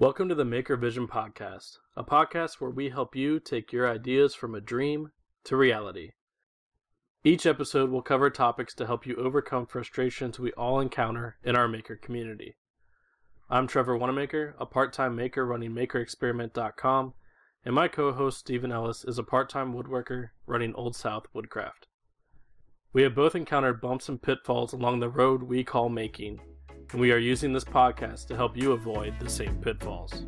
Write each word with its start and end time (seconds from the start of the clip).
Welcome 0.00 0.28
to 0.28 0.36
the 0.36 0.44
Maker 0.44 0.76
Vision 0.76 1.08
Podcast, 1.08 1.78
a 1.96 2.04
podcast 2.04 2.60
where 2.60 2.70
we 2.70 2.90
help 2.90 3.16
you 3.16 3.40
take 3.40 3.72
your 3.72 3.90
ideas 3.90 4.32
from 4.32 4.54
a 4.54 4.60
dream 4.60 5.10
to 5.42 5.56
reality. 5.56 6.12
Each 7.24 7.44
episode 7.46 7.90
will 7.90 8.00
cover 8.00 8.30
topics 8.30 8.76
to 8.76 8.86
help 8.86 9.06
you 9.06 9.16
overcome 9.16 9.66
frustrations 9.66 10.38
we 10.38 10.52
all 10.52 10.78
encounter 10.78 11.36
in 11.42 11.56
our 11.56 11.66
maker 11.66 11.96
community. 11.96 12.54
I'm 13.50 13.66
Trevor 13.66 13.96
Wanamaker, 13.96 14.54
a 14.60 14.66
part 14.66 14.92
time 14.92 15.16
maker 15.16 15.44
running 15.44 15.72
MakerExperiment.com, 15.72 17.14
and 17.64 17.74
my 17.74 17.88
co 17.88 18.12
host 18.12 18.38
Stephen 18.38 18.70
Ellis 18.70 19.04
is 19.04 19.18
a 19.18 19.24
part 19.24 19.50
time 19.50 19.74
woodworker 19.74 20.28
running 20.46 20.76
Old 20.76 20.94
South 20.94 21.24
Woodcraft. 21.34 21.88
We 22.92 23.02
have 23.02 23.16
both 23.16 23.34
encountered 23.34 23.80
bumps 23.80 24.08
and 24.08 24.22
pitfalls 24.22 24.72
along 24.72 25.00
the 25.00 25.10
road 25.10 25.42
we 25.42 25.64
call 25.64 25.88
making, 25.88 26.38
and 26.92 27.00
we 27.00 27.12
are 27.12 27.18
using 27.18 27.52
this 27.52 27.64
podcast 27.64 28.26
to 28.28 28.36
help 28.36 28.56
you 28.56 28.72
avoid 28.72 29.14
the 29.20 29.28
same 29.28 29.56
pitfalls. 29.56 30.24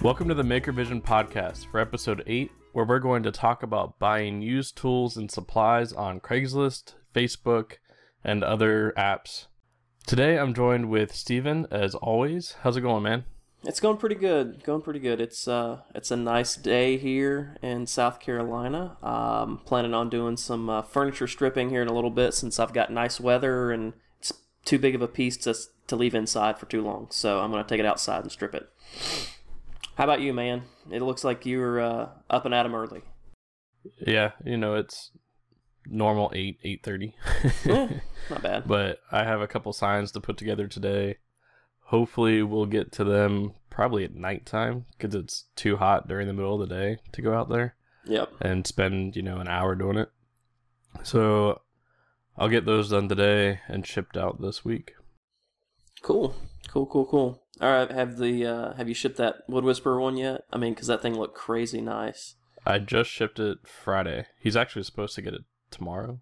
Welcome 0.00 0.28
to 0.28 0.34
the 0.34 0.44
Maker 0.44 0.72
Vision 0.72 1.02
podcast 1.02 1.66
for 1.66 1.80
episode 1.80 2.22
8, 2.26 2.50
where 2.72 2.86
we're 2.86 3.00
going 3.00 3.22
to 3.24 3.32
talk 3.32 3.62
about 3.62 3.98
buying 3.98 4.40
used 4.40 4.76
tools 4.76 5.16
and 5.16 5.30
supplies 5.30 5.92
on 5.92 6.20
Craigslist, 6.20 6.94
Facebook, 7.14 7.72
and 8.24 8.42
other 8.42 8.94
apps. 8.96 9.46
Today 10.08 10.38
I'm 10.38 10.54
joined 10.54 10.88
with 10.88 11.14
Steven 11.14 11.66
as 11.70 11.94
always. 11.94 12.56
How's 12.62 12.78
it 12.78 12.80
going, 12.80 13.02
man? 13.02 13.26
It's 13.64 13.78
going 13.78 13.98
pretty 13.98 14.14
good. 14.14 14.64
Going 14.64 14.80
pretty 14.80 15.00
good. 15.00 15.20
It's 15.20 15.46
uh, 15.46 15.82
it's 15.94 16.10
a 16.10 16.16
nice 16.16 16.56
day 16.56 16.96
here 16.96 17.58
in 17.60 17.86
South 17.86 18.18
Carolina. 18.18 18.96
Um, 19.02 19.60
planning 19.66 19.92
on 19.92 20.08
doing 20.08 20.38
some 20.38 20.70
uh, 20.70 20.80
furniture 20.80 21.26
stripping 21.26 21.68
here 21.68 21.82
in 21.82 21.88
a 21.88 21.92
little 21.92 22.08
bit 22.08 22.32
since 22.32 22.58
I've 22.58 22.72
got 22.72 22.90
nice 22.90 23.20
weather 23.20 23.70
and 23.70 23.92
it's 24.18 24.32
too 24.64 24.78
big 24.78 24.94
of 24.94 25.02
a 25.02 25.08
piece 25.08 25.36
to 25.38 25.54
to 25.88 25.94
leave 25.94 26.14
inside 26.14 26.56
for 26.56 26.64
too 26.64 26.80
long. 26.80 27.08
So 27.10 27.40
I'm 27.40 27.50
gonna 27.50 27.62
take 27.64 27.80
it 27.80 27.84
outside 27.84 28.22
and 28.22 28.32
strip 28.32 28.54
it. 28.54 28.66
How 29.96 30.04
about 30.04 30.22
you, 30.22 30.32
man? 30.32 30.62
It 30.90 31.02
looks 31.02 31.22
like 31.22 31.44
you're 31.44 31.82
uh, 31.82 32.08
up 32.30 32.46
and 32.46 32.54
at 32.54 32.64
'em 32.64 32.74
early. 32.74 33.02
Yeah, 33.98 34.30
you 34.42 34.56
know 34.56 34.74
it's 34.74 35.10
normal 35.90 36.30
eight 36.34 36.58
eight 36.64 36.82
thirty. 36.82 37.14
Eh, 37.64 37.88
not 38.30 38.42
bad. 38.42 38.64
but 38.68 39.00
I 39.10 39.24
have 39.24 39.40
a 39.40 39.46
couple 39.48 39.72
signs 39.72 40.12
to 40.12 40.20
put 40.20 40.36
together 40.36 40.66
today. 40.68 41.16
Hopefully, 41.84 42.42
we'll 42.42 42.66
get 42.66 42.92
to 42.92 43.04
them 43.04 43.54
probably 43.70 44.04
at 44.04 44.14
nighttime 44.14 44.84
because 44.96 45.14
it's 45.14 45.44
too 45.56 45.76
hot 45.76 46.06
during 46.08 46.26
the 46.26 46.32
middle 46.34 46.60
of 46.60 46.68
the 46.68 46.74
day 46.74 46.98
to 47.12 47.22
go 47.22 47.32
out 47.34 47.48
there 47.48 47.76
Yep. 48.06 48.30
and 48.40 48.66
spend 48.66 49.16
you 49.16 49.22
know 49.22 49.38
an 49.38 49.48
hour 49.48 49.74
doing 49.74 49.96
it. 49.96 50.10
So 51.04 51.62
I'll 52.36 52.48
get 52.48 52.66
those 52.66 52.90
done 52.90 53.08
today 53.08 53.60
and 53.68 53.86
shipped 53.86 54.16
out 54.16 54.40
this 54.40 54.64
week. 54.64 54.92
Cool. 56.02 56.34
Cool. 56.68 56.86
Cool. 56.86 57.06
Cool. 57.06 57.42
All 57.60 57.70
right. 57.72 57.90
Have 57.90 58.18
the 58.18 58.46
uh, 58.46 58.74
have 58.74 58.88
you 58.88 58.94
shipped 58.94 59.16
that 59.16 59.36
Wood 59.48 59.64
Whisperer 59.64 60.00
one 60.00 60.16
yet? 60.16 60.42
I 60.52 60.58
mean, 60.58 60.74
because 60.74 60.86
that 60.88 61.02
thing 61.02 61.18
looked 61.18 61.36
crazy 61.36 61.80
nice. 61.80 62.34
I 62.66 62.78
just 62.78 63.10
shipped 63.10 63.38
it 63.40 63.58
Friday. 63.66 64.26
He's 64.38 64.56
actually 64.56 64.82
supposed 64.82 65.14
to 65.14 65.22
get 65.22 65.32
it 65.34 65.42
tomorrow. 65.70 66.20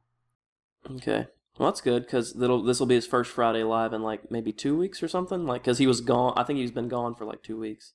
Okay. 0.91 1.27
Well, 1.59 1.71
that's 1.71 1.81
good 1.81 2.05
because 2.05 2.35
this 2.35 2.79
will 2.81 2.87
be 2.87 2.95
his 2.97 3.07
first 3.07 3.31
Friday 3.31 3.63
live 3.63 3.93
in 3.93 4.03
like 4.03 4.31
maybe 4.31 4.53
two 4.53 4.77
weeks 4.77 5.03
or 5.03 5.09
something. 5.09 5.47
Like, 5.47 5.63
because 5.63 5.79
he 5.79 5.87
was 5.87 6.01
gone. 6.01 6.35
I 6.37 6.45
think 6.45 6.59
he's 6.59 6.71
been 6.71 6.89
gone 6.89 7.15
for 7.15 7.25
like 7.25 7.43
two 7.43 7.59
weeks. 7.59 7.95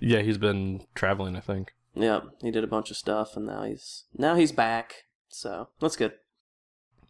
Yeah, 0.00 0.20
he's 0.20 0.38
been 0.38 0.86
traveling. 0.94 1.36
I 1.36 1.40
think. 1.40 1.72
Yeah, 1.94 2.20
he 2.42 2.50
did 2.50 2.64
a 2.64 2.68
bunch 2.68 2.90
of 2.90 2.96
stuff, 2.96 3.36
and 3.36 3.46
now 3.46 3.62
he's 3.62 4.04
now 4.16 4.34
he's 4.34 4.52
back. 4.52 5.04
So 5.28 5.68
that's 5.80 5.96
good. 5.96 6.12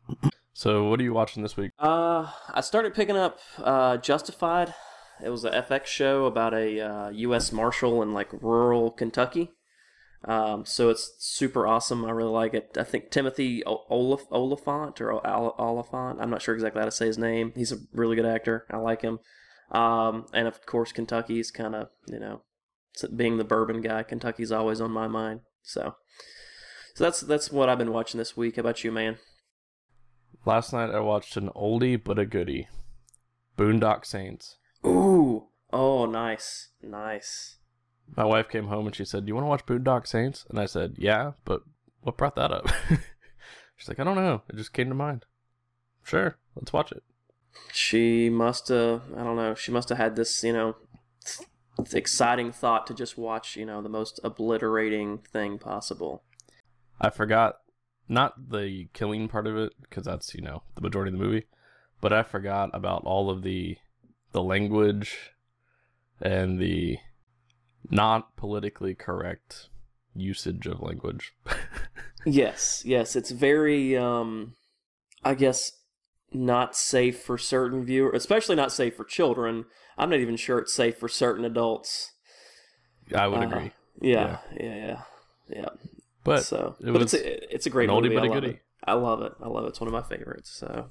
So, 0.58 0.88
what 0.88 0.98
are 0.98 1.04
you 1.04 1.12
watching 1.12 1.44
this 1.44 1.56
week? 1.56 1.70
Uh, 1.78 2.32
I 2.52 2.62
started 2.62 2.92
picking 2.92 3.16
up 3.16 3.38
uh, 3.58 3.96
Justified. 3.96 4.74
It 5.24 5.28
was 5.28 5.44
a 5.44 5.52
FX 5.52 5.86
show 5.86 6.24
about 6.24 6.52
a 6.52 6.80
uh, 6.80 7.08
U.S. 7.10 7.52
Marshal 7.52 8.02
in 8.02 8.12
like 8.12 8.32
rural 8.32 8.90
Kentucky. 8.90 9.52
Um, 10.24 10.64
so 10.66 10.90
it's 10.90 11.12
super 11.18 11.66
awesome. 11.66 12.04
I 12.04 12.10
really 12.10 12.30
like 12.30 12.54
it. 12.54 12.76
I 12.78 12.84
think 12.84 13.10
Timothy 13.10 13.62
Olaf 13.64 14.22
Olyphant 14.32 15.00
or 15.00 15.12
Olyphant. 15.26 16.20
I'm 16.20 16.30
not 16.30 16.42
sure 16.42 16.54
exactly 16.54 16.80
how 16.80 16.86
to 16.86 16.90
say 16.90 17.06
his 17.06 17.18
name. 17.18 17.52
He's 17.54 17.72
a 17.72 17.78
really 17.92 18.16
good 18.16 18.26
actor. 18.26 18.66
I 18.70 18.78
like 18.78 19.02
him. 19.02 19.20
Um, 19.70 20.26
and 20.32 20.48
of 20.48 20.64
course, 20.66 20.92
Kentucky's 20.92 21.50
kind 21.50 21.74
of 21.74 21.88
you 22.08 22.18
know, 22.18 22.42
being 23.14 23.38
the 23.38 23.44
bourbon 23.44 23.80
guy. 23.80 24.02
Kentucky's 24.02 24.52
always 24.52 24.80
on 24.80 24.90
my 24.90 25.06
mind. 25.06 25.40
So, 25.62 25.96
so 26.94 27.04
that's 27.04 27.20
that's 27.20 27.52
what 27.52 27.68
I've 27.68 27.78
been 27.78 27.92
watching 27.92 28.18
this 28.18 28.36
week. 28.36 28.56
How 28.56 28.60
about 28.60 28.82
you, 28.82 28.90
man? 28.90 29.18
Last 30.44 30.72
night 30.72 30.90
I 30.90 31.00
watched 31.00 31.36
an 31.36 31.50
oldie 31.50 32.02
but 32.02 32.18
a 32.18 32.26
goodie, 32.26 32.68
Boondock 33.56 34.04
Saints. 34.06 34.56
Ooh, 34.86 35.48
oh, 35.72 36.06
nice, 36.06 36.68
nice. 36.82 37.57
My 38.16 38.24
wife 38.24 38.48
came 38.48 38.66
home 38.66 38.86
and 38.86 38.94
she 38.94 39.04
said, 39.04 39.24
"Do 39.24 39.30
you 39.30 39.34
want 39.34 39.44
to 39.44 39.48
watch 39.48 39.66
Boondock 39.66 40.06
Saints?" 40.06 40.44
And 40.48 40.58
I 40.58 40.66
said, 40.66 40.94
"Yeah, 40.98 41.32
but 41.44 41.62
what 42.02 42.16
brought 42.16 42.36
that 42.36 42.52
up?" 42.52 42.69
She's 43.76 43.88
like, 43.88 44.00
"I 44.00 44.04
don't 44.04 44.16
know. 44.16 44.42
It 44.48 44.56
just 44.56 44.72
came 44.72 44.88
to 44.88 44.94
mind." 44.94 45.24
Sure, 46.02 46.36
let's 46.56 46.72
watch 46.72 46.91
it. 46.92 47.02
She 47.72 48.30
must 48.30 48.69
have. 48.69 49.02
I 49.16 49.22
don't 49.22 49.36
know. 49.36 49.54
She 49.54 49.70
must 49.70 49.88
have 49.91 49.98
had 49.98 50.16
this, 50.16 50.42
you 50.42 50.52
know, 50.52 50.76
exciting 51.92 52.52
thought 52.52 52.86
to 52.86 52.94
just 52.94 53.19
watch, 53.19 53.56
you 53.56 53.64
know, 53.64 53.82
the 53.82 53.88
most 53.88 54.20
obliterating 54.25 55.19
thing 55.19 55.58
possible. 55.58 56.22
I 57.00 57.10
forgot 57.10 57.58
not 58.08 58.50
the 58.50 58.88
killing 58.92 59.28
part 59.28 59.46
of 59.46 59.56
it 59.56 59.75
because 59.82 60.04
that's 60.04 60.34
you 60.34 60.40
know 60.40 60.62
the 60.75 60.80
majority 60.80 61.12
of 61.12 61.19
the 61.19 61.25
movie, 61.25 61.46
but 62.00 62.12
I 62.12 62.22
forgot 62.22 62.70
about 62.72 63.04
all 63.04 63.30
of 63.30 63.42
the 63.42 63.76
the 64.32 64.42
language 64.42 65.32
and 66.20 66.58
the 66.58 66.98
not 67.90 68.36
politically 68.36 68.94
correct 68.94 69.68
usage 70.14 70.66
of 70.66 70.80
language. 70.80 71.34
yes, 72.26 72.82
yes, 72.84 73.16
it's 73.16 73.30
very 73.30 73.96
um 73.96 74.54
I 75.24 75.34
guess 75.34 75.72
not 76.32 76.76
safe 76.76 77.20
for 77.20 77.38
certain 77.38 77.84
viewers, 77.84 78.16
especially 78.16 78.56
not 78.56 78.72
safe 78.72 78.96
for 78.96 79.04
children. 79.04 79.64
I'm 79.96 80.10
not 80.10 80.20
even 80.20 80.36
sure 80.36 80.58
it's 80.58 80.74
safe 80.74 80.96
for 80.98 81.08
certain 81.08 81.44
adults. 81.44 82.12
I 83.14 83.26
would 83.26 83.38
uh, 83.38 83.42
agree. 83.42 83.72
Yeah, 84.00 84.38
yeah, 84.54 84.64
yeah, 84.64 84.76
yeah. 84.76 85.02
yeah. 85.48 85.68
But 86.24 86.44
so, 86.44 86.76
it 86.80 86.92
but 86.92 87.02
it's 87.02 87.14
a, 87.14 87.54
it's 87.54 87.66
a 87.66 87.70
great 87.70 87.88
movie. 87.88 88.16
I 88.16 88.22
love 88.22 88.44
it. 88.44 88.58
I 88.84 88.92
love 88.92 89.22
it. 89.22 89.32
I 89.42 89.48
love 89.48 89.64
it. 89.64 89.68
It's 89.68 89.80
one 89.80 89.88
of 89.88 89.92
my 89.94 90.02
favorites. 90.02 90.50
So, 90.50 90.90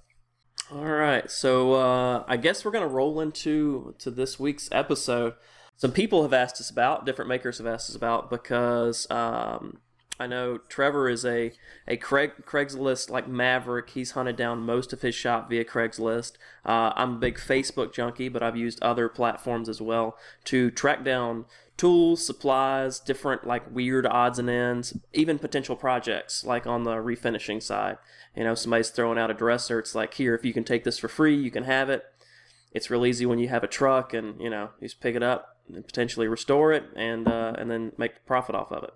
all 0.71 0.83
right. 0.83 1.29
So 1.29 1.73
uh, 1.73 2.23
I 2.27 2.37
guess 2.37 2.65
we're 2.65 2.71
gonna 2.71 2.87
roll 2.87 3.21
into 3.21 3.95
to 3.99 4.11
this 4.11 4.39
week's 4.39 4.67
episode. 4.71 5.33
Some 5.77 5.91
people 5.91 6.23
have 6.23 6.33
asked 6.33 6.59
us 6.59 6.71
about 6.71 7.05
different 7.05 7.29
makers 7.29 7.59
have 7.59 7.67
asked 7.67 7.91
us 7.91 7.95
about 7.95 8.31
because 8.31 9.09
um, 9.11 9.77
I 10.19 10.25
know 10.25 10.57
Trevor 10.57 11.07
is 11.07 11.23
a 11.23 11.51
a 11.87 11.97
Craig, 11.97 12.31
Craigslist 12.45 13.11
like 13.11 13.27
maverick. 13.27 13.91
He's 13.91 14.11
hunted 14.11 14.35
down 14.35 14.61
most 14.61 14.91
of 14.91 15.03
his 15.03 15.13
shop 15.13 15.51
via 15.51 15.63
Craigslist. 15.63 16.33
Uh, 16.65 16.93
I'm 16.95 17.13
a 17.13 17.19
big 17.19 17.37
Facebook 17.37 17.93
junkie, 17.93 18.27
but 18.27 18.41
I've 18.41 18.57
used 18.57 18.81
other 18.81 19.07
platforms 19.07 19.69
as 19.69 19.79
well 19.79 20.17
to 20.45 20.71
track 20.71 21.03
down 21.03 21.45
tools, 21.77 22.25
supplies, 22.25 22.99
different 22.99 23.45
like 23.45 23.71
weird 23.71 24.07
odds 24.07 24.39
and 24.39 24.49
ends, 24.49 24.97
even 25.13 25.37
potential 25.37 25.75
projects 25.75 26.43
like 26.43 26.65
on 26.65 26.85
the 26.85 26.95
refinishing 26.95 27.61
side. 27.61 27.99
You 28.35 28.45
know, 28.45 28.55
somebody's 28.55 28.89
throwing 28.89 29.19
out 29.19 29.29
a 29.29 29.35
dresser. 29.35 29.77
It's 29.77 29.93
like, 29.93 30.15
here, 30.15 30.33
if 30.33 30.43
you 30.43 30.53
can 30.53 30.63
take 30.63 30.85
this 30.85 30.97
for 30.97 31.07
free, 31.07 31.35
you 31.35 31.51
can 31.51 31.65
have 31.65 31.91
it. 31.91 32.03
It's 32.71 32.89
real 32.89 33.05
easy 33.05 33.27
when 33.27 33.37
you 33.37 33.47
have 33.49 33.63
a 33.63 33.67
truck 33.67 34.13
and, 34.13 34.41
you 34.41 34.49
know, 34.49 34.71
you 34.81 34.87
just 34.87 35.01
pick 35.01 35.15
it 35.15 35.23
up 35.23 35.56
potentially 35.73 36.27
restore 36.27 36.73
it 36.73 36.85
and, 36.95 37.27
uh, 37.27 37.53
and 37.57 37.69
then 37.69 37.91
make 37.97 38.25
profit 38.25 38.55
off 38.55 38.71
of 38.71 38.83
it. 38.83 38.93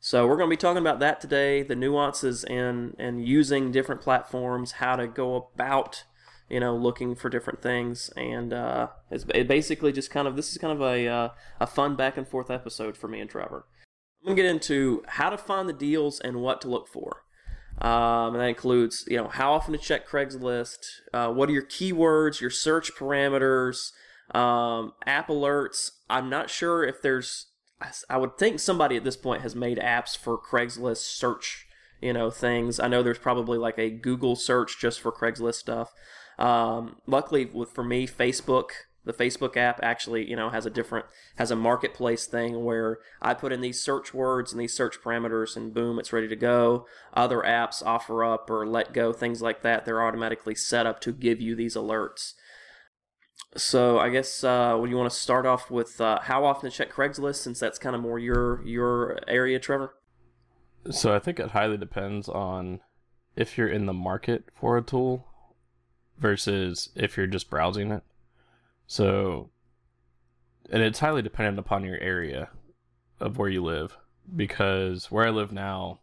So 0.00 0.26
we're 0.26 0.36
going 0.36 0.50
to 0.50 0.56
be 0.56 0.60
talking 0.60 0.80
about 0.80 0.98
that 1.00 1.20
today, 1.20 1.62
the 1.62 1.76
nuances 1.76 2.42
in, 2.44 2.96
and 2.98 3.26
using 3.26 3.70
different 3.70 4.00
platforms, 4.00 4.72
how 4.72 4.96
to 4.96 5.06
go 5.06 5.50
about 5.54 6.04
you 6.52 6.60
know, 6.60 6.76
looking 6.76 7.14
for 7.14 7.30
different 7.30 7.62
things, 7.62 8.10
and 8.14 8.52
uh, 8.52 8.88
it's 9.10 9.24
it 9.34 9.48
basically 9.48 9.90
just 9.90 10.10
kind 10.10 10.28
of 10.28 10.36
this 10.36 10.52
is 10.52 10.58
kind 10.58 10.72
of 10.72 10.82
a 10.82 11.08
uh, 11.08 11.28
a 11.58 11.66
fun 11.66 11.96
back 11.96 12.18
and 12.18 12.28
forth 12.28 12.50
episode 12.50 12.94
for 12.94 13.08
me 13.08 13.20
and 13.20 13.30
Trevor. 13.30 13.64
I'm 14.20 14.28
gonna 14.28 14.36
get 14.36 14.50
into 14.50 15.02
how 15.08 15.30
to 15.30 15.38
find 15.38 15.66
the 15.66 15.72
deals 15.72 16.20
and 16.20 16.42
what 16.42 16.60
to 16.60 16.68
look 16.68 16.88
for. 16.88 17.24
Um, 17.80 18.34
and 18.34 18.40
that 18.40 18.48
includes, 18.48 19.04
you 19.08 19.16
know, 19.16 19.28
how 19.28 19.54
often 19.54 19.72
to 19.72 19.78
check 19.78 20.06
Craigslist, 20.06 20.76
uh, 21.14 21.28
what 21.28 21.48
are 21.48 21.52
your 21.52 21.64
keywords, 21.64 22.38
your 22.38 22.50
search 22.50 22.94
parameters, 22.94 23.92
um, 24.30 24.92
app 25.06 25.28
alerts. 25.28 25.90
I'm 26.08 26.30
not 26.30 26.48
sure 26.48 26.84
if 26.84 27.02
there's, 27.02 27.46
I 28.08 28.16
would 28.16 28.38
think 28.38 28.60
somebody 28.60 28.96
at 28.96 29.04
this 29.04 29.16
point 29.16 29.42
has 29.42 29.54
made 29.54 29.78
apps 29.78 30.16
for 30.16 30.38
Craigslist 30.38 30.98
search, 30.98 31.66
you 32.00 32.12
know, 32.12 32.30
things. 32.30 32.80
I 32.80 32.88
know 32.88 33.02
there's 33.02 33.18
probably 33.18 33.58
like 33.58 33.78
a 33.78 33.90
Google 33.90 34.36
search 34.36 34.80
just 34.80 35.00
for 35.00 35.12
Craigslist 35.12 35.54
stuff. 35.54 35.92
Um, 36.38 36.96
luckily, 37.06 37.50
for 37.72 37.84
me, 37.84 38.06
Facebook 38.06 38.70
The 39.04 39.12
Facebook 39.12 39.56
app 39.56 39.80
actually, 39.82 40.28
you 40.30 40.36
know, 40.36 40.50
has 40.50 40.64
a 40.64 40.70
different 40.70 41.06
has 41.36 41.50
a 41.50 41.56
marketplace 41.56 42.26
thing 42.26 42.64
where 42.64 42.98
I 43.20 43.34
put 43.34 43.52
in 43.52 43.60
these 43.60 43.82
search 43.82 44.14
words 44.14 44.52
and 44.52 44.60
these 44.60 44.76
search 44.76 45.00
parameters, 45.00 45.56
and 45.56 45.74
boom, 45.74 45.98
it's 45.98 46.12
ready 46.12 46.28
to 46.28 46.36
go. 46.36 46.86
Other 47.12 47.40
apps 47.40 47.84
offer 47.84 48.22
up 48.22 48.48
or 48.48 48.64
let 48.64 48.92
go 48.92 49.12
things 49.12 49.42
like 49.42 49.62
that. 49.62 49.84
They're 49.84 50.02
automatically 50.02 50.54
set 50.54 50.86
up 50.86 51.00
to 51.00 51.12
give 51.12 51.40
you 51.40 51.56
these 51.56 51.74
alerts. 51.74 52.34
So 53.56 53.98
I 53.98 54.08
guess 54.08 54.44
uh, 54.44 54.76
would 54.78 54.88
you 54.88 54.96
want 54.96 55.10
to 55.10 55.16
start 55.16 55.44
off 55.44 55.70
with 55.70 56.00
uh, 56.00 56.20
how 56.22 56.44
often 56.44 56.70
to 56.70 56.76
check 56.76 56.90
Craigslist, 56.90 57.36
since 57.36 57.60
that's 57.60 57.78
kind 57.78 57.94
of 57.94 58.00
more 58.00 58.18
your 58.18 58.62
your 58.66 59.18
area, 59.28 59.58
Trevor? 59.58 59.94
So 60.90 61.14
I 61.14 61.18
think 61.18 61.38
it 61.38 61.50
highly 61.50 61.76
depends 61.76 62.28
on 62.28 62.80
if 63.36 63.56
you're 63.56 63.68
in 63.68 63.86
the 63.86 63.92
market 63.92 64.44
for 64.54 64.76
a 64.76 64.82
tool 64.82 65.26
versus 66.18 66.88
if 66.94 67.16
you're 67.16 67.26
just 67.26 67.50
browsing 67.50 67.90
it. 67.92 68.02
So, 68.86 69.50
and 70.70 70.82
it's 70.82 70.98
highly 71.00 71.22
dependent 71.22 71.58
upon 71.58 71.84
your 71.84 71.98
area 71.98 72.48
of 73.20 73.38
where 73.38 73.48
you 73.48 73.62
live 73.62 73.96
because 74.34 75.10
where 75.10 75.26
I 75.26 75.30
live 75.30 75.52
now, 75.52 76.00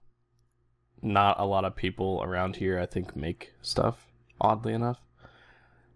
not 1.02 1.40
a 1.40 1.46
lot 1.46 1.66
of 1.66 1.76
people 1.76 2.22
around 2.24 2.58
here, 2.58 2.80
I 2.80 2.86
think, 2.86 3.16
make 3.16 3.54
stuff, 3.62 4.08
oddly 4.40 4.74
enough. 4.74 5.00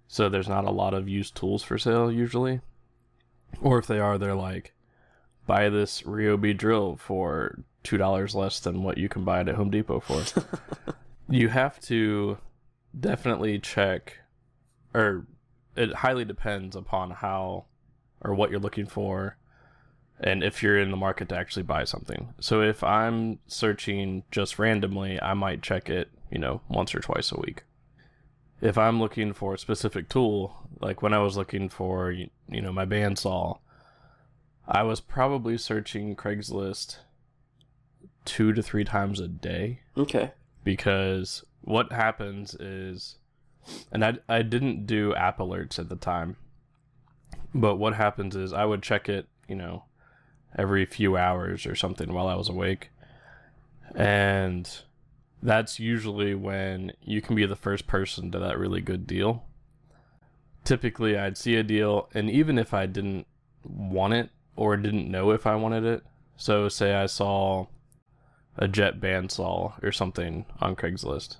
So 0.07 0.29
there's 0.29 0.49
not 0.49 0.65
a 0.65 0.71
lot 0.71 0.93
of 0.93 1.09
used 1.09 1.35
tools 1.35 1.63
for 1.63 1.77
sale 1.77 2.11
usually. 2.11 2.61
Or 3.61 3.79
if 3.79 3.87
they 3.87 3.99
are, 3.99 4.17
they're 4.17 4.35
like, 4.35 4.73
buy 5.45 5.69
this 5.69 6.01
Ryobi 6.03 6.55
drill 6.55 6.95
for 6.95 7.63
$2 7.83 8.35
less 8.35 8.59
than 8.59 8.83
what 8.83 8.97
you 8.97 9.09
can 9.09 9.23
buy 9.23 9.41
it 9.41 9.49
at 9.49 9.55
Home 9.55 9.69
Depot 9.69 9.99
for. 9.99 10.23
you 11.29 11.49
have 11.49 11.79
to 11.81 12.37
definitely 12.97 13.59
check, 13.59 14.19
or 14.93 15.25
it 15.75 15.93
highly 15.93 16.25
depends 16.25 16.75
upon 16.75 17.11
how 17.11 17.65
or 18.21 18.33
what 18.33 18.51
you're 18.51 18.59
looking 18.59 18.85
for 18.85 19.37
and 20.19 20.43
if 20.43 20.63
you're 20.63 20.79
in 20.79 20.91
the 20.91 20.97
market 20.97 21.29
to 21.29 21.37
actually 21.37 21.63
buy 21.63 21.83
something. 21.83 22.33
So 22.39 22.61
if 22.61 22.83
I'm 22.83 23.39
searching 23.47 24.23
just 24.31 24.57
randomly, 24.57 25.21
I 25.21 25.33
might 25.33 25.61
check 25.61 25.89
it, 25.89 26.09
you 26.31 26.39
know, 26.39 26.61
once 26.69 26.95
or 26.95 26.99
twice 26.99 27.31
a 27.31 27.39
week. 27.39 27.63
If 28.63 28.77
I'm 28.77 28.99
looking 28.99 29.33
for 29.33 29.53
a 29.53 29.59
specific 29.59 30.07
tool, 30.07 30.55
like 30.79 31.01
when 31.01 31.13
I 31.13 31.19
was 31.19 31.35
looking 31.35 31.67
for, 31.67 32.11
you 32.11 32.29
know, 32.47 32.71
my 32.71 32.85
bandsaw, 32.85 33.59
I 34.65 34.83
was 34.83 35.01
probably 35.01 35.57
searching 35.57 36.15
Craigslist 36.15 36.99
two 38.23 38.53
to 38.53 38.63
three 38.63 38.85
times 38.85 39.19
a 39.19 39.27
day. 39.27 39.81
Okay. 39.97 40.31
Because 40.63 41.43
what 41.59 41.91
happens 41.91 42.55
is, 42.55 43.17
and 43.91 44.05
I, 44.05 44.13
I 44.29 44.41
didn't 44.43 44.85
do 44.85 45.13
app 45.13 45.39
alerts 45.39 45.77
at 45.77 45.89
the 45.89 45.97
time, 45.97 46.37
but 47.53 47.75
what 47.75 47.95
happens 47.95 48.33
is 48.33 48.53
I 48.53 48.63
would 48.63 48.81
check 48.81 49.09
it, 49.09 49.27
you 49.49 49.55
know, 49.55 49.83
every 50.57 50.85
few 50.85 51.17
hours 51.17 51.65
or 51.65 51.75
something 51.75 52.13
while 52.13 52.27
I 52.27 52.35
was 52.35 52.47
awake. 52.47 52.91
And 53.93 54.69
that's 55.43 55.79
usually 55.79 56.33
when 56.33 56.93
you 57.03 57.21
can 57.21 57.35
be 57.35 57.45
the 57.45 57.55
first 57.55 57.85
person 57.85 58.31
to 58.31 58.39
that 58.39 58.57
really 58.57 58.81
good 58.81 59.05
deal. 59.05 59.43
Typically, 60.63 61.17
I'd 61.17 61.37
see 61.37 61.55
a 61.57 61.63
deal, 61.63 62.09
and 62.13 62.29
even 62.31 62.57
if 62.57 62.73
I 62.73 62.85
didn't 62.85 63.27
want 63.63 64.13
it 64.13 64.29
or 64.55 64.77
didn't 64.77 65.11
know 65.11 65.31
if 65.31 65.45
I 65.45 65.55
wanted 65.55 65.83
it, 65.83 66.03
so 66.37 66.69
say 66.69 66.95
I 66.95 67.05
saw 67.05 67.67
a 68.57 68.67
jet 68.67 68.99
bandsaw 68.99 69.83
or 69.83 69.91
something 69.91 70.45
on 70.61 70.75
Craigslist 70.75 71.37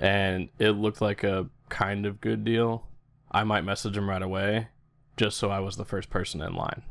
and 0.00 0.48
it 0.58 0.70
looked 0.70 1.00
like 1.00 1.24
a 1.24 1.48
kind 1.68 2.06
of 2.06 2.20
good 2.20 2.44
deal, 2.44 2.86
I 3.30 3.44
might 3.44 3.64
message 3.64 3.96
him 3.96 4.08
right 4.08 4.22
away 4.22 4.68
just 5.16 5.36
so 5.36 5.50
I 5.50 5.60
was 5.60 5.76
the 5.76 5.84
first 5.84 6.10
person 6.10 6.40
in 6.40 6.54
line. 6.54 6.82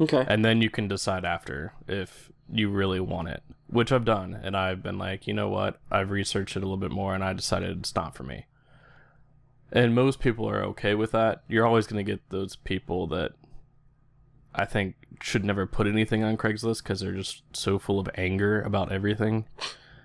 Okay. 0.00 0.24
And 0.28 0.44
then 0.44 0.60
you 0.60 0.70
can 0.70 0.88
decide 0.88 1.24
after 1.24 1.72
if 1.86 2.30
you 2.52 2.68
really 2.68 3.00
want 3.00 3.28
it, 3.28 3.42
which 3.68 3.92
I've 3.92 4.04
done. 4.04 4.38
And 4.42 4.56
I've 4.56 4.82
been 4.82 4.98
like, 4.98 5.26
you 5.26 5.34
know 5.34 5.48
what? 5.48 5.80
I've 5.90 6.10
researched 6.10 6.56
it 6.56 6.60
a 6.60 6.66
little 6.66 6.76
bit 6.76 6.90
more 6.90 7.14
and 7.14 7.24
I 7.24 7.32
decided 7.32 7.78
it's 7.78 7.94
not 7.94 8.14
for 8.14 8.22
me. 8.22 8.46
And 9.72 9.94
most 9.94 10.20
people 10.20 10.48
are 10.48 10.62
okay 10.66 10.94
with 10.94 11.12
that. 11.12 11.42
You're 11.48 11.66
always 11.66 11.86
going 11.86 12.04
to 12.04 12.10
get 12.10 12.30
those 12.30 12.56
people 12.56 13.06
that 13.08 13.32
I 14.54 14.64
think 14.64 14.94
should 15.20 15.44
never 15.44 15.66
put 15.66 15.86
anything 15.86 16.22
on 16.22 16.36
Craigslist 16.36 16.82
because 16.82 17.00
they're 17.00 17.12
just 17.12 17.42
so 17.52 17.78
full 17.78 17.98
of 17.98 18.08
anger 18.14 18.62
about 18.62 18.92
everything. 18.92 19.46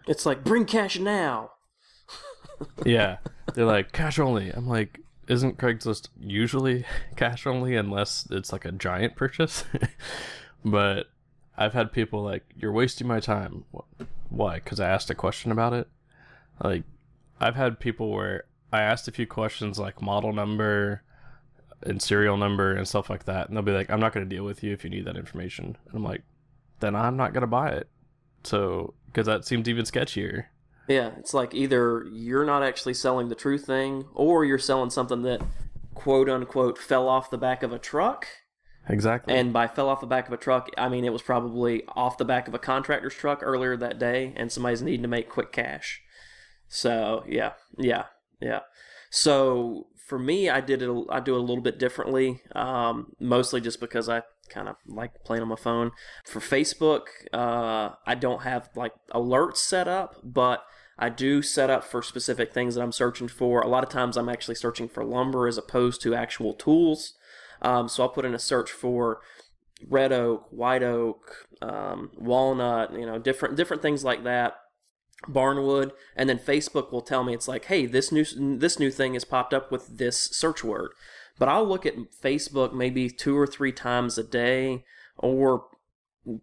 It's 0.07 0.25
like, 0.25 0.44
bring 0.44 0.65
cash 0.65 0.97
now. 0.97 1.51
yeah. 2.85 3.17
They're 3.53 3.65
like, 3.65 3.91
cash 3.91 4.17
only. 4.17 4.50
I'm 4.50 4.67
like, 4.67 5.00
isn't 5.27 5.59
Craigslist 5.59 6.09
usually 6.19 6.85
cash 7.15 7.45
only 7.45 7.75
unless 7.75 8.27
it's 8.31 8.51
like 8.51 8.65
a 8.65 8.71
giant 8.71 9.15
purchase? 9.15 9.65
but 10.65 11.07
I've 11.59 11.73
had 11.73 11.91
people 11.91 12.23
like, 12.23 12.45
you're 12.57 12.71
wasting 12.71 13.06
my 13.06 13.19
time. 13.19 13.65
Why? 14.29 14.56
Because 14.56 14.79
I 14.79 14.89
asked 14.89 15.11
a 15.11 15.15
question 15.15 15.51
about 15.51 15.73
it. 15.73 15.88
Like, 16.63 16.83
I've 17.39 17.56
had 17.56 17.79
people 17.79 18.09
where 18.09 18.45
I 18.73 18.81
asked 18.81 19.07
a 19.07 19.11
few 19.11 19.27
questions 19.27 19.77
like 19.77 20.01
model 20.01 20.33
number, 20.33 21.03
and 21.83 22.01
serial 22.01 22.38
number 22.38 22.73
and 22.73 22.88
stuff 22.88 23.09
like 23.09 23.25
that. 23.25 23.47
And 23.47 23.56
they'll 23.56 23.63
be 23.63 23.71
like, 23.71 23.89
I'm 23.89 24.00
not 24.00 24.13
going 24.13 24.27
to 24.27 24.35
deal 24.35 24.44
with 24.44 24.63
you 24.63 24.73
if 24.73 24.83
you 24.83 24.89
need 24.89 25.06
that 25.06 25.15
information. 25.15 25.77
And 25.88 25.95
I'm 25.95 26.03
like, 26.03 26.23
then 26.79 26.95
I'm 26.95 27.17
not 27.17 27.33
going 27.33 27.41
to 27.41 27.47
buy 27.47 27.69
it. 27.69 27.88
So, 28.44 28.94
because 29.07 29.25
that 29.27 29.45
seems 29.45 29.67
even 29.67 29.85
sketchier. 29.85 30.45
Yeah, 30.88 31.12
it's 31.17 31.33
like 31.33 31.53
either 31.53 32.05
you're 32.12 32.45
not 32.45 32.63
actually 32.63 32.95
selling 32.95 33.29
the 33.29 33.35
true 33.35 33.57
thing 33.57 34.05
or 34.13 34.44
you're 34.44 34.57
selling 34.57 34.89
something 34.89 35.21
that 35.23 35.41
quote 35.94 36.29
unquote 36.29 36.77
fell 36.77 37.07
off 37.07 37.29
the 37.29 37.38
back 37.38 37.63
of 37.63 37.71
a 37.71 37.79
truck. 37.79 38.27
Exactly. 38.87 39.35
And 39.35 39.53
by 39.53 39.67
fell 39.67 39.89
off 39.89 40.01
the 40.01 40.07
back 40.07 40.27
of 40.27 40.33
a 40.33 40.37
truck, 40.37 40.69
I 40.77 40.89
mean 40.89 41.05
it 41.05 41.13
was 41.13 41.21
probably 41.21 41.83
off 41.89 42.17
the 42.17 42.25
back 42.25 42.47
of 42.47 42.53
a 42.53 42.59
contractor's 42.59 43.13
truck 43.13 43.41
earlier 43.43 43.77
that 43.77 43.99
day 43.99 44.33
and 44.35 44.51
somebody's 44.51 44.81
needing 44.81 45.03
to 45.03 45.07
make 45.07 45.29
quick 45.29 45.51
cash. 45.51 46.01
So, 46.69 47.23
yeah, 47.27 47.53
yeah, 47.77 48.05
yeah. 48.39 48.61
So, 49.09 49.87
for 50.07 50.19
me, 50.19 50.49
I 50.49 50.61
did 50.61 50.81
it. 50.81 51.05
I 51.09 51.19
do 51.19 51.35
it 51.35 51.39
a 51.39 51.41
little 51.41 51.63
bit 51.63 51.79
differently, 51.79 52.41
um, 52.55 53.13
mostly 53.19 53.59
just 53.59 53.79
because 53.79 54.07
I 54.07 54.21
kind 54.49 54.67
of 54.67 54.75
like 54.87 55.23
playing 55.23 55.41
on 55.41 55.49
my 55.49 55.55
phone. 55.55 55.91
For 56.25 56.39
Facebook, 56.39 57.07
uh, 57.33 57.95
I 58.05 58.15
don't 58.15 58.43
have 58.43 58.69
like 58.75 58.93
alerts 59.13 59.57
set 59.57 59.87
up, 59.87 60.15
but 60.23 60.63
I 60.97 61.09
do 61.09 61.41
set 61.41 61.69
up 61.69 61.83
for 61.83 62.01
specific 62.01 62.53
things 62.53 62.75
that 62.75 62.81
I'm 62.81 62.91
searching 62.91 63.27
for. 63.27 63.61
A 63.61 63.67
lot 63.67 63.83
of 63.83 63.89
times, 63.89 64.17
I'm 64.17 64.29
actually 64.29 64.55
searching 64.55 64.87
for 64.87 65.03
lumber 65.03 65.47
as 65.47 65.57
opposed 65.57 66.01
to 66.01 66.15
actual 66.15 66.53
tools. 66.53 67.13
Um, 67.61 67.88
so 67.89 68.03
I'll 68.03 68.09
put 68.09 68.25
in 68.25 68.33
a 68.33 68.39
search 68.39 68.71
for 68.71 69.19
red 69.88 70.11
oak, 70.11 70.48
white 70.51 70.84
oak, 70.84 71.48
um, 71.62 72.12
walnut, 72.17 72.93
you 72.93 73.05
know, 73.05 73.17
different 73.19 73.55
different 73.55 73.81
things 73.81 74.03
like 74.03 74.24
that 74.24 74.55
barnwood. 75.27 75.91
And 76.15 76.29
then 76.29 76.39
facebook 76.39 76.91
will 76.91 77.01
tell 77.01 77.24
me 77.24 77.34
it's 77.34 77.48
like 77.48 77.65
hey 77.65 77.86
this 77.86 78.12
new 78.12 78.24
this 78.57 78.79
new 78.79 78.89
thing 78.89 79.13
has 79.13 79.25
popped 79.25 79.53
up 79.53 79.72
with 79.72 79.98
this 79.98 80.17
search 80.17 80.63
word. 80.63 80.91
But 81.38 81.50
i'll 81.50 81.67
look 81.67 81.86
at 81.86 81.95
facebook 82.24 82.74
maybe 82.74 83.10
two 83.10 83.38
or 83.38 83.48
three 83.48 83.72
times 83.72 84.17
a 84.17 84.24
day 84.24 84.86
or 85.17 85.65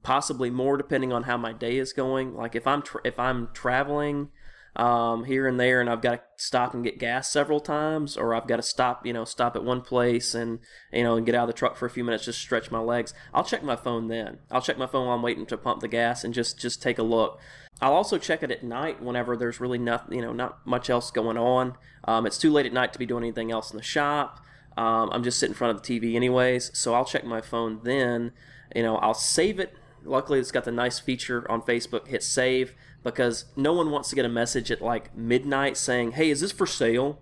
possibly 0.02 0.50
more 0.50 0.76
depending 0.76 1.12
on 1.12 1.24
how 1.24 1.36
my 1.36 1.52
day 1.52 1.78
is 1.78 1.92
going. 1.92 2.34
Like 2.34 2.54
if 2.54 2.66
i'm 2.66 2.82
tra- 2.82 3.00
if 3.04 3.18
i'm 3.18 3.48
traveling 3.54 4.28
um, 4.76 5.24
here 5.24 5.48
and 5.48 5.58
there, 5.58 5.80
and 5.80 5.88
I've 5.88 6.02
got 6.02 6.10
to 6.12 6.20
stop 6.36 6.74
and 6.74 6.84
get 6.84 6.98
gas 6.98 7.30
several 7.30 7.60
times, 7.60 8.16
or 8.16 8.34
I've 8.34 8.46
got 8.46 8.56
to 8.56 8.62
stop, 8.62 9.06
you 9.06 9.12
know, 9.12 9.24
stop 9.24 9.56
at 9.56 9.64
one 9.64 9.80
place 9.80 10.34
and 10.34 10.58
you 10.92 11.02
know, 11.02 11.16
and 11.16 11.24
get 11.24 11.34
out 11.34 11.44
of 11.44 11.48
the 11.48 11.58
truck 11.58 11.76
for 11.76 11.86
a 11.86 11.90
few 11.90 12.04
minutes, 12.04 12.26
just 12.26 12.40
stretch 12.40 12.70
my 12.70 12.78
legs. 12.78 13.14
I'll 13.32 13.44
check 13.44 13.62
my 13.62 13.76
phone 13.76 14.08
then. 14.08 14.38
I'll 14.50 14.60
check 14.60 14.76
my 14.76 14.86
phone 14.86 15.06
while 15.06 15.16
I'm 15.16 15.22
waiting 15.22 15.46
to 15.46 15.56
pump 15.56 15.80
the 15.80 15.88
gas 15.88 16.24
and 16.24 16.34
just 16.34 16.58
just 16.58 16.82
take 16.82 16.98
a 16.98 17.02
look. 17.02 17.40
I'll 17.80 17.94
also 17.94 18.18
check 18.18 18.42
it 18.42 18.50
at 18.50 18.62
night 18.62 19.02
whenever 19.02 19.36
there's 19.36 19.60
really 19.60 19.78
nothing, 19.78 20.16
you 20.16 20.22
know, 20.22 20.32
not 20.32 20.66
much 20.66 20.88
else 20.90 21.10
going 21.10 21.36
on. 21.36 21.76
Um, 22.04 22.26
it's 22.26 22.38
too 22.38 22.50
late 22.50 22.66
at 22.66 22.72
night 22.72 22.92
to 22.92 22.98
be 22.98 23.06
doing 23.06 23.24
anything 23.24 23.50
else 23.50 23.70
in 23.70 23.76
the 23.76 23.82
shop. 23.82 24.42
Um, 24.76 25.10
I'm 25.12 25.22
just 25.22 25.38
sitting 25.38 25.52
in 25.52 25.56
front 25.56 25.76
of 25.76 25.82
the 25.82 26.00
TV 26.00 26.16
anyways, 26.16 26.70
so 26.78 26.94
I'll 26.94 27.04
check 27.04 27.24
my 27.24 27.40
phone 27.40 27.80
then. 27.82 28.32
You 28.74 28.82
know, 28.82 28.96
I'll 28.98 29.14
save 29.14 29.58
it. 29.58 29.74
Luckily, 30.04 30.38
it's 30.38 30.52
got 30.52 30.64
the 30.64 30.72
nice 30.72 30.98
feature 30.98 31.50
on 31.50 31.62
Facebook, 31.62 32.08
hit 32.08 32.22
save 32.22 32.74
because 33.06 33.44
no 33.54 33.72
one 33.72 33.92
wants 33.92 34.08
to 34.10 34.16
get 34.16 34.24
a 34.24 34.28
message 34.28 34.72
at 34.72 34.82
like 34.82 35.16
midnight 35.16 35.76
saying, 35.76 36.12
"Hey, 36.12 36.28
is 36.28 36.40
this 36.40 36.50
for 36.50 36.66
sale?" 36.66 37.20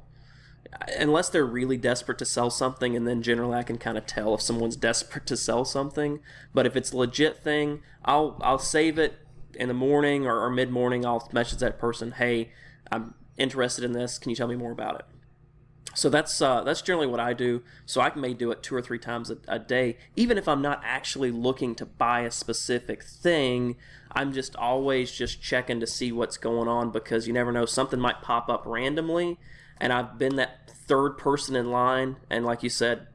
Unless 0.99 1.29
they're 1.29 1.45
really 1.45 1.77
desperate 1.77 2.19
to 2.19 2.25
sell 2.25 2.49
something, 2.49 2.97
and 2.97 3.07
then 3.07 3.23
generally 3.23 3.59
I 3.59 3.63
can 3.65 3.77
kind 3.77 3.99
of 3.99 4.07
tell 4.07 4.35
if 4.35 4.41
someone's 4.41 4.77
desperate 4.91 5.27
to 5.27 5.37
sell 5.37 5.65
something. 5.67 6.21
But 6.55 6.65
if 6.65 6.75
it's 6.75 6.93
a 6.93 6.97
legit 6.97 7.45
thing, 7.45 7.83
I'll 8.03 8.39
I'll 8.41 8.59
save 8.59 8.99
it 8.99 9.19
in 9.55 9.69
the 9.69 9.75
morning 9.75 10.27
or, 10.27 10.41
or 10.41 10.51
mid 10.51 10.71
morning. 10.71 11.05
I'll 11.05 11.29
message 11.33 11.59
that 11.59 11.79
person, 11.79 12.13
"Hey, 12.13 12.51
I'm 12.91 13.15
interested 13.37 13.85
in 13.85 13.93
this. 13.93 14.19
Can 14.19 14.31
you 14.31 14.37
tell 14.37 14.49
me 14.49 14.57
more 14.57 14.73
about 14.73 15.01
it?" 15.01 15.05
So 15.95 16.09
that's 16.09 16.41
uh, 16.41 16.63
that's 16.65 16.81
generally 16.81 17.07
what 17.07 17.21
I 17.21 17.35
do. 17.35 17.63
So 17.85 18.01
I 18.01 18.15
may 18.15 18.33
do 18.33 18.51
it 18.51 18.63
two 18.63 18.75
or 18.75 18.83
three 18.83 18.99
times 18.99 19.31
a, 19.31 19.37
a, 19.47 19.59
day, 19.59 19.97
even 20.17 20.39
if 20.39 20.49
I'm 20.49 20.63
not 20.63 20.81
actually 20.83 21.31
looking 21.31 21.75
to 21.77 21.87
buy 21.87 22.21
a 22.21 22.31
specific 22.31 23.03
thing. 23.05 23.77
I'm 24.15 24.33
just 24.33 24.55
always 24.57 25.11
just 25.11 25.43
checking 25.43 25.81
to 25.81 25.87
see 25.87 26.13
what's 26.13 26.37
going 26.37 26.69
on 26.69 26.91
because 26.91 27.27
you 27.27 27.33
never 27.33 27.51
know 27.51 27.67
something 27.67 27.99
might 27.99 28.23
pop 28.23 28.49
up 28.49 28.63
randomly, 28.65 29.39
and 29.79 29.93
I've 29.93 30.19
been 30.19 30.37
that 30.37 30.71
third 30.71 31.19
person 31.19 31.57
in 31.57 31.71
line. 31.71 32.17
And 32.31 32.45
like 32.45 32.63
you 32.63 32.69
said, 32.69 33.09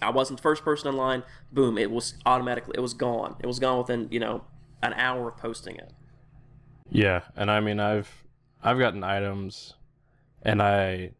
I 0.00 0.10
wasn't 0.10 0.38
the 0.38 0.42
first 0.42 0.64
person 0.64 0.88
in 0.88 0.96
line. 0.96 1.24
Boom! 1.52 1.76
It 1.76 1.90
was 1.90 2.14
automatically. 2.24 2.74
It 2.76 2.80
was 2.80 2.94
gone. 2.94 3.36
It 3.40 3.46
was 3.46 3.58
gone 3.58 3.78
within 3.78 4.08
you 4.10 4.20
know 4.20 4.44
an 4.82 4.92
hour 4.94 5.28
of 5.28 5.36
posting 5.36 5.76
it. 5.76 5.92
Yeah, 6.88 7.22
and 7.34 7.50
I 7.50 7.60
mean 7.60 7.80
I've 7.80 8.24
I've 8.62 8.78
gotten 8.78 9.02
items, 9.02 9.74
and 10.42 10.62
I 10.62 11.12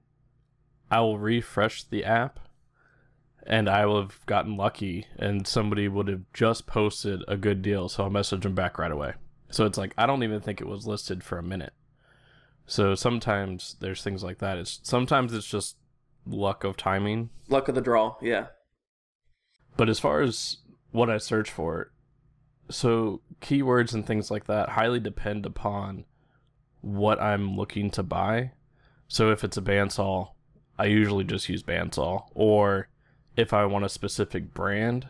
I 0.91 1.01
will 1.01 1.19
refresh 1.19 1.83
the 1.83 2.05
app, 2.05 2.39
and 3.45 3.69
I 3.69 3.85
will 3.87 4.01
have 4.01 4.25
gotten 4.27 4.57
lucky, 4.57 5.07
and 5.17 5.45
somebody 5.47 5.89
would 5.89 6.07
have 6.07 6.23
just 6.33 6.67
posted 6.67 7.25
a 7.27 7.37
good 7.37 7.63
deal, 7.63 7.89
so 7.89 8.05
I'll 8.05 8.11
message 8.11 8.43
them 8.43 8.55
back 8.55 8.79
right 8.79 8.93
away. 8.93 9.15
So 9.55 9.67
it's 9.67 9.79
like 9.79 9.95
I 9.97 10.07
don't 10.07 10.25
even 10.25 10.41
think 10.41 10.61
it 10.61 10.67
was 10.67 10.85
listed 10.85 11.23
for 11.23 11.39
a 11.39 11.43
minute. 11.43 11.75
So 12.67 12.97
sometimes 12.97 13.77
there's 13.79 14.03
things 14.03 14.25
like 14.25 14.39
that. 14.39 14.59
It's 14.59 14.81
sometimes 14.83 15.33
it's 15.33 15.47
just 15.47 15.77
luck 16.27 16.65
of 16.65 16.77
timing. 16.77 17.31
Luck 17.49 17.69
of 17.69 17.77
the 17.77 17.81
draw, 17.81 18.17
yeah. 18.21 18.47
But 19.77 19.89
as 19.89 20.01
far 20.01 20.23
as 20.23 20.57
what 20.91 21.09
I 21.09 21.19
search 21.19 21.53
for, 21.53 21.93
so 22.69 23.21
keywords 23.41 23.95
and 23.95 24.05
things 24.05 24.29
like 24.29 24.47
that 24.47 24.71
highly 24.71 24.99
depend 24.99 25.47
upon 25.47 26.05
what 26.81 27.23
I'm 27.23 27.57
looking 27.57 27.93
to 27.93 28.03
buy. 28.03 28.51
So 29.07 29.31
if 29.31 29.45
it's 29.45 29.57
a 29.57 29.63
bandsaw, 29.63 30.31
I 30.81 30.87
usually 30.87 31.23
just 31.23 31.49
use 31.49 31.63
bandsaw. 31.63 32.27
Or 32.35 32.89
if 33.37 33.53
I 33.53 33.67
want 33.67 33.85
a 33.85 33.89
specific 33.89 34.53
brand, 34.53 35.07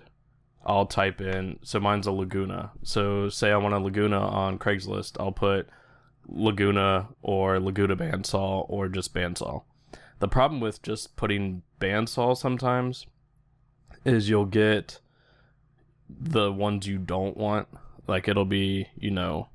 I'll 0.64 0.86
type 0.86 1.20
in. 1.20 1.58
So 1.62 1.78
mine's 1.78 2.06
a 2.06 2.12
Laguna. 2.12 2.72
So 2.82 3.28
say 3.28 3.50
I 3.50 3.56
want 3.56 3.74
a 3.74 3.78
Laguna 3.78 4.18
on 4.18 4.58
Craigslist, 4.58 5.16
I'll 5.20 5.32
put 5.32 5.68
Laguna 6.26 7.08
or 7.22 7.60
Laguna 7.60 7.96
bandsaw 7.96 8.64
or 8.68 8.88
just 8.88 9.14
bandsaw. 9.14 9.62
The 10.20 10.28
problem 10.28 10.60
with 10.60 10.82
just 10.82 11.16
putting 11.16 11.62
bandsaw 11.80 12.36
sometimes 12.36 13.06
is 14.04 14.28
you'll 14.28 14.46
get 14.46 15.00
the 16.08 16.52
ones 16.52 16.86
you 16.86 16.98
don't 16.98 17.36
want. 17.36 17.68
Like 18.06 18.28
it'll 18.28 18.44
be, 18.44 18.88
you 18.96 19.10
know, 19.10 19.48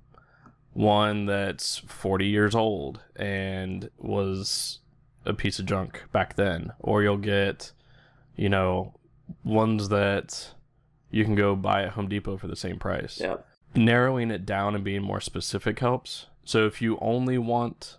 one 0.74 1.26
that's 1.26 1.80
40 1.80 2.28
years 2.28 2.56
old 2.56 3.02
and 3.16 3.90
was 3.98 4.80
a 5.26 5.34
piece 5.34 5.60
of 5.60 5.66
junk 5.66 6.04
back 6.12 6.36
then. 6.36 6.72
Or 6.80 7.04
you'll 7.04 7.18
get, 7.18 7.72
you 8.36 8.50
know, 8.50 8.94
ones 9.44 9.90
that 9.90 10.54
you 11.12 11.24
can 11.24 11.36
go 11.36 11.56
buy 11.56 11.84
at 11.84 11.92
Home 11.92 12.08
Depot 12.08 12.38
for 12.38 12.48
the 12.48 12.56
same 12.56 12.78
price. 12.78 13.20
Yeah. 13.20 13.38
Narrowing 13.76 14.32
it 14.32 14.46
down 14.46 14.76
and 14.76 14.84
being 14.84 15.04
more 15.04 15.22
specific 15.22 15.80
helps. 15.80 16.28
So 16.44 16.66
if 16.66 16.82
you 16.82 16.98
only 17.02 17.38
want 17.38 17.98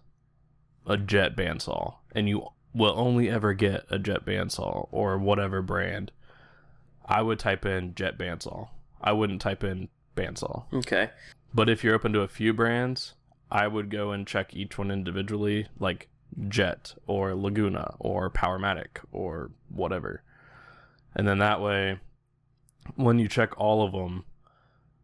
a 0.87 0.97
jet 0.97 1.37
bandsaw 1.37 1.95
and 2.13 2.29
you 2.29 2.49
will 2.75 2.95
only 2.97 3.29
ever 3.29 3.53
get 3.53 3.85
a 3.91 3.99
jet 3.99 4.25
bandsaw 4.25 4.89
or 4.91 5.19
whatever 5.19 5.63
brand, 5.63 6.13
I 7.05 7.23
would 7.23 7.39
type 7.39 7.65
in 7.65 7.95
jet 7.95 8.19
bandsaw. 8.19 8.69
I 9.01 9.13
wouldn't 9.13 9.41
type 9.41 9.65
in 9.65 9.89
bandsaw. 10.17 10.65
Okay. 10.73 11.11
But 11.53 11.69
if 11.69 11.83
you're 11.83 11.95
open 11.95 12.13
to 12.13 12.21
a 12.21 12.29
few 12.29 12.53
brands, 12.53 13.15
I 13.51 13.67
would 13.67 13.91
go 13.91 14.13
and 14.13 14.27
check 14.27 14.55
each 14.55 14.79
one 14.79 14.91
individually, 14.91 15.67
like 15.79 16.09
Jet 16.49 16.95
or 17.07 17.35
Laguna 17.35 17.95
or 17.99 18.31
Powermatic 18.31 18.99
or 19.11 19.51
whatever. 19.69 20.23
And 21.15 21.27
then 21.27 21.39
that 21.39 21.61
way, 21.61 21.99
when 22.97 23.19
you 23.19 23.29
check 23.29 23.59
all 23.59 23.85
of 23.85 23.93
them, 23.93 24.25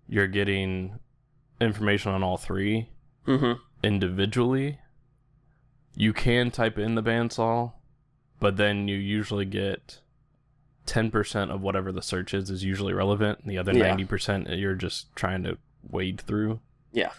you're 0.08 0.26
getting 0.26 0.98
information 1.60 2.12
on 2.12 2.22
all 2.22 2.36
three 2.36 2.88
Mm-hmm. 3.26 3.60
individually. 3.82 4.78
You 5.96 6.12
can 6.12 6.50
type 6.52 6.78
in 6.78 6.94
the 6.94 7.02
bandsaw, 7.02 7.72
but 8.38 8.56
then 8.56 8.86
you 8.86 8.96
usually 8.96 9.44
get 9.46 10.00
10% 10.86 11.50
of 11.50 11.60
whatever 11.60 11.90
the 11.90 12.02
search 12.02 12.32
is 12.34 12.50
is 12.50 12.62
usually 12.62 12.92
relevant. 12.92 13.40
And 13.40 13.50
the 13.50 13.58
other 13.58 13.72
Yeah. 13.72 13.94
90% 13.96 14.56
you're 14.60 14.74
just 14.76 15.14
trying 15.16 15.42
to 15.42 15.58
wade 15.82 16.20
through. 16.20 16.60
Yeah. 16.92 17.10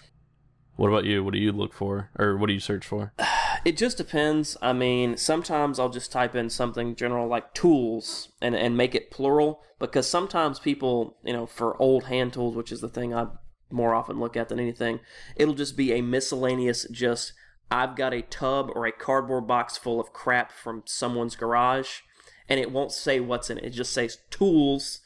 What 0.78 0.88
about 0.90 1.04
you? 1.06 1.24
What 1.24 1.34
do 1.34 1.40
you 1.40 1.52
look 1.52 1.74
for? 1.74 2.10
Or 2.18 2.38
what 2.38 2.48
do 2.48 2.54
you 2.54 2.60
search 2.62 2.86
for? 2.86 3.12
It 3.66 3.78
just 3.78 3.98
depends. 3.98 4.58
I 4.62 4.74
mean, 4.74 5.18
sometimes 5.18 5.80
I'll 5.80 5.90
just 5.90 6.12
type 6.12 6.36
in 6.36 6.50
something 6.50 6.96
general 6.96 7.28
like 7.28 7.54
tools 7.54 8.30
and, 8.42 8.56
and 8.56 8.78
make 8.78 8.96
it 8.96 9.12
plural 9.12 9.62
because 9.80 10.08
sometimes 10.08 10.60
people, 10.60 11.18
you 11.24 11.34
know, 11.34 11.46
for 11.46 11.82
old 11.82 12.06
hand 12.06 12.34
tools, 12.34 12.56
which 12.56 12.72
is 12.72 12.82
the 12.82 12.90
thing 12.90 13.14
I 13.14 13.28
more 13.70 13.94
often 13.94 14.20
look 14.20 14.38
at 14.38 14.50
than 14.50 14.60
anything, 14.60 15.00
it'll 15.36 15.54
just 15.54 15.76
be 15.76 15.94
a 15.94 16.02
miscellaneous, 16.02 16.88
just 16.92 17.34
I've 17.70 17.96
got 17.96 18.14
a 18.14 18.22
tub 18.22 18.70
or 18.74 18.86
a 18.86 18.92
cardboard 18.92 19.48
box 19.48 19.78
full 19.78 20.00
of 20.00 20.14
crap 20.14 20.52
from 20.52 20.84
someone's 20.86 21.36
garage 21.36 22.00
and 22.48 22.60
it 22.60 22.72
won't 22.72 22.94
say 22.94 23.20
what's 23.20 23.50
in 23.50 23.58
it. 23.58 23.66
It 23.66 23.70
just 23.72 23.92
says 23.92 24.20
tools 24.30 25.02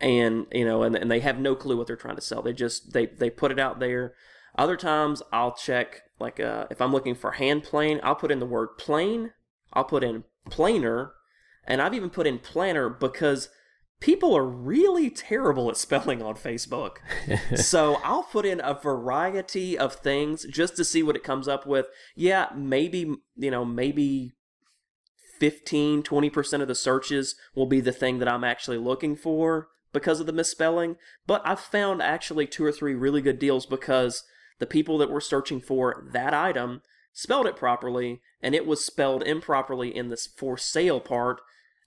and 0.00 0.46
you 0.52 0.64
know 0.64 0.82
and, 0.82 0.96
and 0.96 1.10
they 1.10 1.20
have 1.20 1.38
no 1.38 1.54
clue 1.54 1.76
what 1.76 1.86
they're 1.86 1.96
trying 1.96 2.16
to 2.16 2.22
sell 2.22 2.42
they 2.42 2.52
just 2.52 2.92
they 2.92 3.06
they 3.06 3.30
put 3.30 3.50
it 3.50 3.58
out 3.58 3.80
there 3.80 4.14
other 4.56 4.76
times 4.76 5.22
i'll 5.32 5.54
check 5.54 6.02
like 6.18 6.40
uh, 6.40 6.66
if 6.70 6.80
i'm 6.80 6.92
looking 6.92 7.14
for 7.14 7.32
hand 7.32 7.62
plane 7.62 8.00
i'll 8.02 8.14
put 8.14 8.30
in 8.30 8.40
the 8.40 8.46
word 8.46 8.78
plane 8.78 9.32
i'll 9.72 9.84
put 9.84 10.04
in 10.04 10.24
planer 10.50 11.12
and 11.66 11.80
i've 11.82 11.94
even 11.94 12.10
put 12.10 12.26
in 12.26 12.38
planner 12.38 12.88
because 12.88 13.48
people 14.00 14.36
are 14.36 14.46
really 14.46 15.08
terrible 15.08 15.70
at 15.70 15.76
spelling 15.76 16.22
on 16.22 16.34
facebook. 16.34 16.98
So 17.56 17.96
i'll 18.04 18.24
put 18.24 18.46
in 18.46 18.60
a 18.62 18.74
variety 18.74 19.78
of 19.78 19.94
things 19.94 20.46
just 20.50 20.76
to 20.76 20.84
see 20.84 21.02
what 21.02 21.16
it 21.16 21.24
comes 21.24 21.48
up 21.48 21.66
with. 21.66 21.86
Yeah 22.14 22.48
maybe 22.54 23.14
you 23.36 23.50
know 23.50 23.64
maybe 23.64 24.32
15 25.38 26.02
20% 26.02 26.62
of 26.62 26.68
the 26.68 26.74
searches 26.74 27.34
will 27.54 27.66
be 27.66 27.80
the 27.80 27.92
thing 27.92 28.18
that 28.18 28.28
i'm 28.28 28.44
actually 28.44 28.78
looking 28.78 29.16
for 29.16 29.68
because 29.92 30.20
of 30.20 30.26
the 30.26 30.32
misspelling 30.32 30.96
but 31.26 31.42
i've 31.44 31.60
found 31.60 32.02
actually 32.02 32.46
two 32.46 32.64
or 32.64 32.72
three 32.72 32.94
really 32.94 33.20
good 33.20 33.38
deals 33.38 33.66
because 33.66 34.24
the 34.58 34.66
people 34.66 34.98
that 34.98 35.10
were 35.10 35.20
searching 35.20 35.60
for 35.60 36.04
that 36.12 36.32
item 36.34 36.82
spelled 37.12 37.46
it 37.46 37.56
properly 37.56 38.20
and 38.42 38.54
it 38.54 38.66
was 38.66 38.84
spelled 38.84 39.22
improperly 39.22 39.94
in 39.94 40.08
this 40.08 40.26
for 40.26 40.56
sale 40.58 41.00
part 41.00 41.40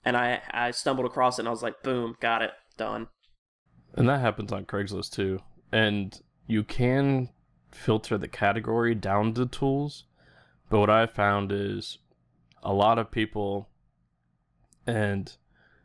and 0.04 0.16
i 0.16 0.40
i 0.50 0.70
stumbled 0.70 1.06
across 1.06 1.38
it 1.38 1.42
and 1.42 1.48
i 1.48 1.50
was 1.50 1.62
like 1.62 1.82
boom 1.82 2.16
got 2.20 2.42
it 2.42 2.52
done 2.76 3.08
And 3.94 4.08
that 4.08 4.20
happens 4.20 4.52
on 4.52 4.64
Craigslist 4.64 5.12
too. 5.12 5.40
And 5.72 6.18
you 6.46 6.62
can 6.64 7.30
filter 7.72 8.16
the 8.16 8.28
category 8.28 8.94
down 8.94 9.34
to 9.34 9.46
tools. 9.46 10.04
But 10.68 10.78
what 10.80 10.90
I've 10.90 11.12
found 11.12 11.50
is 11.52 11.98
a 12.62 12.72
lot 12.72 12.98
of 12.98 13.10
people 13.10 13.68
and 14.86 15.36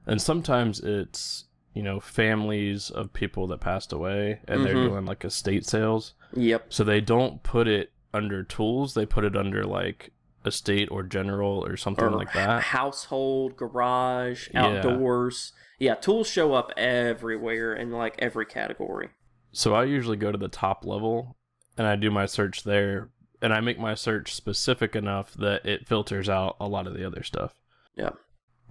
and 0.06 0.22
sometimes 0.22 0.80
it's, 0.80 1.45
you 1.76 1.84
know, 1.84 2.00
families 2.00 2.90
of 2.90 3.14
people 3.14 3.46
that 3.48 3.60
passed 3.60 3.92
away 3.94 4.40
and 4.48 4.66
they're 4.66 4.74
Mhm. 4.76 4.90
doing 4.90 5.06
like 5.06 5.24
estate 5.24 5.66
sales. 5.66 6.14
yep 6.34 6.66
So 6.74 6.84
they 6.84 7.00
don't 7.02 7.44
put 7.44 7.68
it 7.68 7.92
under 8.14 8.44
tools, 8.44 8.94
they 8.96 9.06
put 9.06 9.24
it 9.24 9.36
under 9.36 9.64
like 9.66 10.12
estate 10.46 10.90
or 10.92 11.04
general 11.04 11.64
or 11.66 11.76
something 11.78 12.06
or 12.06 12.12
like 12.12 12.32
that. 12.34 12.62
household 12.64 13.56
garage 13.58 14.50
Yeah. 14.54 14.66
outdoors 14.66 15.54
yeah 15.80 15.96
tools 15.96 16.30
show 16.30 16.54
up 16.54 16.72
everywhere 16.78 17.74
in 17.74 17.92
like 17.92 18.16
every 18.20 18.46
category 18.46 19.10
So 19.52 19.74
I 19.74 19.84
usually 19.86 20.18
go 20.18 20.32
to 20.32 20.38
the 20.38 20.48
top 20.50 20.86
level 20.86 21.36
and 21.78 21.88
I 21.88 21.96
do 21.96 22.12
my 22.12 22.26
search 22.26 22.64
there 22.64 23.10
and 23.42 23.54
I 23.54 23.60
make 23.60 23.80
my 23.80 23.96
search 23.96 24.34
specific 24.34 24.96
enough 24.96 25.34
that 25.36 25.66
it 25.66 25.88
filters 25.88 26.30
out 26.30 26.56
a 26.60 26.68
lot 26.68 26.88
of 26.88 26.94
the 26.94 27.06
other 27.06 27.24
stuff. 27.24 27.54
Yeah. 27.96 28.12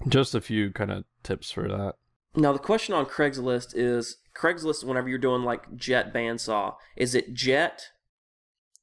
Just 0.09 0.35
a 0.35 0.41
few 0.41 0.71
kind 0.71 0.91
of 0.91 1.05
tips 1.23 1.51
for 1.51 1.69
that. 1.69 1.95
Now 2.37 2.53
the 2.53 2.59
question 2.59 2.95
on 2.95 3.07
Craigslist 3.07 3.73
is 3.75 4.17
Craigslist 4.37 4.85
whenever 4.85 5.09
you're 5.09 5.19
doing 5.19 5.43
like 5.45 5.77
jet 5.77 6.13
bandsaw, 6.13 6.75
is 6.97 7.15
it 7.15 7.35
jet 7.35 7.91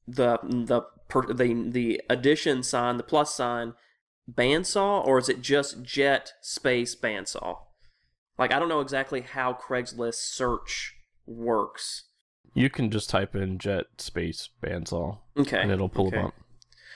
the 0.06 0.38
the 0.42 0.82
per, 1.08 1.32
the 1.32 1.68
the 1.70 2.00
addition 2.08 2.62
sign, 2.62 2.96
the 2.96 3.02
plus 3.02 3.34
sign 3.34 3.74
bandsaw 4.32 5.04
or 5.04 5.18
is 5.18 5.28
it 5.28 5.42
just 5.42 5.82
jet 5.82 6.32
space 6.40 6.96
bandsaw? 6.96 7.58
Like 8.38 8.52
I 8.52 8.58
don't 8.58 8.68
know 8.68 8.80
exactly 8.80 9.20
how 9.20 9.52
Craigslist 9.52 10.14
search 10.14 10.94
works. 11.26 12.04
You 12.54 12.70
can 12.70 12.90
just 12.90 13.10
type 13.10 13.34
in 13.34 13.58
jet 13.58 13.86
space 13.98 14.48
bandsaw 14.62 15.18
Okay. 15.38 15.60
and 15.60 15.70
it'll 15.70 15.88
pull 15.88 16.08
okay. 16.08 16.16
them 16.16 16.26
up. 16.26 16.34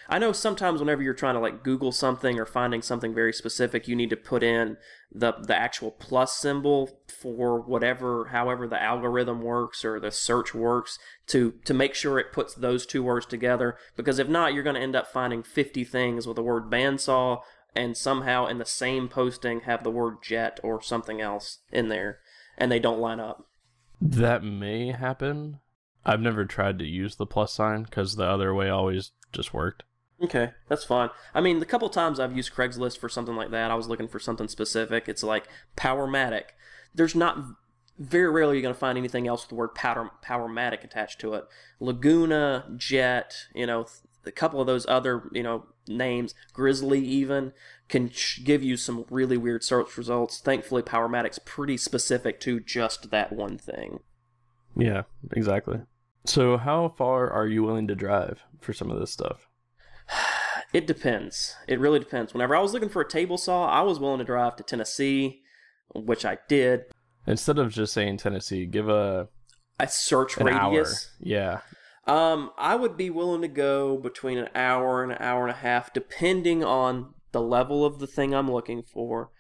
I 0.09 0.19
know 0.19 0.33
sometimes 0.33 0.81
whenever 0.81 1.03
you're 1.03 1.15
trying 1.15 1.35
to 1.35 1.41
like 1.41 1.63
Google 1.63 1.93
something 1.93 2.39
or 2.39 2.47
finding 2.47 2.83
something 2.83 3.15
very 3.15 3.33
specific, 3.33 3.89
you 3.89 3.97
need 3.97 4.11
to 4.11 4.17
put 4.17 4.43
in 4.43 4.77
the 5.13 5.33
the 5.33 5.57
actual 5.57 5.91
plus 5.91 6.33
symbol 6.33 7.01
for 7.21 7.61
whatever, 7.61 8.27
however 8.27 8.67
the 8.69 8.81
algorithm 8.81 9.43
works 9.43 9.85
or 9.85 9.99
the 9.99 10.11
search 10.11 10.55
works 10.55 10.99
to 11.29 11.55
to 11.65 11.75
make 11.75 11.95
sure 11.95 12.19
it 12.19 12.33
puts 12.33 12.55
those 12.55 12.87
two 12.87 13.03
words 13.03 13.27
together. 13.27 13.77
Because 13.97 14.19
if 14.19 14.29
not, 14.29 14.55
you're 14.55 14.63
going 14.63 14.77
to 14.77 14.83
end 14.83 14.97
up 14.97 15.09
finding 15.09 15.43
50 15.43 15.85
things 15.85 16.27
with 16.27 16.37
the 16.37 16.43
word 16.43 16.71
bandsaw 16.71 17.41
and 17.77 17.97
somehow 17.97 18.47
in 18.47 18.59
the 18.59 18.65
same 18.65 19.09
posting 19.09 19.61
have 19.61 19.85
the 19.85 19.91
word 19.91 20.17
jet 20.23 20.59
or 20.63 20.81
something 20.81 21.21
else 21.21 21.59
in 21.71 21.89
there, 21.89 22.21
and 22.57 22.73
they 22.73 22.79
don't 22.79 23.01
line 23.01 23.21
up. 23.21 23.47
That 24.01 24.43
may 24.43 24.93
happen. 24.93 25.61
I've 26.05 26.21
never 26.21 26.45
tried 26.45 26.79
to 26.79 26.87
use 26.87 27.17
the 27.17 27.27
plus 27.27 27.53
sign 27.53 27.83
because 27.83 28.17
the 28.17 28.25
other 28.25 28.55
way 28.55 28.69
always 28.69 29.13
just 29.33 29.53
worked. 29.53 29.83
Okay, 30.23 30.53
that's 30.69 30.85
fine. 30.85 31.11
I 31.35 31.41
mean, 31.41 31.59
the 31.59 31.67
couple 31.67 31.89
times 31.91 32.19
I've 32.19 32.37
used 32.37 32.55
Craigslist 32.55 32.99
for 32.99 33.09
something 33.09 33.37
like 33.37 33.51
that, 33.51 33.71
I 33.71 33.75
was 33.75 33.89
looking 33.89 34.09
for 34.09 34.19
something 34.19 34.49
specific. 34.49 35.09
It's 35.09 35.23
like 35.23 35.47
Powermatic. 35.77 36.45
There's 36.95 37.15
not 37.15 37.39
very 37.99 38.31
rarely 38.31 38.57
you're 38.57 38.63
going 38.63 38.75
to 38.75 38.79
find 38.79 38.97
anything 38.97 39.27
else 39.27 39.43
with 39.43 39.51
the 39.51 39.55
word 39.57 39.75
power, 39.75 40.11
Powermatic 40.25 40.85
attached 40.85 41.21
to 41.21 41.35
it. 41.35 41.45
Laguna, 41.81 42.65
Jet, 42.77 43.47
you 43.55 43.67
know, 43.67 43.87
a 44.25 44.33
couple 44.33 44.61
of 44.61 44.67
those 44.67 44.87
other, 44.89 45.29
you 45.33 45.43
know, 45.43 45.67
names, 45.87 46.35
Grizzly 46.53 47.01
even, 47.01 47.53
can 47.89 48.11
give 48.43 48.63
you 48.63 48.77
some 48.77 49.05
really 49.11 49.37
weird 49.37 49.63
search 49.63 49.97
results. 49.97 50.41
Thankfully, 50.41 50.83
Powermatic's 50.83 51.39
pretty 51.39 51.77
specific 51.77 52.41
to 52.41 52.61
just 52.61 53.11
that 53.11 53.33
one 53.33 53.59
thing. 53.59 54.01
Yeah, 54.77 55.03
exactly. 55.33 55.81
So, 56.25 56.57
how 56.57 56.95
far 56.97 57.31
are 57.31 57.47
you 57.47 57.63
willing 57.63 57.87
to 57.87 57.95
drive 57.95 58.43
for 58.61 58.73
some 58.73 58.91
of 58.91 58.99
this 58.99 59.13
stuff? 59.13 59.49
It 60.73 60.87
depends. 60.87 61.55
It 61.69 61.79
really 61.79 62.01
depends. 62.01 62.35
Whenever 62.35 62.55
I 62.55 62.61
was 62.61 62.75
looking 62.75 62.89
for 62.91 63.01
a 63.01 63.09
table 63.09 63.39
saw, 63.39 63.67
I 63.67 63.81
was 63.83 63.99
willing 63.99 64.19
to 64.19 64.25
drive 64.25 64.57
to 64.57 64.63
Tennessee, 64.63 65.41
which 65.95 66.25
I 66.25 66.39
did. 66.49 66.87
Instead 67.27 67.59
of 67.59 67.73
just 67.73 67.95
saying 67.95 68.19
Tennessee, 68.19 68.67
give 68.67 68.89
a 68.89 69.29
a 69.79 69.89
search 69.89 70.37
radius. 70.37 70.59
Hour. 70.59 71.17
Yeah. 71.21 71.61
Um, 72.07 72.51
I 72.57 72.77
would 72.77 72.97
be 72.97 73.11
willing 73.11 73.43
to 73.43 73.49
go 73.49 73.97
between 73.97 74.39
an 74.39 74.49
hour 74.55 75.03
and 75.03 75.13
an 75.13 75.19
hour 75.21 75.43
and 75.43 75.51
a 75.51 75.59
half, 75.61 75.93
depending 75.93 76.63
on 76.63 77.15
the 77.33 77.41
level 77.41 77.85
of 77.85 77.99
the 77.99 78.07
thing 78.07 78.35
I'm 78.35 78.51
looking 78.51 78.83
for, 78.83 79.31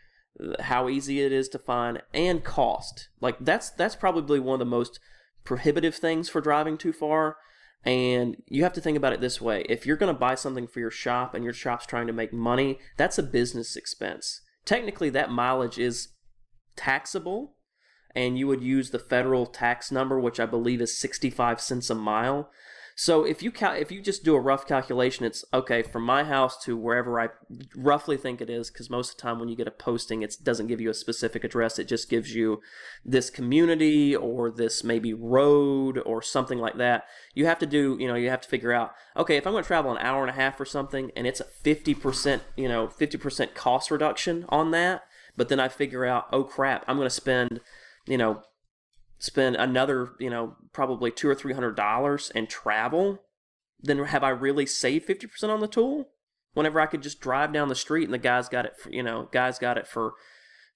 how 0.61 0.88
easy 0.88 1.20
it 1.20 1.32
is 1.32 1.49
to 1.50 1.58
find, 1.58 2.02
and 2.12 2.42
cost. 2.42 3.08
Like 3.20 3.37
that's 3.40 3.70
that's 3.70 3.96
probably 3.96 4.40
one 4.40 4.54
of 4.54 4.58
the 4.61 4.64
most 4.64 4.99
prohibitive 5.44 5.94
things 5.94 6.28
for 6.28 6.40
driving 6.40 6.76
too 6.76 6.92
far. 6.92 7.37
And 7.86 8.42
you 8.48 8.64
have 8.64 8.72
to 8.74 8.80
think 8.80 8.96
about 8.96 9.12
it 9.12 9.20
this 9.20 9.40
way: 9.40 9.64
if 9.68 9.86
you're 9.86 9.96
going 9.96 10.12
to 10.12 10.18
buy 10.18 10.34
something 10.34 10.66
for 10.66 10.80
your 10.80 10.90
shop 10.90 11.34
and 11.34 11.44
your 11.44 11.52
shop's 11.52 11.86
trying 11.86 12.08
to 12.08 12.12
make 12.12 12.32
money, 12.32 12.78
that's 12.96 13.18
a 13.18 13.22
business 13.22 13.76
expense. 13.76 14.42
Technically, 14.64 15.08
that 15.10 15.30
mileage 15.30 15.78
is 15.78 16.08
taxable 16.74 17.54
and 18.16 18.38
you 18.38 18.46
would 18.46 18.62
use 18.62 18.90
the 18.90 18.98
federal 18.98 19.46
tax 19.46 19.92
number, 19.92 20.18
which 20.18 20.40
I 20.40 20.46
believe 20.46 20.80
is 20.80 20.98
65 20.98 21.60
cents 21.60 21.90
a 21.90 21.94
mile. 21.94 22.50
So 22.98 23.24
if 23.24 23.42
you 23.42 23.52
cal- 23.52 23.74
if 23.74 23.92
you 23.92 24.00
just 24.00 24.24
do 24.24 24.34
a 24.34 24.40
rough 24.40 24.66
calculation, 24.66 25.26
it's 25.26 25.44
okay 25.52 25.82
from 25.82 26.02
my 26.02 26.24
house 26.24 26.56
to 26.64 26.78
wherever 26.78 27.20
I 27.20 27.28
roughly 27.76 28.16
think 28.16 28.40
it 28.40 28.48
is, 28.48 28.70
because 28.70 28.88
most 28.88 29.10
of 29.10 29.16
the 29.16 29.22
time 29.22 29.38
when 29.38 29.50
you 29.50 29.54
get 29.54 29.68
a 29.68 29.70
posting, 29.70 30.22
it 30.22 30.34
doesn't 30.42 30.66
give 30.66 30.80
you 30.80 30.88
a 30.88 30.94
specific 30.94 31.44
address. 31.44 31.78
It 31.78 31.88
just 31.88 32.08
gives 32.08 32.34
you 32.34 32.62
this 33.04 33.28
community 33.28 34.16
or 34.16 34.50
this 34.50 34.82
maybe 34.82 35.12
road 35.12 35.98
or 36.06 36.22
something 36.22 36.58
like 36.58 36.78
that. 36.78 37.04
You 37.34 37.44
have 37.44 37.58
to 37.58 37.66
do, 37.66 37.98
you 38.00 38.08
know, 38.08 38.14
you 38.14 38.30
have 38.30 38.40
to 38.40 38.48
figure 38.48 38.72
out, 38.72 38.92
okay, 39.14 39.36
if 39.36 39.46
I'm 39.46 39.52
going 39.52 39.62
to 39.62 39.68
travel 39.68 39.92
an 39.92 39.98
hour 39.98 40.22
and 40.22 40.30
a 40.30 40.40
half 40.40 40.58
or 40.58 40.64
something, 40.64 41.10
and 41.14 41.26
it's 41.26 41.40
a 41.40 41.46
50%, 41.64 42.40
you 42.56 42.66
know, 42.66 42.88
50% 42.88 43.52
cost 43.52 43.90
reduction 43.90 44.46
on 44.48 44.70
that, 44.70 45.02
but 45.36 45.50
then 45.50 45.60
I 45.60 45.68
figure 45.68 46.06
out, 46.06 46.28
oh 46.32 46.44
crap, 46.44 46.82
I'm 46.88 46.96
going 46.96 47.04
to 47.06 47.10
spend 47.10 47.60
you 48.06 48.16
know, 48.16 48.42
spend 49.18 49.56
another, 49.56 50.11
you 50.18 50.30
know, 50.30 50.56
probably 50.73 51.11
two 51.11 51.28
or 51.28 51.35
three 51.35 51.54
hundred 51.54 51.76
dollars 51.76 52.30
and 52.35 52.49
travel, 52.49 53.18
then 53.80 53.99
have 54.04 54.25
I 54.25 54.30
really 54.30 54.66
saved 54.66 55.06
fifty 55.06 55.26
percent 55.26 55.52
on 55.52 55.61
the 55.61 55.68
tool? 55.68 56.08
Whenever 56.54 56.80
I 56.80 56.87
could 56.87 57.02
just 57.02 57.20
drive 57.20 57.52
down 57.52 57.68
the 57.68 57.75
street 57.75 58.04
and 58.04 58.14
the 58.14 58.18
guy's 58.18 58.49
got 58.49 58.64
it, 58.64 58.78
for, 58.78 58.90
you 58.90 59.02
know, 59.02 59.28
guys 59.32 59.58
got 59.58 59.78
it 59.78 59.87
for 59.87 60.14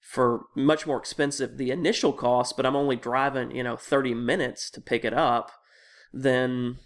for 0.01 0.45
much 0.55 0.87
more 0.87 0.97
expensive 0.97 1.57
the 1.57 1.71
initial 1.71 2.11
cost, 2.11 2.57
but 2.57 2.65
I'm 2.65 2.75
only 2.75 2.95
driving, 2.95 3.51
you 3.55 3.63
know, 3.63 3.77
30 3.77 4.15
minutes 4.15 4.69
to 4.71 4.81
pick 4.81 5.05
it 5.05 5.13
up, 5.13 5.51
then 6.11 6.77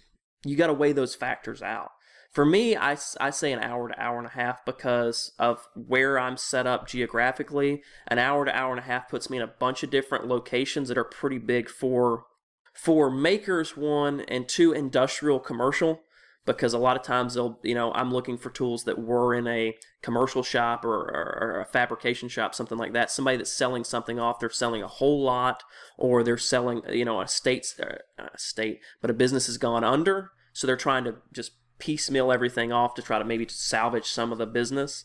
you 0.44 0.56
got 0.56 0.66
to 0.66 0.74
weigh 0.74 0.92
those 0.92 1.14
factors 1.14 1.62
out. 1.62 1.90
For 2.36 2.44
me, 2.44 2.76
I, 2.76 2.98
I 3.18 3.30
say 3.30 3.50
an 3.52 3.60
hour 3.60 3.88
to 3.88 3.98
hour 3.98 4.18
and 4.18 4.26
a 4.26 4.30
half 4.32 4.62
because 4.66 5.32
of 5.38 5.66
where 5.74 6.18
I'm 6.18 6.36
set 6.36 6.66
up 6.66 6.86
geographically. 6.86 7.82
An 8.08 8.18
hour 8.18 8.44
to 8.44 8.54
hour 8.54 8.72
and 8.72 8.78
a 8.78 8.82
half 8.82 9.08
puts 9.08 9.30
me 9.30 9.38
in 9.38 9.42
a 9.42 9.46
bunch 9.46 9.82
of 9.82 9.88
different 9.88 10.26
locations 10.26 10.88
that 10.88 10.98
are 10.98 11.04
pretty 11.04 11.38
big 11.38 11.70
for 11.70 12.26
for 12.74 13.10
makers 13.10 13.74
one 13.74 14.20
and 14.28 14.46
two 14.46 14.72
industrial 14.72 15.40
commercial 15.40 16.02
because 16.44 16.74
a 16.74 16.78
lot 16.78 16.94
of 16.94 17.02
times 17.02 17.32
they'll 17.32 17.58
you 17.62 17.74
know 17.74 17.90
i'm 17.94 18.12
looking 18.12 18.36
for 18.36 18.50
tools 18.50 18.84
that 18.84 18.98
were 18.98 19.34
in 19.34 19.46
a 19.46 19.74
commercial 20.02 20.42
shop 20.42 20.84
or, 20.84 20.94
or, 20.94 21.38
or, 21.40 21.60
a 21.62 21.64
fabrication 21.64 22.28
shop 22.28 22.54
something 22.54 22.76
like 22.76 22.92
that 22.92 23.10
somebody 23.10 23.38
that's 23.38 23.50
selling 23.50 23.82
something 23.82 24.20
off 24.20 24.38
they're 24.38 24.50
selling 24.50 24.82
a 24.82 24.86
whole 24.86 25.22
lot 25.22 25.62
or 25.96 26.22
they're 26.22 26.36
selling 26.36 26.82
you 26.90 27.06
know 27.06 27.22
a 27.22 27.26
state 27.26 27.66
uh, 27.82 27.94
a 28.18 28.38
state 28.38 28.80
but 29.00 29.10
a 29.10 29.14
business 29.14 29.46
has 29.46 29.56
gone 29.56 29.82
under 29.82 30.32
so 30.52 30.66
they're 30.66 30.76
trying 30.76 31.04
to 31.04 31.14
just 31.32 31.52
piecemeal 31.78 32.32
everything 32.32 32.72
off 32.72 32.94
to 32.94 33.02
try 33.02 33.18
to 33.18 33.24
maybe 33.24 33.46
salvage 33.48 34.06
some 34.06 34.32
of 34.32 34.38
the 34.38 34.46
business. 34.46 35.04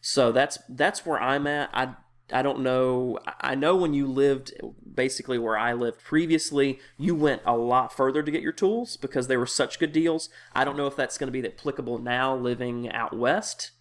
So 0.00 0.32
that's 0.32 0.58
that's 0.68 1.04
where 1.04 1.20
I'm 1.20 1.46
at. 1.46 1.70
I 1.72 1.94
I 2.32 2.42
don't 2.42 2.60
know. 2.60 3.18
I 3.40 3.54
know 3.54 3.76
when 3.76 3.94
you 3.94 4.06
lived 4.06 4.52
basically 4.94 5.38
where 5.38 5.56
I 5.56 5.72
lived 5.72 6.04
previously, 6.04 6.78
you 6.96 7.14
went 7.14 7.42
a 7.46 7.56
lot 7.56 7.92
further 7.92 8.22
to 8.22 8.30
get 8.30 8.42
your 8.42 8.52
tools 8.52 8.96
because 8.96 9.26
they 9.26 9.36
were 9.36 9.46
such 9.46 9.78
good 9.78 9.92
deals. 9.92 10.28
I 10.54 10.64
don't 10.64 10.76
know 10.76 10.86
if 10.86 10.96
that's 10.96 11.18
going 11.18 11.32
to 11.32 11.42
be 11.42 11.46
applicable 11.46 11.98
now 11.98 12.36
living 12.36 12.90
out 12.92 13.16
west. 13.16 13.72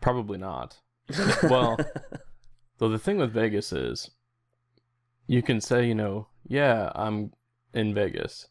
Probably 0.00 0.38
not. 0.38 0.78
well, 1.42 1.76
though 2.78 2.88
the 2.88 2.98
thing 2.98 3.18
with 3.18 3.32
Vegas 3.32 3.72
is 3.72 4.10
you 5.26 5.42
can 5.42 5.60
say, 5.60 5.86
you 5.86 5.94
know, 5.94 6.28
yeah, 6.46 6.92
I'm 6.94 7.32
in 7.74 7.94
Vegas. 7.94 8.48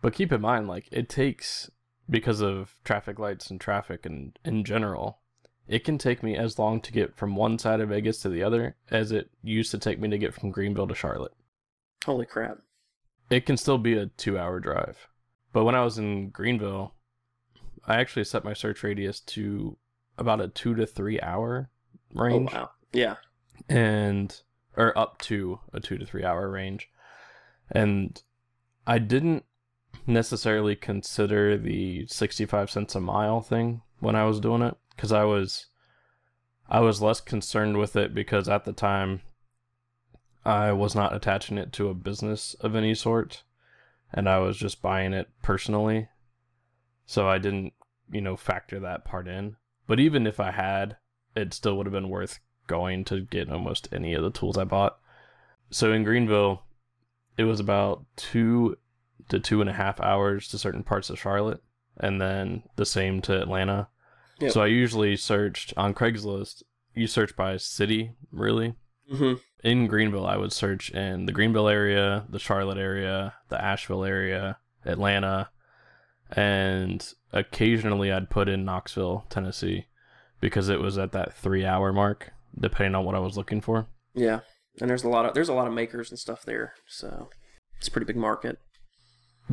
But 0.00 0.14
keep 0.14 0.32
in 0.32 0.40
mind 0.40 0.68
like 0.68 0.88
it 0.90 1.08
takes 1.08 1.70
because 2.08 2.40
of 2.40 2.74
traffic 2.84 3.18
lights 3.18 3.50
and 3.50 3.60
traffic 3.60 4.06
and 4.06 4.38
in 4.44 4.64
general, 4.64 5.18
it 5.68 5.84
can 5.84 5.98
take 5.98 6.22
me 6.22 6.36
as 6.36 6.58
long 6.58 6.80
to 6.80 6.92
get 6.92 7.16
from 7.16 7.34
one 7.34 7.58
side 7.58 7.80
of 7.80 7.88
Vegas 7.88 8.20
to 8.20 8.28
the 8.28 8.42
other 8.42 8.76
as 8.90 9.10
it 9.10 9.30
used 9.42 9.70
to 9.72 9.78
take 9.78 9.98
me 9.98 10.08
to 10.08 10.18
get 10.18 10.34
from 10.34 10.50
Greenville 10.50 10.86
to 10.88 10.94
Charlotte. 10.94 11.34
Holy 12.04 12.26
crap. 12.26 12.58
It 13.30 13.46
can 13.46 13.56
still 13.56 13.78
be 13.78 13.94
a 13.94 14.06
two 14.06 14.38
hour 14.38 14.60
drive. 14.60 15.08
But 15.52 15.64
when 15.64 15.74
I 15.74 15.82
was 15.82 15.98
in 15.98 16.30
Greenville, 16.30 16.94
I 17.84 17.96
actually 17.96 18.24
set 18.24 18.44
my 18.44 18.52
search 18.52 18.82
radius 18.82 19.20
to 19.20 19.76
about 20.18 20.40
a 20.40 20.48
two 20.48 20.74
to 20.76 20.86
three 20.86 21.20
hour 21.20 21.70
oh, 22.14 22.20
range. 22.20 22.50
Oh, 22.52 22.56
wow. 22.56 22.70
Yeah. 22.92 23.16
And, 23.68 24.38
or 24.76 24.96
up 24.96 25.18
to 25.22 25.60
a 25.72 25.80
two 25.80 25.98
to 25.98 26.06
three 26.06 26.24
hour 26.24 26.48
range. 26.48 26.88
And 27.70 28.22
I 28.86 28.98
didn't 28.98 29.44
necessarily 30.06 30.76
consider 30.76 31.58
the 31.58 32.06
65 32.06 32.70
cents 32.70 32.94
a 32.94 33.00
mile 33.00 33.40
thing 33.40 33.82
when 33.98 34.14
I 34.14 34.24
was 34.24 34.40
doing 34.40 34.62
it 34.62 34.76
cuz 34.96 35.12
I 35.12 35.24
was 35.24 35.66
I 36.68 36.80
was 36.80 37.02
less 37.02 37.20
concerned 37.20 37.78
with 37.78 37.96
it 37.96 38.14
because 38.14 38.48
at 38.48 38.64
the 38.64 38.72
time 38.72 39.22
I 40.44 40.72
was 40.72 40.94
not 40.94 41.14
attaching 41.14 41.58
it 41.58 41.72
to 41.74 41.88
a 41.88 41.94
business 41.94 42.54
of 42.54 42.76
any 42.76 42.94
sort 42.94 43.42
and 44.12 44.28
I 44.28 44.38
was 44.38 44.56
just 44.56 44.82
buying 44.82 45.12
it 45.12 45.28
personally. 45.42 46.08
So 47.04 47.28
I 47.28 47.38
didn't, 47.38 47.72
you 48.10 48.20
know, 48.20 48.36
factor 48.36 48.80
that 48.80 49.04
part 49.04 49.28
in. 49.28 49.56
But 49.86 50.00
even 50.00 50.26
if 50.26 50.40
I 50.40 50.52
had, 50.52 50.96
it 51.34 51.54
still 51.54 51.76
would 51.76 51.86
have 51.86 51.92
been 51.92 52.08
worth 52.08 52.40
going 52.66 53.04
to 53.04 53.20
get 53.20 53.50
almost 53.50 53.88
any 53.92 54.14
of 54.14 54.22
the 54.22 54.30
tools 54.30 54.58
I 54.58 54.64
bought. 54.64 54.98
So 55.70 55.92
in 55.92 56.04
Greenville, 56.04 56.62
it 57.36 57.44
was 57.44 57.60
about 57.60 58.04
two 58.16 58.76
to 59.28 59.40
two 59.40 59.60
and 59.60 59.70
a 59.70 59.74
half 59.74 60.00
hours 60.00 60.48
to 60.48 60.58
certain 60.58 60.82
parts 60.82 61.10
of 61.10 61.18
Charlotte, 61.18 61.62
and 61.96 62.20
then 62.20 62.62
the 62.76 62.86
same 62.86 63.20
to 63.22 63.40
Atlanta. 63.40 63.88
Yep. 64.40 64.52
So 64.52 64.62
I 64.62 64.66
usually 64.66 65.16
searched 65.16 65.72
on 65.76 65.94
Craigslist. 65.94 66.62
You 66.94 67.06
search 67.06 67.36
by 67.36 67.56
city, 67.56 68.12
really. 68.30 68.74
Mm-hmm. 69.12 69.34
In 69.64 69.86
Greenville, 69.86 70.26
I 70.26 70.36
would 70.36 70.52
search 70.52 70.90
in 70.90 71.26
the 71.26 71.32
Greenville 71.32 71.68
area, 71.68 72.24
the 72.28 72.38
Charlotte 72.38 72.78
area, 72.78 73.34
the 73.48 73.62
Asheville 73.62 74.04
area, 74.04 74.58
Atlanta, 74.84 75.50
and 76.30 77.14
occasionally 77.32 78.12
I'd 78.12 78.30
put 78.30 78.48
in 78.48 78.64
Knoxville, 78.64 79.26
Tennessee, 79.28 79.86
because 80.40 80.68
it 80.68 80.80
was 80.80 80.98
at 80.98 81.12
that 81.12 81.34
three-hour 81.34 81.92
mark, 81.92 82.32
depending 82.58 82.94
on 82.94 83.04
what 83.04 83.14
I 83.14 83.20
was 83.20 83.36
looking 83.36 83.60
for. 83.60 83.86
Yeah, 84.14 84.40
and 84.80 84.88
there's 84.90 85.04
a 85.04 85.08
lot 85.08 85.26
of 85.26 85.34
there's 85.34 85.48
a 85.48 85.54
lot 85.54 85.66
of 85.66 85.72
makers 85.72 86.10
and 86.10 86.18
stuff 86.18 86.44
there, 86.44 86.74
so 86.86 87.28
it's 87.78 87.88
a 87.88 87.90
pretty 87.90 88.06
big 88.06 88.16
market 88.16 88.58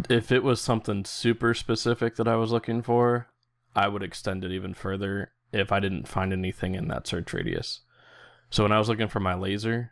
if 0.10 0.32
it 0.32 0.43
was 0.43 0.60
something 0.62 1.06
super 1.06 1.53
specific 1.53 2.15
that 2.15 2.27
I 2.27 2.36
was 2.36 2.51
looking 2.51 2.82
for, 2.82 3.27
I 3.75 3.88
would 3.88 4.03
extend 4.03 4.43
it 4.43 4.51
even 4.51 4.73
further 4.73 5.32
if 5.51 5.71
I 5.71 5.79
didn't 5.79 6.08
find 6.08 6.34
anything 6.34 6.75
in 6.75 6.88
that 6.88 7.08
search 7.08 7.34
radius. 7.34 7.82
So 8.49 8.63
when 8.63 8.71
I 8.71 8.79
was 8.79 8.89
looking 8.89 9.08
for 9.08 9.19
my 9.19 9.36
laser, 9.36 9.91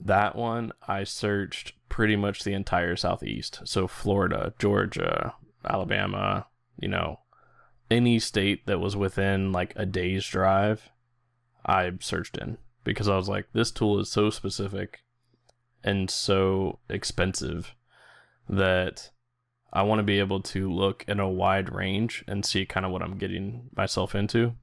that 0.00 0.36
one 0.36 0.72
I 0.86 1.04
searched 1.04 1.72
pretty 1.88 2.16
much 2.16 2.44
the 2.44 2.52
entire 2.52 2.96
southeast. 2.96 3.60
So 3.64 3.86
Florida, 3.86 4.54
Georgia, 4.58 5.34
Alabama, 5.64 6.46
you 6.78 6.88
know, 6.88 7.20
any 7.90 8.18
state 8.18 8.66
that 8.66 8.80
was 8.80 8.96
within 8.96 9.52
like 9.52 9.72
a 9.76 9.86
day's 9.86 10.26
drive, 10.26 10.90
I 11.64 11.92
searched 12.00 12.38
in 12.38 12.58
because 12.84 13.08
I 13.08 13.16
was 13.16 13.28
like, 13.28 13.46
this 13.52 13.70
tool 13.70 13.98
is 13.98 14.10
so 14.10 14.30
specific 14.30 15.00
and 15.82 16.10
so 16.10 16.78
expensive 16.88 17.74
that 18.48 19.10
I 19.72 19.82
want 19.82 19.98
to 19.98 20.04
be 20.04 20.18
able 20.18 20.40
to 20.40 20.72
look 20.72 21.04
in 21.06 21.20
a 21.20 21.28
wide 21.28 21.72
range 21.72 22.24
and 22.26 22.44
see 22.44 22.64
kind 22.64 22.86
of 22.86 22.92
what 22.92 23.02
I'm 23.02 23.18
getting 23.18 23.70
myself 23.76 24.14
into. 24.14 24.54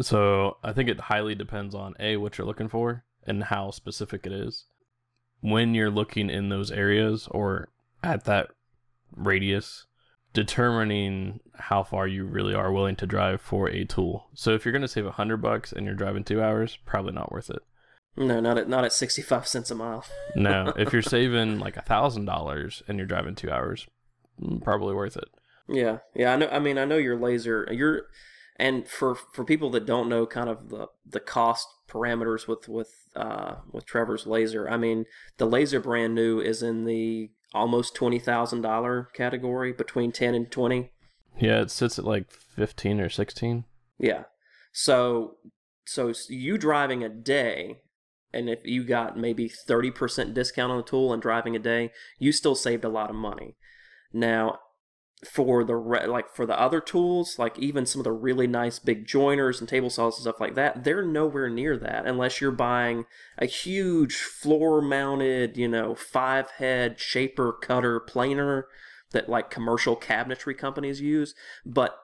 So 0.00 0.58
I 0.62 0.72
think 0.72 0.88
it 0.88 1.00
highly 1.00 1.34
depends 1.34 1.74
on 1.74 1.94
A, 1.98 2.16
what 2.16 2.38
you're 2.38 2.46
looking 2.46 2.68
for 2.68 3.04
and 3.26 3.44
how 3.44 3.70
specific 3.70 4.26
it 4.26 4.32
is. 4.32 4.64
When 5.40 5.74
you're 5.74 5.90
looking 5.90 6.30
in 6.30 6.48
those 6.48 6.70
areas 6.70 7.28
or 7.30 7.68
at 8.02 8.24
that 8.24 8.50
radius, 9.14 9.86
determining 10.32 11.40
how 11.54 11.82
far 11.82 12.06
you 12.06 12.24
really 12.24 12.54
are 12.54 12.72
willing 12.72 12.96
to 12.96 13.06
drive 13.06 13.40
for 13.40 13.68
a 13.68 13.84
tool. 13.84 14.28
So 14.34 14.52
if 14.52 14.64
you're 14.64 14.72
going 14.72 14.82
to 14.82 14.88
save 14.88 15.06
a 15.06 15.12
hundred 15.12 15.38
bucks 15.38 15.72
and 15.72 15.86
you're 15.86 15.94
driving 15.94 16.24
two 16.24 16.42
hours, 16.42 16.78
probably 16.84 17.12
not 17.12 17.32
worth 17.32 17.50
it. 17.50 17.62
No, 18.16 18.40
not 18.40 18.56
at 18.58 18.68
not 18.68 18.84
at 18.84 18.92
sixty 18.92 19.22
five 19.22 19.46
cents 19.46 19.70
a 19.70 19.74
mile. 19.74 20.04
no, 20.36 20.72
if 20.76 20.92
you're 20.92 21.02
saving 21.16 21.58
like 21.58 21.76
a 21.76 21.82
thousand 21.82 22.24
dollars 22.24 22.82
and 22.88 22.98
you're 22.98 23.06
driving 23.06 23.34
two 23.34 23.50
hours, 23.50 23.86
mm, 24.40 24.62
probably 24.62 24.94
worth 24.94 25.16
it. 25.16 25.28
Yeah, 25.68 25.98
yeah. 26.14 26.32
I 26.32 26.36
know. 26.36 26.48
I 26.48 26.58
mean, 26.58 26.78
I 26.78 26.84
know 26.84 26.96
your 26.96 27.18
laser. 27.18 27.68
You're, 27.70 28.02
and 28.56 28.88
for 28.88 29.14
for 29.14 29.44
people 29.44 29.70
that 29.70 29.84
don't 29.84 30.08
know, 30.08 30.26
kind 30.26 30.48
of 30.48 30.70
the 30.70 30.88
the 31.04 31.20
cost 31.20 31.68
parameters 31.88 32.48
with 32.48 32.68
with 32.68 33.08
uh 33.14 33.56
with 33.70 33.84
Trevor's 33.84 34.26
laser. 34.26 34.68
I 34.68 34.76
mean, 34.76 35.04
the 35.36 35.46
laser 35.46 35.80
brand 35.80 36.14
new 36.14 36.40
is 36.40 36.62
in 36.62 36.84
the 36.84 37.30
almost 37.52 37.94
twenty 37.94 38.18
thousand 38.18 38.62
dollar 38.62 39.08
category, 39.12 39.72
between 39.72 40.12
ten 40.12 40.34
and 40.34 40.50
twenty. 40.50 40.92
Yeah, 41.38 41.60
it 41.60 41.70
sits 41.70 41.98
at 41.98 42.06
like 42.06 42.30
fifteen 42.30 42.98
or 42.98 43.10
sixteen. 43.10 43.64
Yeah. 43.98 44.24
So 44.72 45.36
so 45.84 46.12
you 46.28 46.56
driving 46.58 47.04
a 47.04 47.08
day 47.08 47.80
and 48.36 48.48
if 48.48 48.60
you 48.64 48.84
got 48.84 49.16
maybe 49.16 49.48
30% 49.48 50.34
discount 50.34 50.70
on 50.70 50.78
the 50.78 50.82
tool 50.82 51.12
and 51.12 51.22
driving 51.22 51.56
a 51.56 51.58
day, 51.58 51.90
you 52.18 52.32
still 52.32 52.54
saved 52.54 52.84
a 52.84 52.88
lot 52.88 53.10
of 53.10 53.16
money. 53.16 53.56
Now, 54.12 54.58
for 55.24 55.64
the 55.64 55.76
re- 55.76 56.06
like 56.06 56.34
for 56.34 56.44
the 56.44 56.58
other 56.60 56.80
tools, 56.80 57.38
like 57.38 57.58
even 57.58 57.86
some 57.86 58.00
of 58.00 58.04
the 58.04 58.12
really 58.12 58.46
nice 58.46 58.78
big 58.78 59.06
joiners 59.06 59.60
and 59.60 59.68
table 59.68 59.88
saws 59.88 60.16
and 60.16 60.22
stuff 60.22 60.40
like 60.40 60.54
that, 60.54 60.84
they're 60.84 61.04
nowhere 61.04 61.48
near 61.48 61.76
that 61.78 62.06
unless 62.06 62.40
you're 62.40 62.52
buying 62.52 63.06
a 63.38 63.46
huge 63.46 64.16
floor 64.16 64.82
mounted, 64.82 65.56
you 65.56 65.68
know, 65.68 65.94
five 65.94 66.50
head 66.52 67.00
shaper 67.00 67.52
cutter 67.52 67.98
planer 67.98 68.66
that 69.12 69.28
like 69.28 69.50
commercial 69.50 69.96
cabinetry 69.96 70.56
companies 70.56 71.00
use. 71.00 71.34
But 71.64 71.96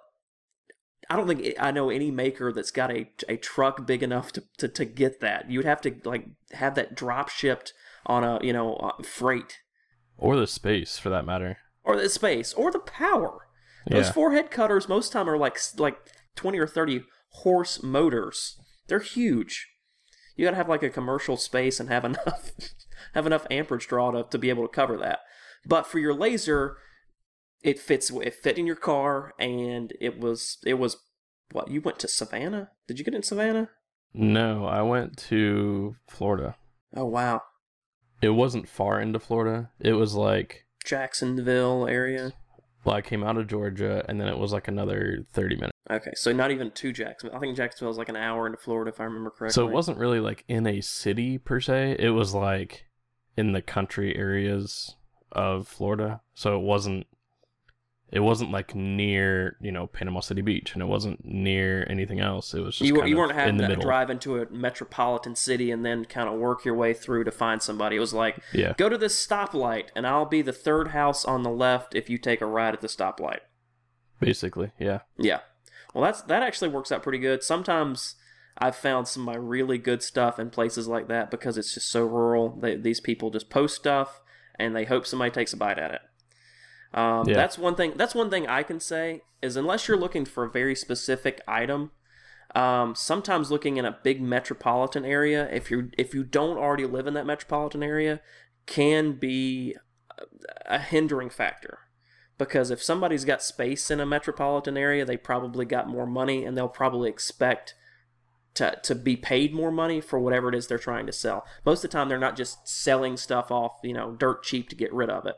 I 1.12 1.16
don't 1.16 1.26
think 1.26 1.54
I 1.60 1.70
know 1.70 1.90
any 1.90 2.10
maker 2.10 2.54
that's 2.54 2.70
got 2.70 2.90
a, 2.90 3.06
a 3.28 3.36
truck 3.36 3.86
big 3.86 4.02
enough 4.02 4.32
to, 4.32 4.44
to, 4.56 4.68
to 4.68 4.86
get 4.86 5.20
that. 5.20 5.50
You 5.50 5.58
would 5.58 5.66
have 5.66 5.82
to 5.82 5.94
like 6.04 6.24
have 6.52 6.74
that 6.76 6.94
drop 6.94 7.28
shipped 7.28 7.74
on 8.06 8.24
a 8.24 8.38
you 8.42 8.54
know 8.54 8.76
uh, 8.76 9.02
freight, 9.02 9.58
or 10.16 10.36
the 10.36 10.46
space 10.46 10.98
for 10.98 11.10
that 11.10 11.26
matter, 11.26 11.58
or 11.84 12.00
the 12.00 12.08
space, 12.08 12.54
or 12.54 12.70
the 12.70 12.78
power. 12.78 13.46
Those 13.90 14.06
yeah. 14.06 14.12
four 14.12 14.32
head 14.32 14.50
cutters 14.50 14.88
most 14.88 15.12
time 15.12 15.28
are 15.28 15.36
like 15.36 15.58
like 15.76 15.98
twenty 16.34 16.58
or 16.58 16.66
thirty 16.66 17.04
horse 17.28 17.82
motors. 17.82 18.58
They're 18.88 19.00
huge. 19.00 19.68
You 20.34 20.46
got 20.46 20.52
to 20.52 20.56
have 20.56 20.70
like 20.70 20.82
a 20.82 20.88
commercial 20.88 21.36
space 21.36 21.78
and 21.78 21.90
have 21.90 22.06
enough 22.06 22.52
have 23.12 23.26
enough 23.26 23.46
amperage 23.50 23.86
draw 23.86 24.12
to, 24.12 24.22
to 24.30 24.38
be 24.38 24.48
able 24.48 24.66
to 24.66 24.74
cover 24.74 24.96
that. 24.96 25.18
But 25.66 25.86
for 25.86 25.98
your 25.98 26.14
laser, 26.14 26.78
it 27.62 27.78
fits 27.78 28.10
it 28.10 28.34
fit 28.34 28.58
in 28.58 28.66
your 28.66 28.76
car 28.76 29.34
and 29.38 29.92
it 30.00 30.18
was 30.18 30.58
it 30.66 30.74
was 30.74 30.96
what 31.52 31.70
you 31.70 31.80
went 31.80 31.98
to 32.00 32.08
savannah? 32.08 32.70
Did 32.86 32.98
you 32.98 33.04
get 33.04 33.14
in 33.14 33.22
savannah? 33.22 33.68
No 34.14 34.66
i 34.66 34.82
went 34.82 35.16
to 35.28 35.96
florida. 36.08 36.56
Oh 36.94 37.06
wow. 37.06 37.42
It 38.20 38.30
wasn't 38.30 38.68
far 38.68 39.00
into 39.00 39.18
florida. 39.18 39.70
It 39.80 39.94
was 39.94 40.14
like 40.14 40.66
jacksonville 40.84 41.86
area? 41.86 42.32
Well 42.84 42.96
i 42.96 43.00
came 43.00 43.22
out 43.22 43.36
of 43.36 43.46
georgia 43.46 44.04
and 44.08 44.20
then 44.20 44.28
it 44.28 44.38
was 44.38 44.52
like 44.52 44.68
another 44.68 45.24
30 45.32 45.56
minutes. 45.56 45.72
Okay 45.90 46.12
so 46.14 46.32
not 46.32 46.50
even 46.50 46.70
to 46.72 46.92
jacksonville. 46.92 47.36
I 47.36 47.40
think 47.40 47.56
jacksonville 47.56 47.92
is 47.92 47.98
like 47.98 48.08
an 48.08 48.16
hour 48.16 48.46
into 48.46 48.58
florida 48.58 48.90
if 48.90 49.00
i 49.00 49.04
remember 49.04 49.30
correctly. 49.30 49.54
So 49.54 49.68
it 49.68 49.72
wasn't 49.72 49.98
really 49.98 50.20
like 50.20 50.44
in 50.48 50.66
a 50.66 50.80
city 50.80 51.38
per 51.38 51.60
se. 51.60 51.96
It 51.98 52.10
was 52.10 52.34
like 52.34 52.86
in 53.36 53.52
the 53.52 53.62
country 53.62 54.16
areas 54.16 54.96
of 55.30 55.68
florida. 55.68 56.20
So 56.34 56.56
it 56.58 56.62
wasn't 56.62 57.06
it 58.12 58.20
wasn't 58.20 58.50
like 58.50 58.74
near 58.74 59.56
you 59.60 59.72
know 59.72 59.86
Panama 59.86 60.20
City 60.20 60.42
Beach, 60.42 60.74
and 60.74 60.82
it 60.82 60.86
wasn't 60.86 61.24
near 61.24 61.86
anything 61.88 62.20
else. 62.20 62.52
It 62.52 62.60
was 62.60 62.76
just 62.76 62.88
you, 62.88 63.02
you 63.04 63.16
weren't 63.16 63.32
having 63.32 63.56
to 63.58 63.68
middle. 63.68 63.82
drive 63.82 64.10
into 64.10 64.40
a 64.40 64.48
metropolitan 64.50 65.34
city 65.34 65.70
and 65.70 65.84
then 65.84 66.04
kind 66.04 66.28
of 66.28 66.38
work 66.38 66.64
your 66.64 66.74
way 66.74 66.92
through 66.92 67.24
to 67.24 67.30
find 67.30 67.62
somebody. 67.62 67.96
It 67.96 68.00
was 68.00 68.12
like, 68.12 68.38
yeah. 68.52 68.74
go 68.76 68.90
to 68.90 68.98
this 68.98 69.26
stoplight, 69.26 69.86
and 69.96 70.06
I'll 70.06 70.26
be 70.26 70.42
the 70.42 70.52
third 70.52 70.88
house 70.88 71.24
on 71.24 71.42
the 71.42 71.50
left 71.50 71.94
if 71.94 72.10
you 72.10 72.18
take 72.18 72.42
a 72.42 72.46
ride 72.46 72.74
at 72.74 72.82
the 72.82 72.86
stoplight. 72.86 73.40
Basically, 74.20 74.72
yeah, 74.78 75.00
yeah. 75.16 75.40
Well, 75.94 76.04
that's 76.04 76.20
that 76.22 76.42
actually 76.42 76.68
works 76.68 76.92
out 76.92 77.02
pretty 77.02 77.18
good. 77.18 77.42
Sometimes 77.42 78.16
I've 78.58 78.76
found 78.76 79.08
some 79.08 79.26
of 79.26 79.34
my 79.34 79.40
really 79.40 79.78
good 79.78 80.02
stuff 80.02 80.38
in 80.38 80.50
places 80.50 80.86
like 80.86 81.08
that 81.08 81.30
because 81.30 81.56
it's 81.56 81.72
just 81.72 81.90
so 81.90 82.04
rural. 82.04 82.58
They, 82.60 82.76
these 82.76 83.00
people 83.00 83.30
just 83.30 83.48
post 83.48 83.74
stuff 83.74 84.20
and 84.58 84.76
they 84.76 84.84
hope 84.84 85.06
somebody 85.06 85.30
takes 85.30 85.54
a 85.54 85.56
bite 85.56 85.78
at 85.78 85.90
it. 85.92 86.02
Um, 86.94 87.28
yeah. 87.28 87.34
That's 87.34 87.58
one 87.58 87.74
thing. 87.74 87.94
That's 87.96 88.14
one 88.14 88.30
thing 88.30 88.46
I 88.46 88.62
can 88.62 88.80
say 88.80 89.22
is 89.40 89.56
unless 89.56 89.88
you're 89.88 89.96
looking 89.96 90.24
for 90.24 90.44
a 90.44 90.50
very 90.50 90.74
specific 90.74 91.40
item, 91.48 91.90
um, 92.54 92.94
sometimes 92.94 93.50
looking 93.50 93.76
in 93.76 93.84
a 93.84 93.98
big 94.02 94.20
metropolitan 94.20 95.04
area, 95.04 95.48
if 95.50 95.70
you 95.70 95.90
if 95.96 96.14
you 96.14 96.22
don't 96.22 96.58
already 96.58 96.86
live 96.86 97.06
in 97.06 97.14
that 97.14 97.26
metropolitan 97.26 97.82
area, 97.82 98.20
can 98.66 99.12
be 99.12 99.76
a 100.66 100.78
hindering 100.78 101.30
factor. 101.30 101.78
Because 102.38 102.70
if 102.70 102.82
somebody's 102.82 103.24
got 103.24 103.42
space 103.42 103.90
in 103.90 104.00
a 104.00 104.06
metropolitan 104.06 104.76
area, 104.76 105.04
they 105.04 105.16
probably 105.16 105.64
got 105.64 105.88
more 105.88 106.06
money, 106.06 106.44
and 106.44 106.56
they'll 106.56 106.68
probably 106.68 107.08
expect 107.08 107.74
to, 108.54 108.78
to 108.82 108.94
be 108.94 109.16
paid 109.16 109.54
more 109.54 109.70
money 109.70 110.00
for 110.00 110.18
whatever 110.18 110.48
it 110.48 110.54
is 110.54 110.66
they're 110.66 110.78
trying 110.78 111.06
to 111.06 111.12
sell. 111.12 111.44
Most 111.64 111.84
of 111.84 111.90
the 111.90 111.96
time, 111.96 112.08
they're 112.08 112.18
not 112.18 112.36
just 112.36 112.66
selling 112.68 113.16
stuff 113.16 113.50
off, 113.50 113.72
you 113.82 113.94
know, 113.94 114.12
dirt 114.12 114.42
cheap 114.42 114.68
to 114.70 114.76
get 114.76 114.92
rid 114.92 115.08
of 115.08 115.26
it. 115.26 115.36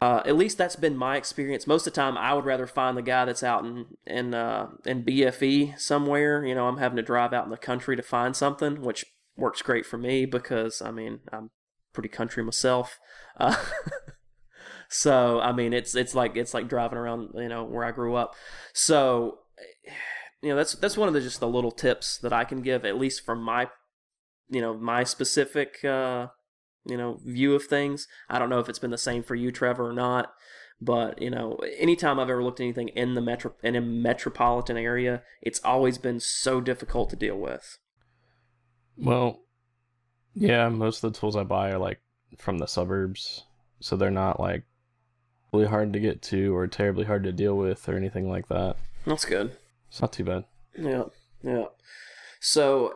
Uh, 0.00 0.22
at 0.24 0.36
least 0.36 0.58
that's 0.58 0.76
been 0.76 0.96
my 0.96 1.16
experience. 1.16 1.66
Most 1.66 1.86
of 1.86 1.92
the 1.92 2.00
time, 2.00 2.16
I 2.16 2.32
would 2.32 2.44
rather 2.44 2.68
find 2.68 2.96
the 2.96 3.02
guy 3.02 3.24
that's 3.24 3.42
out 3.42 3.64
in 3.64 3.86
in 4.06 4.32
uh, 4.32 4.68
in 4.84 5.04
BFE 5.04 5.78
somewhere. 5.78 6.44
You 6.44 6.54
know, 6.54 6.68
I'm 6.68 6.78
having 6.78 6.96
to 6.96 7.02
drive 7.02 7.32
out 7.32 7.44
in 7.44 7.50
the 7.50 7.56
country 7.56 7.96
to 7.96 8.02
find 8.02 8.36
something, 8.36 8.80
which 8.82 9.04
works 9.36 9.62
great 9.62 9.86
for 9.86 9.96
me 9.96 10.26
because 10.26 10.82
I 10.82 10.90
mean 10.90 11.20
I'm 11.32 11.50
pretty 11.92 12.08
country 12.08 12.44
myself. 12.44 12.98
Uh, 13.38 13.56
so 14.88 15.40
I 15.40 15.52
mean 15.52 15.72
it's 15.72 15.94
it's 15.94 16.14
like 16.14 16.36
it's 16.36 16.54
like 16.54 16.68
driving 16.68 16.98
around 16.98 17.30
you 17.34 17.48
know 17.48 17.64
where 17.64 17.84
I 17.84 17.90
grew 17.90 18.14
up. 18.14 18.34
So 18.72 19.38
you 20.42 20.50
know 20.50 20.56
that's 20.56 20.74
that's 20.74 20.96
one 20.96 21.08
of 21.08 21.14
the 21.14 21.20
just 21.20 21.40
the 21.40 21.48
little 21.48 21.72
tips 21.72 22.18
that 22.18 22.32
I 22.32 22.44
can 22.44 22.62
give 22.62 22.84
at 22.84 22.98
least 22.98 23.24
from 23.24 23.42
my 23.42 23.68
you 24.48 24.60
know 24.60 24.74
my 24.74 25.04
specific 25.04 25.84
uh, 25.84 26.28
you 26.88 26.96
know 26.96 27.20
view 27.24 27.54
of 27.54 27.64
things. 27.64 28.08
I 28.28 28.38
don't 28.38 28.50
know 28.50 28.58
if 28.58 28.68
it's 28.68 28.78
been 28.78 28.90
the 28.90 28.98
same 28.98 29.22
for 29.22 29.34
you, 29.34 29.52
Trevor, 29.52 29.88
or 29.88 29.92
not. 29.92 30.32
But 30.80 31.20
you 31.20 31.30
know, 31.30 31.58
anytime 31.76 32.20
I've 32.20 32.30
ever 32.30 32.42
looked 32.42 32.60
at 32.60 32.64
anything 32.64 32.88
in 32.88 33.14
the 33.14 33.20
metro 33.20 33.52
in 33.62 33.76
a 33.76 33.80
metropolitan 33.80 34.76
area, 34.76 35.22
it's 35.42 35.60
always 35.64 35.98
been 35.98 36.20
so 36.20 36.60
difficult 36.60 37.10
to 37.10 37.16
deal 37.16 37.36
with. 37.36 37.78
Well, 38.96 39.40
yeah, 40.34 40.68
most 40.68 41.02
of 41.02 41.12
the 41.12 41.18
tools 41.18 41.36
I 41.36 41.44
buy 41.44 41.70
are 41.70 41.78
like 41.78 42.00
from 42.36 42.58
the 42.58 42.66
suburbs, 42.66 43.44
so 43.80 43.96
they're 43.96 44.10
not 44.10 44.38
like 44.38 44.64
really 45.52 45.66
hard 45.66 45.92
to 45.94 46.00
get 46.00 46.22
to 46.22 46.54
or 46.54 46.66
terribly 46.66 47.04
hard 47.04 47.24
to 47.24 47.32
deal 47.32 47.56
with 47.56 47.88
or 47.88 47.96
anything 47.96 48.28
like 48.28 48.48
that. 48.48 48.76
That's 49.04 49.24
good. 49.24 49.56
It's 49.88 50.00
not 50.00 50.12
too 50.12 50.24
bad. 50.24 50.44
Yeah, 50.76 51.04
yeah. 51.42 51.66
So 52.40 52.94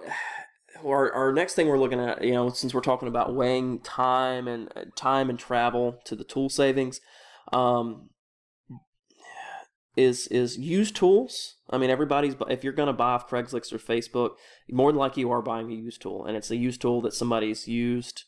our, 0.84 1.12
our 1.12 1.32
next 1.32 1.54
thing 1.54 1.68
we're 1.68 1.78
looking 1.78 2.00
at, 2.00 2.22
you 2.22 2.32
know, 2.32 2.48
since 2.50 2.74
we're 2.74 2.80
talking 2.80 3.08
about 3.08 3.34
weighing 3.34 3.80
time 3.80 4.48
and 4.48 4.70
uh, 4.76 4.84
time 4.96 5.30
and 5.30 5.38
travel 5.38 5.98
to 6.04 6.16
the 6.16 6.24
tool 6.24 6.48
savings, 6.48 7.00
um, 7.52 8.10
is 9.96 10.26
is 10.28 10.56
used 10.56 10.96
tools. 10.96 11.56
I 11.70 11.78
mean, 11.78 11.90
everybody's 11.90 12.34
if 12.48 12.64
you're 12.64 12.72
going 12.72 12.86
to 12.86 12.92
buy 12.92 13.12
off 13.12 13.28
Craigslist 13.28 13.72
or 13.72 13.78
Facebook, 13.78 14.32
more 14.70 14.90
than 14.90 14.98
likely 14.98 15.20
you 15.20 15.30
are 15.30 15.42
buying 15.42 15.70
a 15.70 15.74
used 15.74 16.02
tool, 16.02 16.24
and 16.24 16.36
it's 16.36 16.50
a 16.50 16.56
used 16.56 16.80
tool 16.80 17.00
that 17.02 17.12
somebody's 17.12 17.68
used 17.68 18.24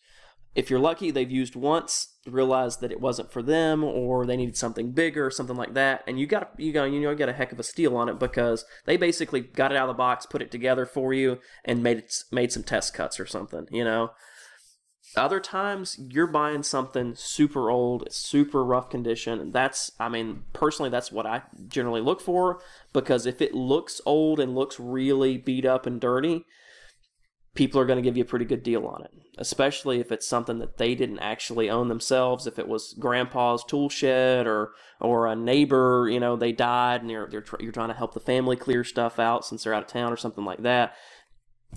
if 0.54 0.70
you're 0.70 0.78
lucky, 0.78 1.10
they've 1.10 1.30
used 1.30 1.56
once, 1.56 2.14
realized 2.26 2.80
that 2.80 2.92
it 2.92 3.00
wasn't 3.00 3.32
for 3.32 3.42
them, 3.42 3.82
or 3.82 4.24
they 4.24 4.36
needed 4.36 4.56
something 4.56 4.92
bigger, 4.92 5.26
or 5.26 5.30
something 5.30 5.56
like 5.56 5.74
that, 5.74 6.04
and 6.06 6.18
you 6.18 6.26
got 6.26 6.52
you 6.56 6.72
got 6.72 6.84
you 6.84 7.00
know 7.00 7.10
you 7.10 7.16
got 7.16 7.28
a 7.28 7.32
heck 7.32 7.52
of 7.52 7.58
a 7.58 7.64
steal 7.64 7.96
on 7.96 8.08
it 8.08 8.18
because 8.18 8.64
they 8.84 8.96
basically 8.96 9.40
got 9.40 9.72
it 9.72 9.76
out 9.76 9.88
of 9.88 9.94
the 9.94 9.98
box, 9.98 10.26
put 10.26 10.42
it 10.42 10.50
together 10.50 10.86
for 10.86 11.12
you, 11.12 11.38
and 11.64 11.82
made 11.82 11.98
it 11.98 12.14
made 12.30 12.52
some 12.52 12.62
test 12.62 12.94
cuts 12.94 13.18
or 13.18 13.26
something. 13.26 13.66
You 13.70 13.84
know. 13.84 14.10
Other 15.16 15.38
times 15.38 15.96
you're 16.08 16.26
buying 16.26 16.64
something 16.64 17.14
super 17.14 17.70
old, 17.70 18.08
super 18.10 18.64
rough 18.64 18.90
condition. 18.90 19.38
And 19.38 19.52
that's, 19.52 19.92
I 20.00 20.08
mean, 20.08 20.42
personally, 20.52 20.90
that's 20.90 21.12
what 21.12 21.24
I 21.24 21.42
generally 21.68 22.00
look 22.00 22.20
for 22.20 22.60
because 22.92 23.24
if 23.24 23.40
it 23.40 23.54
looks 23.54 24.00
old 24.04 24.40
and 24.40 24.56
looks 24.56 24.80
really 24.80 25.36
beat 25.36 25.64
up 25.64 25.86
and 25.86 26.00
dirty, 26.00 26.46
people 27.54 27.80
are 27.80 27.86
going 27.86 27.96
to 27.96 28.02
give 28.02 28.16
you 28.16 28.24
a 28.24 28.26
pretty 28.26 28.44
good 28.44 28.62
deal 28.62 28.86
on 28.86 29.02
it, 29.04 29.12
especially 29.38 30.00
if 30.00 30.10
it's 30.10 30.26
something 30.26 30.58
that 30.58 30.76
they 30.76 30.94
didn't 30.94 31.20
actually 31.20 31.70
own 31.70 31.88
themselves. 31.88 32.46
If 32.46 32.58
it 32.58 32.68
was 32.68 32.94
grandpa's 32.98 33.64
tool 33.64 33.88
shed 33.88 34.46
or 34.46 34.72
or 35.00 35.26
a 35.26 35.36
neighbor, 35.36 36.08
you 36.10 36.20
know, 36.20 36.36
they 36.36 36.52
died 36.52 37.02
and 37.02 37.10
you're 37.10 37.28
they're 37.28 37.44
you're 37.60 37.72
trying 37.72 37.88
to 37.88 37.94
help 37.94 38.14
the 38.14 38.20
family 38.20 38.56
clear 38.56 38.84
stuff 38.84 39.18
out 39.18 39.44
since 39.44 39.64
they're 39.64 39.74
out 39.74 39.84
of 39.84 39.88
town 39.88 40.12
or 40.12 40.16
something 40.16 40.44
like 40.44 40.62
that. 40.62 40.94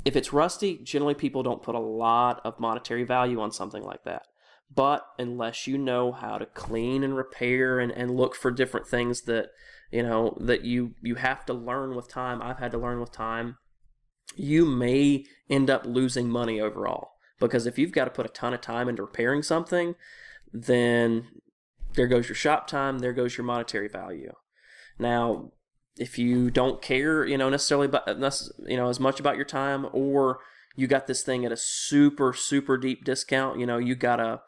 If 0.05 0.15
it's 0.15 0.33
rusty, 0.33 0.79
generally 0.83 1.15
people 1.15 1.43
don't 1.43 1.63
put 1.63 1.75
a 1.75 1.79
lot 1.79 2.41
of 2.43 2.59
monetary 2.59 3.03
value 3.03 3.39
on 3.39 3.51
something 3.51 3.83
like 3.83 4.03
that. 4.03 4.27
But 4.73 5.07
unless 5.17 5.65
you 5.65 5.77
know 5.77 6.11
how 6.11 6.37
to 6.37 6.45
clean 6.45 7.03
and 7.03 7.15
repair 7.15 7.79
and, 7.79 7.91
and 7.91 8.15
look 8.15 8.35
for 8.35 8.51
different 8.51 8.87
things 8.87 9.21
that 9.21 9.51
you 9.91 10.03
know 10.03 10.37
that 10.41 10.65
you 10.65 10.95
you 11.01 11.15
have 11.15 11.45
to 11.45 11.53
learn 11.53 11.95
with 11.95 12.09
time, 12.09 12.41
I've 12.41 12.59
had 12.59 12.71
to 12.71 12.77
learn 12.79 12.99
with 12.99 13.11
time 13.11 13.57
you 14.35 14.65
may 14.65 15.25
end 15.49 15.69
up 15.69 15.85
losing 15.85 16.29
money 16.29 16.59
overall. 16.59 17.11
Because 17.39 17.65
if 17.67 17.77
you've 17.77 17.91
got 17.91 18.05
to 18.05 18.11
put 18.11 18.25
a 18.25 18.29
ton 18.29 18.53
of 18.53 18.61
time 18.61 18.89
into 18.89 19.03
repairing 19.03 19.43
something, 19.43 19.95
then 20.51 21.27
there 21.93 22.07
goes 22.07 22.27
your 22.27 22.35
shop 22.35 22.67
time, 22.67 22.99
there 22.99 23.13
goes 23.13 23.37
your 23.37 23.45
monetary 23.45 23.87
value. 23.87 24.33
Now, 24.97 25.51
if 25.97 26.17
you 26.17 26.49
don't 26.49 26.81
care, 26.81 27.25
you 27.25 27.37
know, 27.37 27.49
necessarily 27.49 27.87
about 27.87 28.07
you 28.67 28.77
know 28.77 28.89
as 28.89 28.99
much 28.99 29.19
about 29.19 29.35
your 29.35 29.45
time, 29.45 29.87
or 29.93 30.39
you 30.75 30.87
got 30.87 31.07
this 31.07 31.23
thing 31.23 31.45
at 31.45 31.51
a 31.51 31.57
super 31.57 32.33
super 32.33 32.77
deep 32.77 33.03
discount, 33.03 33.59
you 33.59 33.65
know, 33.65 33.77
you 33.77 33.95
got 33.95 34.19
a 34.19 34.41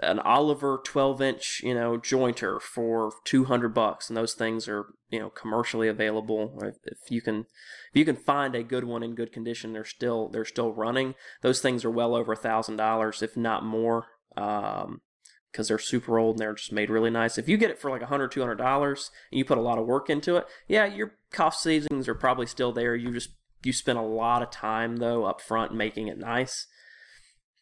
an 0.00 0.18
Oliver 0.20 0.80
12 0.84 1.20
inch, 1.20 1.60
you 1.62 1.74
know, 1.74 1.98
jointer 1.98 2.60
for 2.60 3.12
200 3.24 3.74
bucks, 3.74 4.08
and 4.08 4.16
those 4.16 4.34
things 4.34 4.66
are, 4.68 4.86
you 5.10 5.18
know, 5.18 5.28
commercially 5.28 5.88
available. 5.88 6.58
If 6.84 7.10
you 7.10 7.20
can, 7.20 7.40
if 7.40 7.94
you 7.94 8.04
can 8.04 8.16
find 8.16 8.54
a 8.54 8.62
good 8.62 8.84
one 8.84 9.02
in 9.02 9.14
good 9.14 9.32
condition, 9.32 9.72
they're 9.72 9.84
still 9.84 10.28
they're 10.28 10.44
still 10.44 10.72
running. 10.72 11.14
Those 11.42 11.60
things 11.60 11.84
are 11.84 11.90
well 11.90 12.14
over 12.14 12.32
a 12.32 12.36
thousand 12.36 12.76
dollars, 12.76 13.22
if 13.22 13.36
not 13.36 13.64
more, 13.64 14.06
Um, 14.36 15.02
because 15.50 15.68
they're 15.68 15.78
super 15.78 16.18
old 16.18 16.36
and 16.36 16.40
they're 16.40 16.54
just 16.54 16.72
made 16.72 16.88
really 16.88 17.10
nice. 17.10 17.36
If 17.36 17.46
you 17.46 17.58
get 17.58 17.70
it 17.70 17.78
for 17.78 17.90
like 17.90 18.00
a 18.00 18.06
hundred, 18.06 18.32
two 18.32 18.40
hundred 18.40 18.56
dollars, 18.56 19.10
and 19.30 19.38
you 19.38 19.44
put 19.44 19.58
a 19.58 19.62
lot 19.62 19.78
of 19.78 19.86
work 19.86 20.08
into 20.08 20.36
it, 20.36 20.46
yeah, 20.66 20.86
your 20.86 21.16
cost 21.30 21.62
savings 21.62 22.08
are 22.08 22.14
probably 22.14 22.46
still 22.46 22.72
there. 22.72 22.96
You 22.96 23.12
just 23.12 23.30
you 23.62 23.74
spend 23.74 23.98
a 23.98 24.02
lot 24.02 24.42
of 24.42 24.50
time 24.50 24.96
though 24.96 25.24
up 25.26 25.42
front 25.42 25.74
making 25.74 26.08
it 26.08 26.18
nice 26.18 26.66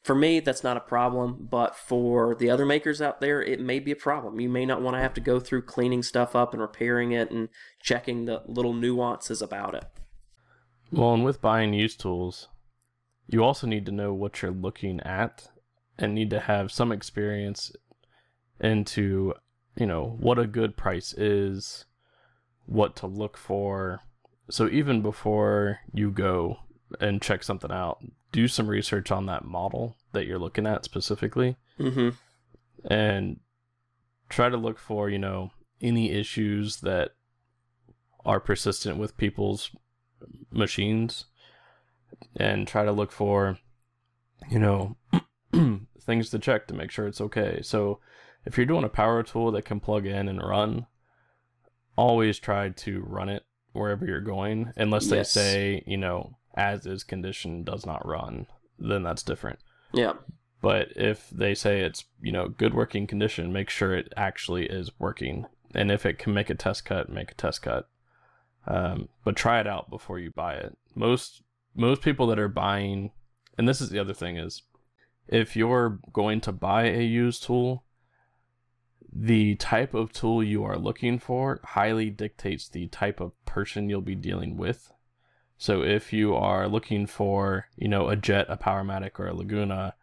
for 0.03 0.15
me, 0.15 0.41
that's 0.41 0.65
not 0.65 0.77
a 0.77 0.81
problem, 0.81 1.49
but 1.51 1.77
for 1.77 2.35
the 2.35 2.49
other 2.49 2.65
makers 2.65 3.03
out 3.03 3.21
there, 3.21 3.43
it 3.43 3.61
may 3.61 3.79
be 3.79 3.91
a 3.91 3.97
problem. 3.97 4.41
You 4.41 4.49
may 4.49 4.65
not 4.65 4.81
want 4.81 4.97
to 4.97 5.01
have 5.01 5.15
to 5.15 5.21
go 5.21 5.39
through 5.39 5.63
cleaning 5.63 6.03
stuff 6.03 6.35
up 6.35 6.53
and 6.53 6.63
repairing 6.63 7.13
it 7.13 7.31
and 7.31 7.51
checking 7.83 8.25
the 8.25 8.43
little 8.47 8.73
nuances 8.73 9.43
about 9.43 9.75
it. 9.75 9.85
Well, 10.91 11.15
and 11.15 11.25
with 11.25 11.43
buying 11.43 11.75
used 11.75 12.01
tools, 12.01 12.49
you 13.29 13.45
also 13.45 13.67
need 13.67 13.87
to 13.87 13.93
know 13.93 14.15
what 14.15 14.41
you're 14.41 14.51
looking 14.51 15.01
at 15.01 15.49
and 15.99 16.15
need 16.15 16.31
to 16.31 16.41
have 16.41 16.73
some 16.73 16.91
experience 16.91 17.71
into, 18.59 19.35
you 19.77 19.87
know, 19.87 20.17
what 20.19 20.39
a 20.39 20.47
good 20.47 20.77
price 20.77 21.13
is, 21.13 21.85
what 22.65 22.97
to 22.97 23.07
look 23.07 23.37
for. 23.37 24.01
So 24.49 24.67
even 24.69 25.03
before 25.03 25.81
you 25.93 26.11
go 26.11 26.57
and 26.99 27.21
check 27.21 27.43
something 27.43 27.71
out, 27.71 28.03
do 28.33 28.49
some 28.49 28.69
research 28.69 29.11
on 29.11 29.27
that 29.27 29.45
model 29.45 29.97
that 30.12 30.27
you're 30.27 30.38
looking 30.38 30.66
at 30.66 30.85
specifically, 30.85 31.57
mm-hmm. 31.79 32.11
and 32.90 33.40
try 34.29 34.49
to 34.49 34.57
look 34.57 34.79
for 34.79 35.09
you 35.09 35.19
know 35.19 35.51
any 35.81 36.11
issues 36.11 36.81
that 36.81 37.11
are 38.25 38.40
persistent 38.40 38.99
with 38.99 39.16
people's 39.16 39.71
machines, 40.51 41.27
and 42.37 42.66
try 42.66 42.85
to 42.85 42.93
look 42.93 43.12
for 43.12 43.59
you 44.49 44.59
know 44.59 44.97
things 46.01 46.31
to 46.31 46.38
check 46.38 46.66
to 46.66 46.75
make 46.75 46.90
sure 46.90 47.07
it's 47.07 47.21
okay. 47.21 47.61
So 47.62 48.01
if 48.45 48.57
you're 48.57 48.66
doing 48.66 48.85
a 48.85 48.88
power 48.88 49.23
tool 49.23 49.51
that 49.53 49.64
can 49.64 49.81
plug 49.81 50.07
in 50.07 50.29
and 50.29 50.43
run, 50.43 50.87
always 51.97 52.38
try 52.38 52.71
to 52.71 53.01
run 53.01 53.29
it 53.29 53.45
wherever 53.73 54.07
you're 54.07 54.21
going, 54.21 54.73
unless 54.77 55.07
they 55.07 55.19
yes. 55.19 55.31
say 55.31 55.83
you 55.87 55.97
know 55.97 56.37
as 56.55 56.87
is 56.87 57.05
condition 57.05 57.63
does 57.63 57.87
not 57.87 58.07
run, 58.07 58.47
then 58.79 59.03
that's 59.03 59.23
different. 59.23 59.59
Yeah. 59.93 60.15
But 60.61 60.89
if 60.97 61.31
they 61.31 61.55
say 61.55 61.81
it's, 61.81 62.05
you 62.21 62.33
know, 62.33 62.49
good 62.49 62.75
working 62.75 63.07
condition, 63.07 63.53
make 63.53 63.71
sure 63.71 63.95
it 63.95 64.13
actually 64.17 64.67
is 64.67 64.91
working. 64.99 65.47
And 65.75 65.91
if 65.91 66.05
it 66.05 66.19
can 66.19 66.35
make 66.35 66.51
a 66.51 66.55
test 66.55 66.85
cut, 66.85 67.09
make 67.09 67.31
a 67.31 67.35
test 67.35 67.63
cut. 67.63 67.89
Um, 68.67 69.09
but 69.25 69.37
try 69.37 69.61
it 69.61 69.67
out 69.67 69.89
before 69.89 70.19
you 70.19 70.31
buy 70.31 70.55
it. 70.55 70.77
Most 70.95 71.43
most 71.75 72.03
people 72.03 72.27
that 72.27 72.39
are 72.39 72.49
buying 72.49 73.13
and 73.57 73.69
this 73.69 73.81
is 73.81 73.91
the 73.91 73.99
other 73.99 74.15
thing 74.15 74.37
is 74.37 74.63
if 75.29 75.55
you're 75.55 75.99
going 76.13 76.41
to 76.43 76.53
buy 76.53 76.85
a 76.85 77.03
used 77.03 77.43
tool, 77.45 77.85
the 79.13 79.55
type 79.57 79.95
of 79.95 80.13
tool 80.13 80.43
you 80.43 80.65
are 80.65 80.79
looking 80.79 81.19
for 81.19 81.61
highly 81.63 82.11
dictates 82.11 82.69
the 82.69 82.87
type 82.89 83.21
of 83.21 83.33
person 83.45 83.89
you'll 83.89 84.01
be 84.01 84.15
dealing 84.15 84.57
with. 84.57 84.93
So 85.61 85.83
if 85.83 86.11
you 86.11 86.35
are 86.35 86.66
looking 86.66 87.07
for, 87.07 87.66
you 87.77 87.87
know, 87.87 88.09
a 88.09 88.16
Jet, 88.16 88.46
a 88.49 88.57
Powermatic, 88.57 89.20
or 89.20 89.27
a 89.27 89.35
Laguna, 89.35 89.94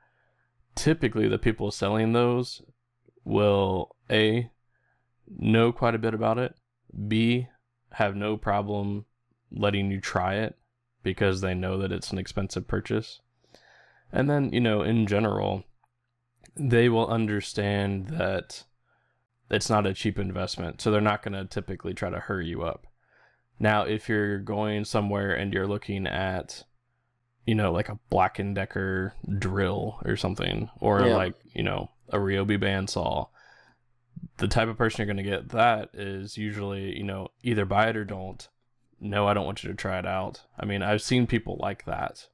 typically 0.76 1.28
the 1.28 1.40
people 1.40 1.72
selling 1.72 2.14
those 2.14 2.62
will 3.26 3.96
A, 4.08 4.52
know 5.28 5.72
quite 5.72 5.96
a 5.96 5.98
bit 5.98 6.14
about 6.14 6.38
it, 6.38 6.54
B, 7.08 7.48
have 7.94 8.16
no 8.16 8.38
problem 8.38 9.06
letting 9.52 9.90
you 9.90 10.00
try 10.00 10.36
it 10.36 10.60
because 11.02 11.42
they 11.42 11.56
know 11.56 11.80
that 11.80 11.92
it's 11.92 12.12
an 12.12 12.20
expensive 12.20 12.68
purchase. 12.68 13.22
And 14.12 14.30
then, 14.30 14.54
you 14.54 14.62
know, 14.62 14.84
in 14.84 15.08
general, 15.08 15.64
they 16.56 16.88
will 16.88 17.08
understand 17.08 18.10
that 18.10 18.64
it's 19.50 19.72
not 19.72 19.88
a 19.88 19.96
cheap 19.96 20.20
investment. 20.20 20.82
So 20.82 20.92
they're 20.92 21.02
not 21.02 21.24
going 21.24 21.34
to 21.34 21.46
typically 21.46 21.96
try 21.96 22.12
to 22.12 22.20
hurry 22.20 22.46
you 22.46 22.62
up. 22.62 22.86
Now, 23.60 23.84
if 23.84 24.08
you're 24.08 24.40
going 24.40 24.86
somewhere 24.86 25.34
and 25.34 25.54
you're 25.54 25.68
looking 25.68 26.06
at, 26.06 26.64
you 27.46 27.56
know, 27.56 27.72
like 27.72 27.90
a 27.90 28.00
Black 28.10 28.40
and 28.40 28.54
Decker 28.54 29.14
drill 29.40 30.00
or 30.06 30.16
something, 30.16 30.70
or 30.80 31.02
yeah. 31.02 31.16
like 31.16 31.36
you 31.54 31.64
know 31.64 31.90
a 32.10 32.18
Ryobi 32.18 32.62
bandsaw, 32.62 33.28
the 34.38 34.48
type 34.48 34.68
of 34.68 34.78
person 34.78 35.00
you're 35.00 35.14
going 35.14 35.24
to 35.24 35.30
get 35.30 35.50
that 35.50 35.90
is 35.94 36.38
usually 36.38 36.96
you 36.98 37.04
know 37.04 37.30
either 37.44 37.66
buy 37.66 37.90
it 37.90 37.98
or 37.98 38.06
don't. 38.06 38.48
No, 39.00 39.28
I 39.28 39.34
don't 39.34 39.46
want 39.46 39.64
you 39.64 39.70
to 39.70 39.76
try 39.76 40.00
it 40.00 40.08
out. 40.08 40.42
I 40.60 40.66
mean, 40.66 40.82
I've 40.82 41.02
seen 41.02 41.28
people 41.28 41.58
like 41.60 41.86
that 41.86 42.28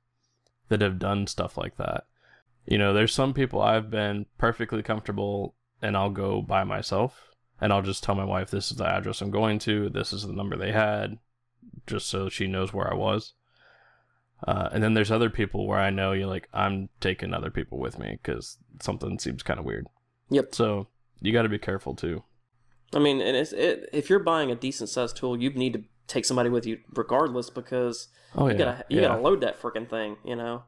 that 0.69 0.81
have 0.81 0.97
done 0.97 1.27
stuff 1.27 1.57
like 1.57 1.75
that. 1.77 2.05
You 2.65 2.77
know, 2.77 2.93
there's 2.93 3.13
some 3.13 3.33
people 3.33 3.61
I've 3.61 3.91
been 3.91 4.25
perfectly 4.37 4.81
comfortable 4.81 5.55
and 5.81 5.97
I'll 5.97 6.09
go 6.09 6.41
by 6.41 6.63
myself 6.63 7.32
and 7.63 7.71
I'll 7.71 7.81
just 7.81 8.03
tell 8.03 8.13
my 8.13 8.25
wife 8.25 8.51
this 8.51 8.71
is 8.71 8.77
the 8.77 8.85
address 8.85 9.21
I'm 9.21 9.31
going 9.31 9.57
to, 9.59 9.87
this 9.87 10.11
is 10.11 10.27
the 10.27 10.33
number 10.33 10.57
they 10.57 10.73
had, 10.73 11.17
just 11.87 12.09
so 12.09 12.27
she 12.27 12.45
knows 12.45 12.73
where 12.73 12.91
I 12.91 12.93
was. 12.93 13.35
Uh, 14.45 14.67
and 14.73 14.83
then 14.83 14.95
there's 14.95 15.09
other 15.09 15.29
people 15.29 15.65
where 15.65 15.79
I 15.79 15.89
know 15.89 16.11
you're 16.11 16.27
like 16.27 16.49
I'm 16.53 16.89
taking 16.99 17.33
other 17.33 17.49
people 17.49 17.79
with 17.79 17.97
me 17.97 18.19
because 18.21 18.57
something 18.81 19.17
seems 19.17 19.43
kind 19.43 19.61
of 19.61 19.65
weird. 19.65 19.87
Yep. 20.29 20.53
So 20.53 20.87
you 21.21 21.31
got 21.31 21.43
to 21.43 21.49
be 21.49 21.57
careful 21.57 21.95
too. 21.95 22.23
I 22.93 22.99
mean, 22.99 23.21
and 23.21 23.37
it's, 23.37 23.53
it, 23.53 23.89
if 23.93 24.09
you're 24.09 24.19
buying 24.19 24.51
a 24.51 24.55
decent 24.55 24.89
sized 24.89 25.15
tool, 25.15 25.41
you 25.41 25.49
need 25.51 25.71
to 25.71 25.83
take 26.05 26.25
somebody 26.25 26.49
with 26.49 26.65
you 26.65 26.79
regardless 26.93 27.49
because 27.49 28.09
oh, 28.35 28.47
you 28.47 28.51
yeah. 28.51 28.57
gotta 28.57 28.85
you 28.89 28.99
yeah. 28.99 29.07
gotta 29.07 29.21
load 29.21 29.39
that 29.39 29.61
freaking 29.61 29.89
thing. 29.89 30.17
You 30.25 30.35
know, 30.35 30.63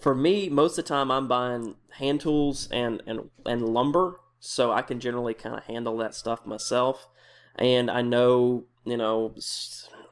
for 0.00 0.14
me, 0.14 0.48
most 0.48 0.78
of 0.78 0.86
the 0.86 0.88
time 0.88 1.10
I'm 1.10 1.28
buying 1.28 1.74
hand 1.98 2.22
tools 2.22 2.70
and 2.72 3.02
and 3.06 3.28
and 3.44 3.68
lumber 3.68 4.18
so 4.40 4.72
I 4.72 4.82
can 4.82 5.00
generally 5.00 5.34
kind 5.34 5.56
of 5.56 5.64
handle 5.64 5.96
that 5.98 6.14
stuff 6.14 6.46
myself. 6.46 7.08
And 7.56 7.90
I 7.90 8.02
know, 8.02 8.64
you 8.84 8.96
know, 8.96 9.34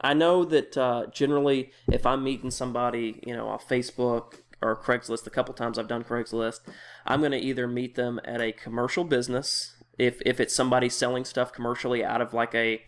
I 0.01 0.15
know 0.15 0.45
that 0.45 0.77
uh, 0.77 1.07
generally 1.13 1.71
if 1.91 2.05
I'm 2.05 2.25
meeting 2.25 2.51
somebody, 2.51 3.21
you 3.27 3.37
know, 3.37 3.49
off 3.49 3.69
Facebook 3.69 4.41
or 4.61 4.77
Craigslist, 4.77 5.27
a 5.27 5.31
couple 5.31 5.55
times 5.55 5.79
I've 5.79 5.89
done 5.89 6.05
Craigslist, 6.05 6.61
I'm 7.05 7.21
going 7.21 7.33
to 7.33 7.39
either 7.39 7.67
meet 7.67 7.95
them 7.95 8.21
at 8.25 8.41
a 8.41 8.53
commercial 8.53 9.05
business 9.05 9.75
if 9.99 10.21
if 10.27 10.41
it's 10.41 10.55
somebody 10.55 10.89
selling 10.89 11.25
stuff 11.25 11.53
commercially 11.53 12.05
out 12.05 12.21
of 12.21 12.35
like 12.35 12.55
a 12.55 12.83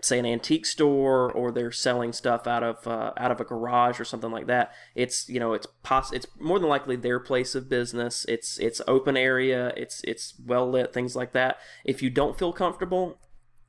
say 0.00 0.18
an 0.18 0.26
antique 0.26 0.66
store 0.66 1.30
or 1.32 1.50
they're 1.50 1.72
selling 1.72 2.12
stuff 2.12 2.46
out 2.46 2.62
of 2.62 2.86
uh, 2.86 3.12
out 3.16 3.30
of 3.30 3.40
a 3.40 3.44
garage 3.44 3.98
or 3.98 4.04
something 4.04 4.30
like 4.30 4.46
that 4.46 4.72
it's 4.94 5.28
you 5.28 5.40
know 5.40 5.52
it's 5.52 5.66
poss- 5.82 6.12
it's 6.12 6.26
more 6.38 6.58
than 6.58 6.68
likely 6.68 6.96
their 6.96 7.18
place 7.20 7.54
of 7.54 7.68
business. 7.68 8.24
It's 8.28 8.58
it's 8.58 8.80
open 8.86 9.16
area. 9.16 9.72
It's 9.76 10.02
it's 10.04 10.34
well 10.44 10.68
lit 10.70 10.92
things 10.92 11.16
like 11.16 11.32
that. 11.32 11.58
If 11.84 12.02
you 12.02 12.10
don't 12.10 12.38
feel 12.38 12.52
comfortable 12.52 13.18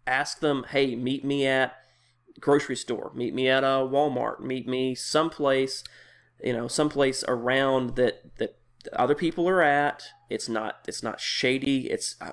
ask 0.08 0.40
them 0.40 0.66
hey 0.70 0.96
meet 0.96 1.24
me 1.24 1.46
at 1.46 1.76
grocery 2.40 2.76
store. 2.76 3.12
Meet 3.14 3.34
me 3.34 3.48
at 3.48 3.64
a 3.64 3.86
Walmart. 3.88 4.40
Meet 4.40 4.68
me 4.68 4.96
someplace 4.96 5.84
you 6.44 6.54
know 6.54 6.68
someplace 6.68 7.24
around 7.28 7.96
that 7.96 8.38
that 8.38 8.58
other 8.94 9.16
people 9.16 9.48
are 9.48 9.62
at. 9.62 10.04
It's 10.30 10.50
not 10.50 10.80
it's 10.88 11.04
not 11.04 11.20
shady. 11.20 11.90
It's 11.90 12.16
uh, 12.22 12.32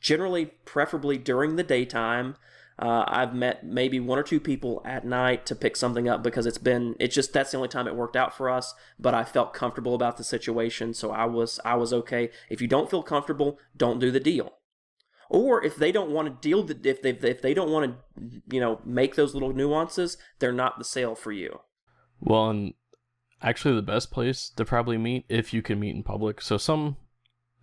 generally 0.00 0.46
preferably 0.64 1.18
during 1.18 1.56
the 1.56 1.62
daytime 1.62 2.36
Uh, 2.78 3.04
I've 3.06 3.34
met 3.34 3.64
maybe 3.64 4.00
one 4.00 4.18
or 4.18 4.22
two 4.22 4.40
people 4.40 4.82
at 4.84 5.04
night 5.04 5.46
to 5.46 5.54
pick 5.54 5.76
something 5.76 6.08
up 6.08 6.22
because 6.22 6.46
it's 6.46 6.58
been 6.58 6.96
it's 6.98 7.14
just 7.14 7.32
that's 7.32 7.50
the 7.50 7.58
only 7.58 7.68
time 7.68 7.86
it 7.86 7.94
worked 7.94 8.16
out 8.16 8.36
for 8.36 8.48
us. 8.48 8.74
But 8.98 9.14
I 9.14 9.24
felt 9.24 9.52
comfortable 9.52 9.94
about 9.94 10.16
the 10.16 10.24
situation, 10.24 10.94
so 10.94 11.10
I 11.10 11.26
was 11.26 11.60
I 11.64 11.74
was 11.74 11.92
okay. 11.92 12.30
If 12.48 12.60
you 12.60 12.68
don't 12.68 12.90
feel 12.90 13.02
comfortable, 13.02 13.58
don't 13.76 13.98
do 13.98 14.10
the 14.10 14.20
deal. 14.20 14.54
Or 15.28 15.64
if 15.64 15.76
they 15.76 15.92
don't 15.92 16.10
want 16.10 16.28
to 16.28 16.48
deal 16.48 16.62
the 16.62 16.78
if 16.88 17.02
they 17.02 17.10
if 17.10 17.40
they 17.42 17.54
don't 17.54 17.70
want 17.70 17.94
to 17.94 18.42
you 18.50 18.60
know 18.60 18.80
make 18.84 19.14
those 19.14 19.34
little 19.34 19.52
nuances, 19.52 20.16
they're 20.38 20.52
not 20.52 20.78
the 20.78 20.84
sale 20.84 21.14
for 21.14 21.32
you. 21.32 21.60
Well, 22.20 22.50
and 22.50 22.74
actually 23.42 23.74
the 23.74 23.82
best 23.82 24.10
place 24.10 24.50
to 24.56 24.64
probably 24.64 24.98
meet 24.98 25.24
if 25.28 25.52
you 25.52 25.62
can 25.62 25.80
meet 25.80 25.94
in 25.94 26.02
public. 26.02 26.40
So 26.40 26.56
some 26.56 26.96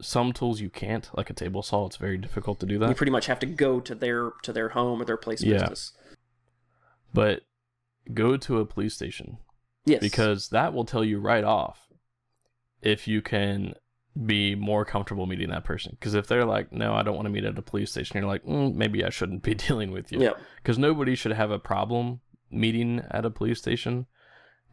some 0.01 0.31
tools 0.33 0.61
you 0.61 0.69
can't, 0.69 1.09
like 1.15 1.29
a 1.29 1.33
table 1.33 1.61
saw, 1.61 1.85
it's 1.85 1.97
very 1.97 2.17
difficult 2.17 2.59
to 2.61 2.65
do 2.65 2.79
that. 2.79 2.89
You 2.89 2.95
pretty 2.95 3.11
much 3.11 3.25
have 3.27 3.39
to 3.39 3.45
go 3.45 3.79
to 3.79 3.93
their 3.95 4.31
to 4.43 4.53
their 4.53 4.69
home 4.69 5.01
or 5.01 5.05
their 5.05 5.17
place 5.17 5.41
of 5.41 5.47
Yeah. 5.49 5.59
business. 5.59 5.93
But 7.13 7.41
go 8.13 8.37
to 8.37 8.59
a 8.59 8.65
police 8.65 8.93
station 8.95 9.37
Yes. 9.85 10.01
because 10.01 10.49
that 10.49 10.73
will 10.73 10.85
tell 10.85 11.03
you 11.03 11.19
right 11.19 11.43
off 11.43 11.87
if 12.81 13.07
you 13.07 13.21
can 13.21 13.73
be 14.25 14.55
more 14.55 14.85
comfortable 14.85 15.25
meeting 15.25 15.49
that 15.49 15.63
person. 15.63 15.95
Because 15.99 16.13
if 16.13 16.27
they're 16.27 16.45
like, 16.45 16.71
no, 16.71 16.93
I 16.93 17.03
don't 17.03 17.15
want 17.15 17.25
to 17.27 17.31
meet 17.31 17.45
at 17.45 17.57
a 17.57 17.61
police 17.61 17.91
station, 17.91 18.17
you're 18.17 18.27
like, 18.27 18.43
mm, 18.43 18.73
maybe 18.73 19.03
I 19.03 19.09
shouldn't 19.09 19.43
be 19.43 19.53
dealing 19.67 19.91
with 19.91 20.11
you. 20.11 20.19
Yep. 20.21 20.39
Because 20.57 20.77
nobody 20.77 21.15
should 21.15 21.31
have 21.33 21.51
a 21.51 21.59
problem 21.59 22.21
meeting 22.51 23.01
at 23.11 23.25
a 23.25 23.29
police 23.29 23.59
station 23.59 24.07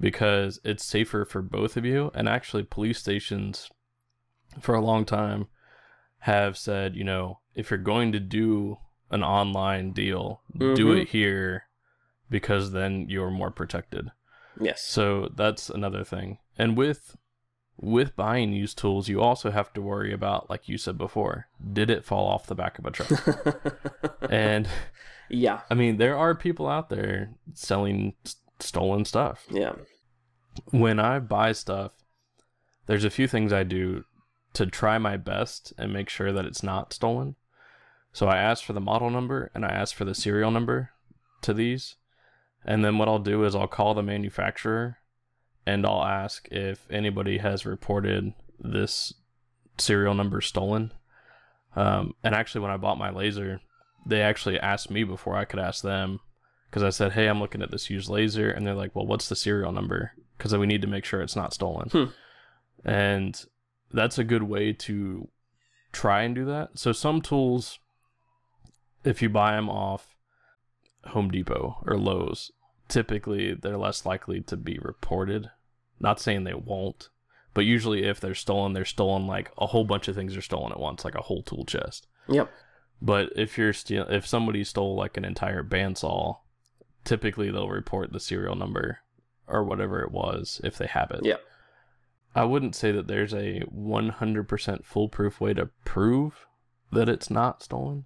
because 0.01 0.61
it's 0.65 0.85
safer 0.85 1.25
for 1.25 1.43
both 1.43 1.77
of 1.77 1.85
you. 1.85 2.11
And 2.15 2.29
actually, 2.29 2.63
police 2.65 2.99
stations 2.99 3.71
for 4.61 4.75
a 4.75 4.81
long 4.81 5.05
time 5.05 5.47
have 6.21 6.57
said, 6.57 6.97
you 6.97 7.05
know, 7.05 7.39
if 7.55 7.71
you're 7.71 7.79
going 7.79 8.13
to 8.13 8.21
do 8.21 8.79
an 9.11 9.23
online 9.23 9.93
deal, 9.93 10.41
do 10.57 10.75
Mhm. 10.75 11.03
it 11.03 11.09
here 11.11 11.65
because 12.29 12.73
then 12.73 13.07
you're 13.09 13.31
more 13.31 13.51
protected. 13.51 14.11
Yes. 14.61 14.83
So 14.83 15.29
that's 15.35 15.71
another 15.71 16.03
thing. 16.05 16.39
And 16.59 16.77
with 16.77 17.17
with 17.79 18.17
buying 18.17 18.55
used 18.55 18.79
tools, 18.79 19.07
you 19.07 19.21
also 19.21 19.51
have 19.51 19.71
to 19.75 19.83
worry 19.83 20.11
about, 20.11 20.49
like 20.49 20.67
you 20.67 20.79
said 20.79 20.97
before, 20.97 21.47
did 21.75 21.91
it 21.91 22.07
fall 22.07 22.27
off 22.27 22.47
the 22.47 22.55
back 22.55 22.79
of 22.79 22.87
a 22.87 22.91
truck? 22.91 24.17
and 24.31 24.67
yeah. 25.29 25.61
I 25.71 25.75
mean, 25.75 25.99
there 25.99 26.17
are 26.17 26.35
people 26.35 26.67
out 26.69 26.89
there 26.89 27.35
selling 27.53 28.15
s- 28.25 28.37
stolen 28.61 29.05
stuff. 29.05 29.45
Yeah. 29.51 29.75
When 30.71 30.99
I 30.99 31.19
buy 31.19 31.53
stuff, 31.53 31.93
there's 32.87 33.05
a 33.05 33.11
few 33.11 33.29
things 33.29 33.53
I 33.53 33.63
do 33.63 34.05
to 34.57 34.65
try 34.65 34.97
my 34.97 35.19
best 35.19 35.75
and 35.77 35.93
make 35.93 36.09
sure 36.09 36.33
that 36.33 36.47
it's 36.47 36.63
not 36.63 36.95
stolen. 36.95 37.37
So 38.15 38.27
I 38.27 38.39
ask 38.39 38.65
for 38.65 38.73
the 38.73 38.81
model 38.81 39.11
number 39.11 39.51
and 39.55 39.67
I 39.67 39.69
ask 39.69 39.95
for 39.95 40.07
the 40.07 40.15
serial 40.15 40.51
number 40.51 40.93
to 41.43 41.53
these. 41.53 41.97
And 42.65 42.83
then 42.83 42.97
what 42.97 43.07
I'll 43.07 43.19
do 43.19 43.45
is 43.45 43.55
I'll 43.55 43.67
call 43.67 43.93
the 43.93 44.03
manufacturer 44.03 44.97
and 45.67 45.85
I'll 45.85 46.03
ask 46.03 46.49
if 46.51 46.87
anybody 46.91 47.37
has 47.37 47.67
reported 47.67 48.33
this 48.59 49.13
serial 49.77 50.15
number 50.15 50.41
stolen. 50.41 50.91
Um, 51.75 52.15
and 52.25 52.35
actually, 52.35 52.63
when 52.63 52.71
I 52.71 52.79
bought 52.79 52.97
my 52.97 53.11
laser, 53.11 53.61
they 54.07 54.23
actually 54.23 54.59
asked 54.59 54.91
me 54.91 55.05
before 55.05 55.37
I 55.37 55.45
could 55.45 55.61
ask 55.61 55.83
them 55.83 56.21
because 56.71 56.83
I 56.83 56.89
said, 56.89 57.13
"Hey, 57.13 57.27
I'm 57.27 57.41
looking 57.41 57.61
at 57.61 57.71
this 57.71 57.91
used 57.91 58.09
laser," 58.09 58.51
and 58.51 58.67
they're 58.67 58.73
like, 58.73 58.97
"Well, 58.97 59.07
what's 59.07 59.29
the 59.29 59.37
serial 59.37 59.73
number?" 59.73 60.13
Because 60.39 60.57
we 60.57 60.67
need 60.67 60.81
to 60.81 60.89
make 60.89 61.05
sure 61.05 61.21
it's 61.21 61.37
not 61.37 61.53
stolen. 61.53 61.91
Hmm. 61.91 62.05
And 62.83 63.45
that's 63.93 64.19
a 64.19 64.25
good 64.25 64.43
way 64.43 64.73
to 64.73 65.29
try 65.93 66.23
and 66.23 66.35
do 66.35 66.45
that. 66.45 66.79
So 66.79 66.93
some 66.93 67.21
tools, 67.21 67.79
if 69.05 69.23
you 69.23 69.29
buy 69.29 69.53
them 69.53 69.71
off 69.71 70.15
Home 71.07 71.31
Depot 71.31 71.83
or 71.87 71.97
Lowe's, 71.97 72.51
typically 72.89 73.55
they're 73.55 73.77
less 73.77 74.05
likely 74.05 74.41
to 74.43 74.57
be 74.57 74.79
reported. 74.81 75.51
Not 75.99 76.21
saying 76.21 76.45
they 76.45 76.55
won't, 76.55 77.09
but 77.55 77.65
usually 77.65 78.05
if 78.05 78.21
they're 78.21 78.35
stolen, 78.35 78.75
they're 78.75 78.85
stolen 78.85 79.27
like 79.27 79.51
a 79.57 79.67
whole 79.67 79.85
bunch 79.85 80.09
of 80.09 80.15
things 80.15 80.37
are 80.37 80.43
stolen 80.43 80.73
at 80.73 80.81
once, 80.81 81.05
like 81.05 81.15
a 81.15 81.23
whole 81.23 81.43
tool 81.43 81.65
chest. 81.65 82.07
Yep. 82.29 82.51
But 83.01 83.31
if 83.37 83.57
you're 83.57 83.73
steal, 83.73 84.07
if 84.09 84.27
somebody 84.27 84.65
stole 84.65 84.97
like 84.97 85.17
an 85.17 85.25
entire 85.25 85.63
bandsaw, 85.63 86.39
typically 87.05 87.51
they'll 87.51 87.69
report 87.69 88.13
the 88.13 88.21
serial 88.21 88.55
number 88.55 88.99
or 89.47 89.65
whatever 89.65 90.03
it 90.03 90.11
was 90.11 90.61
if 90.65 90.77
they 90.77 90.87
have 90.87 91.11
it. 91.11 91.25
Yep. 91.25 91.41
I 92.37 92.45
wouldn't 92.45 92.77
say 92.77 92.93
that 92.93 93.07
there's 93.07 93.33
a 93.33 93.63
100% 93.75 94.85
foolproof 94.85 95.41
way 95.41 95.55
to 95.55 95.71
prove 95.87 96.47
that 96.93 97.09
it's 97.09 97.31
not 97.31 97.63
stolen. 97.63 98.05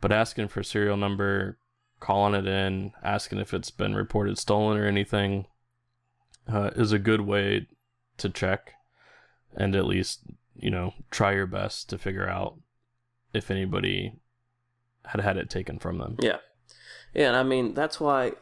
But 0.00 0.10
asking 0.10 0.48
for 0.48 0.64
serial 0.64 0.96
number, 0.96 1.58
calling 2.00 2.34
it 2.34 2.44
in, 2.48 2.90
asking 3.00 3.38
if 3.38 3.54
it's 3.54 3.70
been 3.70 3.94
reported 3.94 4.36
stolen 4.36 4.76
or 4.76 4.84
anything 4.84 5.46
uh, 6.52 6.70
is 6.74 6.90
a 6.90 6.98
good 6.98 7.20
way 7.20 7.68
to 8.16 8.28
check 8.28 8.74
and 9.56 9.76
at 9.76 9.86
least, 9.86 10.22
you 10.56 10.70
know, 10.70 10.92
try 11.12 11.32
your 11.34 11.46
best 11.46 11.88
to 11.90 11.98
figure 11.98 12.28
out 12.28 12.58
if 13.32 13.48
anybody 13.48 14.14
had 15.04 15.20
had 15.20 15.36
it 15.36 15.48
taken 15.48 15.78
from 15.78 15.98
them. 15.98 16.16
Yeah. 16.20 16.38
Yeah, 17.14 17.28
and 17.28 17.36
I 17.36 17.44
mean 17.44 17.74
that's 17.74 18.00
why 18.00 18.32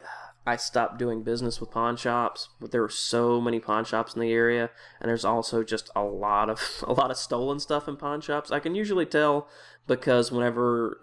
I 0.47 0.55
stopped 0.55 0.97
doing 0.97 1.23
business 1.23 1.59
with 1.59 1.71
pawn 1.71 1.97
shops. 1.97 2.47
But 2.61 2.71
there 2.71 2.81
were 2.81 2.89
so 2.89 3.41
many 3.41 3.59
pawn 3.59 3.83
shops 3.83 4.15
in 4.15 4.21
the 4.21 4.31
area, 4.31 4.69
and 5.01 5.09
there's 5.09 5.25
also 5.25 5.61
just 5.61 5.89
a 5.93 6.03
lot 6.03 6.49
of 6.49 6.83
a 6.87 6.93
lot 6.93 7.11
of 7.11 7.17
stolen 7.17 7.59
stuff 7.59 7.87
in 7.87 7.97
pawn 7.97 8.21
shops. 8.21 8.49
I 8.49 8.59
can 8.59 8.73
usually 8.73 9.05
tell 9.05 9.49
because 9.87 10.31
whenever 10.31 11.01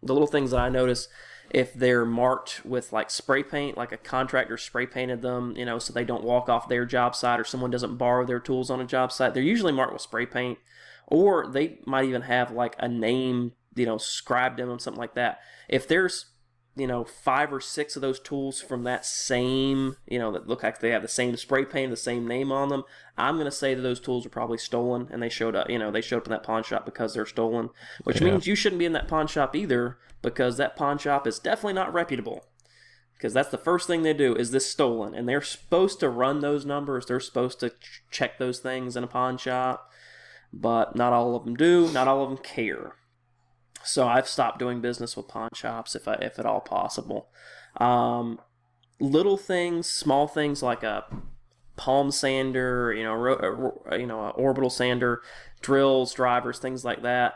the 0.00 0.12
little 0.12 0.28
things 0.28 0.52
that 0.52 0.60
I 0.60 0.68
notice, 0.68 1.08
if 1.50 1.74
they're 1.74 2.04
marked 2.04 2.64
with 2.64 2.92
like 2.92 3.10
spray 3.10 3.42
paint, 3.42 3.76
like 3.76 3.90
a 3.90 3.96
contractor 3.96 4.56
spray 4.56 4.86
painted 4.86 5.22
them, 5.22 5.56
you 5.56 5.64
know, 5.64 5.80
so 5.80 5.92
they 5.92 6.04
don't 6.04 6.24
walk 6.24 6.48
off 6.48 6.68
their 6.68 6.84
job 6.84 7.16
site 7.16 7.40
or 7.40 7.44
someone 7.44 7.72
doesn't 7.72 7.96
borrow 7.96 8.24
their 8.24 8.40
tools 8.40 8.70
on 8.70 8.80
a 8.80 8.86
job 8.86 9.10
site, 9.10 9.34
they're 9.34 9.42
usually 9.42 9.72
marked 9.72 9.92
with 9.92 10.02
spray 10.02 10.26
paint, 10.26 10.58
or 11.08 11.48
they 11.48 11.80
might 11.84 12.04
even 12.04 12.22
have 12.22 12.52
like 12.52 12.76
a 12.78 12.86
name, 12.86 13.52
you 13.74 13.86
know, 13.86 13.98
scribed 13.98 14.60
in 14.60 14.68
them, 14.68 14.78
something 14.78 15.00
like 15.00 15.14
that. 15.14 15.40
If 15.68 15.88
there's 15.88 16.26
you 16.76 16.86
know, 16.86 17.04
five 17.04 17.52
or 17.52 17.60
six 17.60 17.96
of 17.96 18.02
those 18.02 18.20
tools 18.20 18.60
from 18.60 18.84
that 18.84 19.06
same, 19.06 19.96
you 20.06 20.18
know, 20.18 20.30
that 20.32 20.46
look 20.46 20.62
like 20.62 20.78
they 20.80 20.90
have 20.90 21.00
the 21.02 21.08
same 21.08 21.34
spray 21.36 21.64
paint, 21.64 21.90
the 21.90 21.96
same 21.96 22.28
name 22.28 22.52
on 22.52 22.68
them. 22.68 22.84
I'm 23.16 23.36
going 23.36 23.46
to 23.46 23.50
say 23.50 23.74
that 23.74 23.80
those 23.80 23.98
tools 23.98 24.26
are 24.26 24.30
probably 24.30 24.58
stolen 24.58 25.08
and 25.10 25.22
they 25.22 25.30
showed 25.30 25.56
up, 25.56 25.70
you 25.70 25.78
know, 25.78 25.90
they 25.90 26.02
showed 26.02 26.18
up 26.18 26.26
in 26.26 26.32
that 26.32 26.42
pawn 26.42 26.62
shop 26.62 26.84
because 26.84 27.14
they're 27.14 27.24
stolen, 27.24 27.70
which 28.04 28.20
Yeah. 28.20 28.26
means 28.30 28.46
you 28.46 28.54
shouldn't 28.54 28.78
be 28.78 28.84
in 28.84 28.92
that 28.92 29.08
pawn 29.08 29.26
shop 29.26 29.56
either 29.56 29.96
because 30.20 30.58
that 30.58 30.76
pawn 30.76 30.98
shop 30.98 31.26
is 31.26 31.38
definitely 31.38 31.72
not 31.72 31.92
reputable. 31.94 32.44
Because 33.14 33.32
that's 33.32 33.48
the 33.48 33.56
first 33.56 33.86
thing 33.86 34.02
they 34.02 34.12
do 34.12 34.34
is 34.36 34.50
this 34.50 34.66
stolen, 34.70 35.14
and 35.14 35.26
they're 35.26 35.40
supposed 35.40 36.00
to 36.00 36.10
run 36.10 36.40
those 36.40 36.66
numbers. 36.66 37.06
They're 37.06 37.18
supposed 37.18 37.58
to 37.60 37.70
ch- 37.70 38.02
check 38.10 38.38
those 38.38 38.58
things 38.58 38.94
in 38.94 39.02
a 39.04 39.06
pawn 39.06 39.38
shop, 39.38 39.90
but 40.52 40.94
not 40.94 41.14
all 41.14 41.34
of 41.34 41.46
them 41.46 41.54
do. 41.56 41.90
Not 41.92 42.08
all 42.08 42.22
of 42.22 42.28
them 42.28 42.36
care. 42.36 42.92
So 43.82 44.06
I've 44.06 44.28
stopped 44.28 44.58
doing 44.58 44.80
business 44.80 45.16
with 45.16 45.28
pawn 45.28 45.50
shops 45.54 45.94
if 45.94 46.08
I, 46.08 46.14
if 46.14 46.38
at 46.38 46.46
all 46.46 46.60
possible. 46.60 47.28
Um, 47.76 48.40
little 48.98 49.36
things, 49.36 49.88
small 49.88 50.26
things 50.26 50.62
like 50.62 50.82
a 50.82 51.04
palm 51.76 52.10
sander, 52.10 52.92
you 52.92 53.04
know, 53.04 53.14
ro- 53.14 53.40
uh, 53.42 53.50
ro- 53.50 53.96
you 53.96 54.06
know, 54.06 54.30
orbital 54.30 54.70
sander, 54.70 55.22
drills, 55.60 56.14
drivers, 56.14 56.58
things 56.58 56.84
like 56.84 57.02
that. 57.02 57.34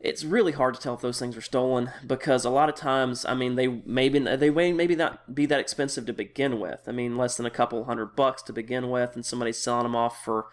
It's 0.00 0.24
really 0.24 0.52
hard 0.52 0.74
to 0.74 0.80
tell 0.80 0.94
if 0.94 1.00
those 1.00 1.18
things 1.18 1.36
are 1.36 1.42
stolen 1.42 1.90
because 2.06 2.44
a 2.44 2.50
lot 2.50 2.68
of 2.68 2.76
times, 2.76 3.24
I 3.24 3.34
mean, 3.34 3.56
they 3.56 3.66
maybe 3.66 4.18
they 4.20 4.50
may 4.50 4.72
maybe 4.72 4.94
not 4.94 5.34
be 5.34 5.46
that 5.46 5.58
expensive 5.58 6.06
to 6.06 6.12
begin 6.12 6.60
with. 6.60 6.82
I 6.86 6.92
mean, 6.92 7.16
less 7.16 7.36
than 7.36 7.46
a 7.46 7.50
couple 7.50 7.84
hundred 7.84 8.14
bucks 8.14 8.42
to 8.42 8.52
begin 8.52 8.90
with, 8.90 9.16
and 9.16 9.26
somebody's 9.26 9.58
selling 9.58 9.82
them 9.82 9.96
off 9.96 10.24
for, 10.24 10.46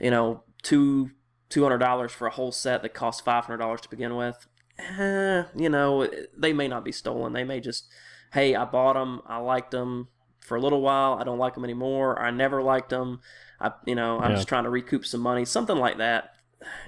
you 0.00 0.10
know, 0.10 0.44
two 0.62 1.10
two 1.50 1.62
hundred 1.62 1.78
dollars 1.78 2.12
for 2.12 2.26
a 2.26 2.30
whole 2.30 2.52
set 2.52 2.82
that 2.82 2.94
costs 2.94 3.20
five 3.20 3.44
hundred 3.44 3.58
dollars 3.58 3.82
to 3.82 3.90
begin 3.90 4.16
with 4.16 4.46
eh, 4.78 5.44
you 5.54 5.68
know, 5.68 6.08
they 6.36 6.52
may 6.52 6.68
not 6.68 6.84
be 6.84 6.92
stolen. 6.92 7.32
They 7.32 7.44
may 7.44 7.60
just, 7.60 7.86
hey, 8.32 8.54
I 8.54 8.64
bought 8.64 8.94
them, 8.94 9.22
I 9.26 9.38
liked 9.38 9.70
them 9.70 10.08
for 10.40 10.56
a 10.56 10.60
little 10.60 10.80
while, 10.80 11.14
I 11.14 11.24
don't 11.24 11.38
like 11.38 11.54
them 11.54 11.64
anymore, 11.64 12.20
I 12.20 12.30
never 12.30 12.62
liked 12.62 12.90
them. 12.90 13.20
I, 13.60 13.72
you 13.84 13.94
know, 13.94 14.18
I'm 14.20 14.30
Yeah. 14.30 14.36
just 14.36 14.48
trying 14.48 14.64
to 14.64 14.70
recoup 14.70 15.04
some 15.06 15.20
money, 15.20 15.44
something 15.44 15.76
like 15.76 15.98
that. 15.98 16.32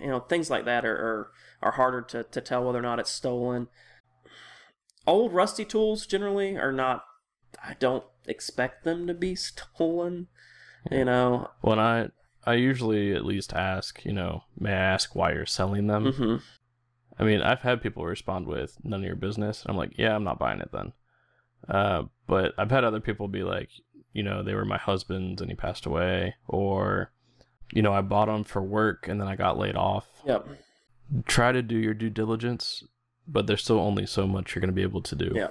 You 0.01 0.09
know, 0.09 0.21
things 0.21 0.49
like 0.51 0.65
that 0.65 0.85
are 0.85 0.97
are, 0.97 1.31
are 1.63 1.73
harder 1.73 2.03
to, 2.03 2.23
to 2.25 2.41
tell 2.41 2.65
whether 2.65 2.79
or 2.79 2.83
not 2.83 2.99
it's 2.99 3.11
stolen. 3.11 3.69
Old 5.07 5.33
rusty 5.33 5.65
tools 5.65 6.07
generally 6.07 6.57
are 6.57 6.73
not. 6.73 7.05
I 7.63 7.75
don't 7.79 8.05
expect 8.27 8.85
them 8.85 9.07
to 9.07 9.15
be 9.15 9.35
stolen. 9.35 10.29
You 10.91 11.05
know, 11.05 11.51
When 11.61 11.79
I 11.79 12.11
I 12.45 12.55
usually 12.55 13.13
at 13.15 13.25
least 13.25 13.53
ask, 13.53 14.05
you 14.05 14.13
know, 14.13 14.45
may 14.59 14.71
I 14.73 14.77
ask 14.95 15.15
why 15.15 15.33
you're 15.33 15.47
selling 15.47 15.87
them? 15.87 16.13
hmm 16.13 16.37
I 17.19 17.25
mean, 17.25 17.43
I've 17.43 17.63
had 17.63 17.83
people 17.83 18.05
respond 18.05 18.47
with 18.47 18.77
none 18.85 19.01
of 19.01 19.07
your 19.07 19.17
business. 19.17 19.65
I'm 19.67 19.77
like, 19.77 19.99
yeah, 19.99 20.15
I'm 20.15 20.25
not 20.25 20.39
buying 20.39 20.61
it 20.61 20.71
then. 20.73 20.93
Uh, 21.69 22.03
but 22.27 22.55
I've 22.57 22.71
had 22.71 22.85
other 22.85 23.01
people 23.01 23.29
be 23.29 23.43
like, 23.43 23.71
you 24.13 24.23
know, 24.23 24.43
they 24.43 24.55
were 24.55 24.65
my 24.65 24.79
husband's 24.79 25.41
and 25.43 25.51
he 25.51 25.57
passed 25.57 25.87
away, 25.87 26.35
or, 26.47 27.13
you 27.73 27.83
know, 27.83 27.93
I 27.93 28.01
bought 28.01 28.27
them 28.27 28.45
for 28.45 28.63
work 28.63 29.09
and 29.09 29.21
then 29.21 29.29
I 29.29 29.37
got 29.37 29.59
laid 29.59 29.77
off. 29.77 30.07
Yep. 30.25 30.47
Try 31.27 31.53
to 31.53 31.63
do 31.63 31.77
your 31.77 31.95
due 31.95 32.11
diligence 32.11 32.85
but 33.29 33.47
there's 33.47 33.63
still 33.63 33.79
only 33.79 34.07
so 34.07 34.27
much 34.27 34.55
you're 34.55 34.61
going 34.61 34.71
to 34.71 34.75
be 34.75 34.83
able 34.83 35.03
to 35.03 35.15
do. 35.15 35.33
Yeah, 35.35 35.49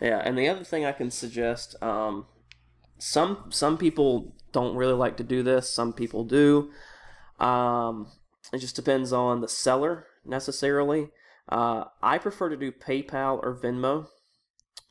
yeah. 0.00 0.18
And 0.18 0.38
the 0.38 0.48
other 0.48 0.62
thing 0.62 0.84
I 0.84 0.92
can 0.92 1.10
suggest, 1.10 1.74
um, 1.82 2.26
some 2.98 3.46
some 3.48 3.78
people 3.78 4.34
don't 4.52 4.76
really 4.76 4.92
like 4.92 5.16
to 5.16 5.24
do 5.24 5.42
this. 5.42 5.70
Some 5.70 5.92
people 5.92 6.24
do. 6.24 6.70
Um, 7.40 8.12
it 8.52 8.58
just 8.58 8.76
depends 8.76 9.12
on 9.12 9.40
the 9.40 9.48
seller 9.48 10.06
necessarily. 10.28 11.08
Uh, 11.48 11.84
I 12.02 12.18
prefer 12.18 12.48
to 12.48 12.56
do 12.56 12.72
PayPal 12.72 13.38
or 13.42 13.54
Venmo. 13.54 14.08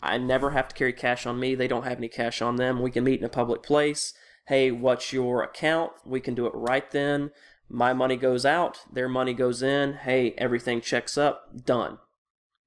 I 0.02 0.18
never 0.18 0.52
have 0.52 0.68
to 0.70 0.76
carry 0.76 0.94
cash 0.94 1.26
on 1.26 1.40
me. 1.40 1.56
They 1.56 1.68
don't 1.68 1.84
have 1.84 1.98
any 1.98 2.08
cash 2.08 2.42
on 2.42 2.56
them. 2.58 2.82
We 2.82 2.92
can 2.92 3.04
meet 3.04 3.20
in 3.20 3.26
a 3.26 3.30
public 3.30 3.64
place. 3.64 4.14
Hey, 4.48 4.70
what's 4.72 5.12
your 5.12 5.42
account? 5.44 5.92
We 6.06 6.20
can 6.20 6.36
do 6.36 6.46
it 6.46 6.54
right 6.54 6.90
then. 6.92 7.32
My 7.68 7.94
money 7.94 8.16
goes 8.16 8.46
out, 8.46 8.82
their 8.94 9.10
money 9.10 9.34
goes 9.34 9.64
in. 9.64 9.94
Hey, 9.94 10.36
everything 10.38 10.82
checks 10.82 11.18
up. 11.18 11.66
Done. 11.66 11.98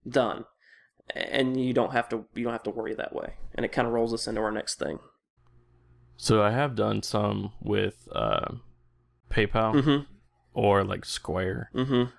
Done. 0.08 0.44
And 1.14 1.62
you 1.64 1.72
don't 1.72 1.92
have 1.92 2.08
to 2.08 2.24
you 2.34 2.42
don't 2.44 2.52
have 2.52 2.64
to 2.64 2.70
worry 2.70 2.94
that 2.94 3.14
way. 3.14 3.34
And 3.54 3.64
it 3.64 3.70
kind 3.72 3.86
of 3.86 3.94
rolls 3.94 4.12
us 4.12 4.26
into 4.26 4.40
our 4.40 4.50
next 4.50 4.78
thing. 4.80 4.98
So 6.16 6.42
I 6.42 6.50
have 6.50 6.74
done 6.74 7.02
some 7.04 7.52
with 7.62 8.08
uh, 8.12 8.54
PayPal 9.30 9.74
Mm-hmm. 9.74 10.04
or 10.52 10.82
like 10.82 11.04
Square, 11.04 11.70
Mm-hmm. 11.74 12.10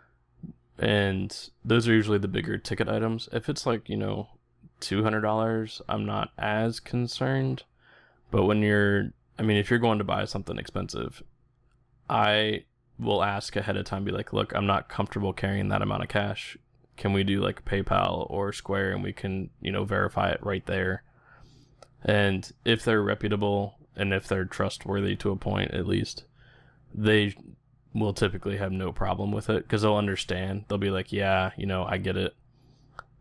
And 0.79 1.49
those 1.63 1.87
are 1.87 1.93
usually 1.93 2.17
the 2.17 2.27
bigger 2.27 2.57
ticket 2.57 2.87
items. 2.87 3.27
If 3.31 3.49
it's 3.49 3.65
like 3.65 3.89
you 3.89 3.97
know 3.97 4.29
two 4.79 5.03
hundred 5.03 5.21
dollars, 5.21 5.81
I'm 5.89 6.05
not 6.05 6.31
as 6.37 6.79
concerned. 6.79 7.63
But 8.31 8.45
when 8.45 8.61
you're, 8.61 9.11
I 9.37 9.41
mean, 9.41 9.57
if 9.57 9.69
you're 9.69 9.79
going 9.79 9.97
to 9.97 10.03
buy 10.03 10.25
something 10.25 10.57
expensive, 10.57 11.23
I 12.09 12.65
will 12.99 13.23
ask 13.23 13.55
ahead 13.55 13.75
of 13.75 13.85
time, 13.85 14.03
be 14.03 14.11
like, 14.11 14.33
look, 14.33 14.53
I'm 14.53 14.67
not 14.67 14.87
comfortable 14.87 15.33
carrying 15.33 15.69
that 15.69 15.81
amount 15.81 16.03
of 16.03 16.09
cash. 16.09 16.57
Can 16.95 17.11
we 17.13 17.23
do 17.23 17.41
like 17.41 17.65
PayPal 17.65 18.29
or 18.29 18.53
Square, 18.53 18.93
and 18.93 19.03
we 19.03 19.13
can 19.13 19.49
you 19.61 19.71
know 19.71 19.83
verify 19.83 20.29
it 20.29 20.43
right 20.43 20.65
there. 20.65 21.03
And 22.03 22.49
if 22.63 22.85
they're 22.85 23.03
reputable 23.03 23.75
and 23.95 24.13
if 24.13 24.27
they're 24.27 24.45
trustworthy 24.45 25.17
to 25.17 25.31
a 25.31 25.35
point, 25.35 25.71
at 25.71 25.87
least, 25.87 26.23
they 26.93 27.35
will 27.93 28.13
typically 28.13 28.57
have 28.57 28.71
no 28.71 28.91
problem 28.91 29.31
with 29.31 29.49
it 29.49 29.63
because 29.63 29.81
they'll 29.81 29.95
understand. 29.95 30.65
They'll 30.67 30.77
be 30.77 30.91
like, 30.91 31.11
yeah, 31.11 31.51
you 31.57 31.65
know, 31.65 31.85
I 31.85 31.97
get 31.97 32.17
it. 32.17 32.35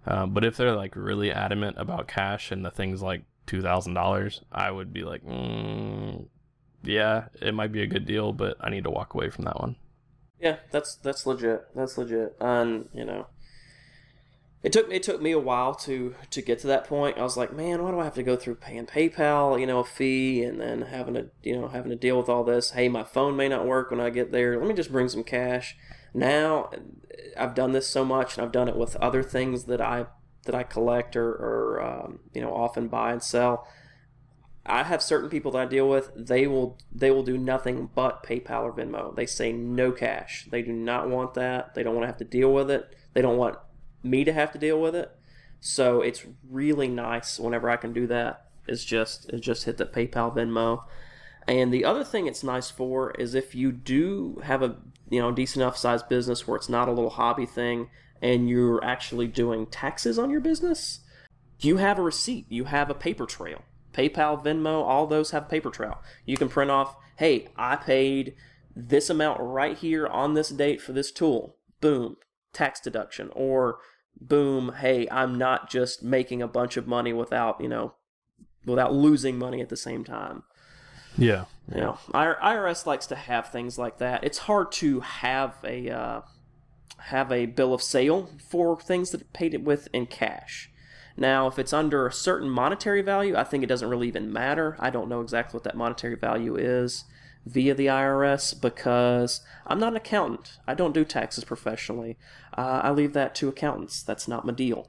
Uh, 0.07 0.27
but 0.27 0.45
if 0.45 0.57
they're 0.57 0.77
like 0.77 0.97
really 0.97 1.31
adamant 1.33 1.77
about 1.79 2.09
cash 2.09 2.51
and 2.51 2.65
the 2.65 2.71
things 2.71 3.03
like 3.03 3.23
two 3.47 3.63
thousand 3.63 3.95
dollars, 3.95 4.43
I 4.53 4.71
would 4.71 4.93
be 4.93 5.05
like, 5.05 5.25
mm, 5.25 6.27
yeah, 6.83 7.27
it 7.41 7.55
might 7.55 7.73
be 7.73 7.83
a 7.83 7.87
good 7.87 8.07
deal, 8.07 8.33
but 8.33 8.57
I 8.61 8.71
need 8.71 8.85
to 8.85 8.91
walk 8.91 9.15
away 9.15 9.31
from 9.31 9.45
that 9.45 9.61
one. 9.61 9.77
Yeah, 10.41 10.57
that's 10.71 10.97
that's 10.97 11.27
legit. 11.27 11.67
That's 11.75 11.99
legit. 11.99 12.37
And 12.41 12.89
you 12.95 13.05
know, 13.05 13.27
it 14.63 14.73
took 14.73 14.91
it 14.93 15.03
took 15.05 15.23
me 15.23 15.31
a 15.31 15.39
while 15.39 15.75
to 15.75 16.15
to 16.31 16.43
get 16.43 16.59
to 16.61 16.67
that 16.67 16.85
point. 16.85 17.17
I 17.17 17.23
was 17.23 17.37
like, 17.37 17.53
man, 17.53 17.83
why 17.83 17.91
do 17.93 18.01
I 18.01 18.05
have 18.05 18.15
to 18.15 18.23
go 18.23 18.37
through 18.37 18.57
paying 18.57 18.87
PayPal, 18.87 19.59
you 19.59 19.67
know, 19.67 19.81
a 19.81 19.85
fee, 19.85 20.43
and 20.43 20.61
then 20.61 20.83
having 20.83 21.15
to 21.15 21.29
you 21.43 21.57
know 21.57 21.69
having 21.69 21.91
to 21.91 21.97
deal 21.97 22.19
with 22.19 22.29
all 22.29 22.43
this? 22.43 22.71
Hey, 22.71 22.89
my 22.89 23.05
phone 23.05 23.37
may 23.37 23.49
not 23.49 23.67
work 23.67 23.91
when 23.91 24.01
I 24.01 24.11
get 24.11 24.33
there. 24.33 24.59
Let 24.59 24.67
me 24.67 24.75
just 24.75 24.91
bring 24.91 25.09
some 25.09 25.23
cash. 25.23 25.77
Now, 26.13 26.71
I've 27.37 27.55
done 27.55 27.73
this 27.73 27.87
so 27.87 28.05
much, 28.05 28.37
and 28.37 28.45
I've 28.45 28.53
done 28.53 28.69
it 28.69 28.77
with 28.77 28.97
other 28.97 29.23
things 29.23 29.65
that 29.65 29.81
I 29.81 30.07
that 30.45 30.55
I 30.55 30.65
collect 30.65 31.15
or, 31.15 31.29
or 31.29 31.83
um, 31.83 32.21
you 32.35 32.41
know 32.41 32.53
often 32.53 32.89
buy 32.89 33.13
and 33.13 33.23
sell. 33.23 33.67
I 34.67 34.83
have 34.83 35.03
certain 35.03 35.31
people 35.31 35.53
that 35.53 35.63
I 35.63 35.67
deal 35.67 35.89
with. 35.89 36.11
They 36.17 36.49
will 36.49 36.79
they 36.93 37.13
will 37.13 37.23
do 37.23 37.39
nothing 37.39 37.91
but 37.95 38.25
PayPal 38.25 38.65
or 38.65 38.73
Venmo. 38.73 39.15
They 39.15 39.25
say 39.25 39.53
no 39.53 39.93
cash. 39.93 40.49
They 40.51 40.63
do 40.63 40.73
not 40.73 41.09
want 41.09 41.35
that. 41.35 41.75
They 41.75 41.85
don't 41.85 41.95
want 41.95 42.03
to 42.03 42.09
have 42.09 42.19
to 42.19 42.25
deal 42.25 42.53
with 42.53 42.73
it. 42.73 42.93
They 43.15 43.23
don't 43.23 43.39
want 43.39 43.57
me 44.03 44.25
to 44.25 44.33
have 44.33 44.53
to 44.53 44.59
deal 44.59 44.81
with 44.81 44.95
it. 44.95 45.15
So 45.61 46.01
it's 46.01 46.27
really 46.49 46.89
nice 46.89 47.39
whenever 47.39 47.69
I 47.69 47.77
can 47.77 47.93
do 47.93 48.07
that. 48.07 48.45
Is 48.67 48.85
just 48.85 49.31
is 49.33 49.41
just 49.41 49.65
hit 49.65 49.79
the 49.79 49.87
PayPal 49.87 50.35
Venmo. 50.35 50.85
And 51.47 51.73
the 51.73 51.85
other 51.85 52.05
thing 52.05 52.27
it's 52.27 52.45
nice 52.45 52.71
for 52.71 53.13
is 53.13 53.35
if 53.35 53.55
you 53.55 53.73
do 53.73 54.43
have 54.45 54.63
a 54.63 54.77
you 55.09 55.21
know 55.21 55.33
decent 55.33 55.63
enough 55.63 55.79
sized 55.79 56.09
business 56.09 56.47
where 56.47 56.57
it's 56.57 56.69
not 56.69 56.89
a 56.89 56.93
little 56.93 57.11
hobby 57.11 57.47
thing 57.47 57.89
and 58.21 58.49
you're 58.49 58.85
actually 58.85 59.27
doing 59.27 59.67
taxes 59.67 60.19
on 60.19 60.29
your 60.29 60.41
business, 60.41 61.01
you 61.61 61.79
have 61.79 61.99
a 61.99 62.03
receipt. 62.03 62.47
You 62.49 62.65
have 62.65 62.91
a 62.91 62.95
paper 62.95 63.27
trail. 63.27 63.63
PayPal, 63.93 64.43
Venmo, 64.43 64.83
all 64.83 65.07
those 65.07 65.31
have 65.31 65.49
paper 65.49 65.71
trail. 65.71 65.99
You 66.25 66.37
can 66.37 66.49
print 66.49 66.71
off, 66.71 66.97
hey, 67.17 67.49
I 67.57 67.77
paid 67.77 68.35
this 68.77 69.11
amount 69.11 69.41
right 69.41 69.77
here 69.77 70.07
on 70.07 70.35
this 70.35 70.51
date 70.51 70.81
for 70.81 70.93
this 70.93 71.11
tool. 71.11 71.57
Boom, 71.81 72.17
tax 72.59 72.81
deduction. 72.81 73.31
Or 73.35 73.79
boom, 74.21 74.75
hey, 74.81 75.07
I'm 75.11 75.39
not 75.39 75.71
just 75.71 76.03
making 76.03 76.43
a 76.43 76.49
bunch 76.49 76.77
of 76.77 76.87
money 76.87 77.13
without, 77.13 77.61
you 77.61 77.69
know, 77.69 77.95
without 78.67 78.93
losing 78.93 79.39
money 79.39 79.61
at 79.61 79.69
the 79.69 79.77
same 79.77 80.05
time. 80.05 80.43
Yeah. 81.17 81.45
You 81.73 81.81
know, 81.81 81.99
IRS 82.13 82.87
likes 82.87 83.07
to 83.07 83.17
have 83.17 83.51
things 83.51 83.79
like 83.79 83.99
that. 83.99 84.25
It's 84.25 84.39
hard 84.39 84.73
to 84.73 85.01
have 85.01 85.57
a 85.65 85.91
uh, 85.91 86.21
have 86.99 87.31
a 87.31 87.47
bill 87.47 87.75
of 87.75 87.83
sale 87.83 88.31
for 88.49 88.81
things 88.81 89.11
that 89.11 89.33
paid 89.33 89.55
it 89.55 89.63
with 89.63 89.89
in 89.93 90.07
cash. 90.07 90.71
Now, 91.17 91.47
if 91.49 91.59
it's 91.59 91.73
under 91.73 92.07
a 92.07 92.13
certain 92.13 92.49
monetary 92.49 93.03
value, 93.03 93.37
I 93.37 93.45
think 93.45 93.65
it 93.65 93.67
doesn't 93.67 93.89
really 93.89 94.09
even 94.09 94.33
matter. 94.33 94.77
I 94.79 94.91
don't 94.91 95.09
know 95.09 95.21
exactly 95.21 95.57
what 95.57 95.65
that 95.65 95.77
monetary 95.77 96.15
value 96.15 96.57
is 96.57 97.05
via 97.49 97.75
the 97.75 97.87
IRS 97.87 98.61
because 98.61 99.41
I'm 99.67 99.81
not 99.81 99.93
an 99.93 99.97
accountant. 99.97 100.59
I 100.67 100.75
don't 100.75 100.93
do 100.93 101.05
taxes 101.05 101.45
professionally. 101.45 102.19
Uh, 102.57 102.81
I 102.85 102.91
leave 102.91 103.15
that 103.15 103.35
to 103.37 103.49
accountants. 103.49 104.03
That's 104.03 104.29
not 104.29 104.45
my 104.45 104.53
deal. 104.53 104.89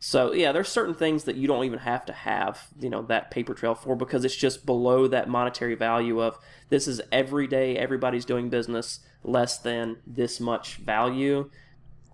So 0.00 0.32
yeah, 0.32 0.52
there's 0.52 0.68
certain 0.68 0.94
things 0.94 1.24
that 1.24 1.36
you 1.36 1.48
don't 1.48 1.64
even 1.64 1.80
have 1.80 2.04
to 2.06 2.12
have, 2.12 2.68
you 2.78 2.88
know, 2.88 3.02
that 3.02 3.30
paper 3.30 3.54
trail 3.54 3.74
for 3.74 3.96
because 3.96 4.24
it's 4.24 4.36
just 4.36 4.64
below 4.64 5.08
that 5.08 5.28
monetary 5.28 5.74
value 5.74 6.22
of 6.22 6.38
this 6.68 6.86
is 6.86 7.00
every 7.10 7.46
day 7.46 7.76
everybody's 7.76 8.24
doing 8.24 8.48
business 8.48 9.00
less 9.24 9.58
than 9.58 9.96
this 10.06 10.38
much 10.38 10.76
value. 10.76 11.50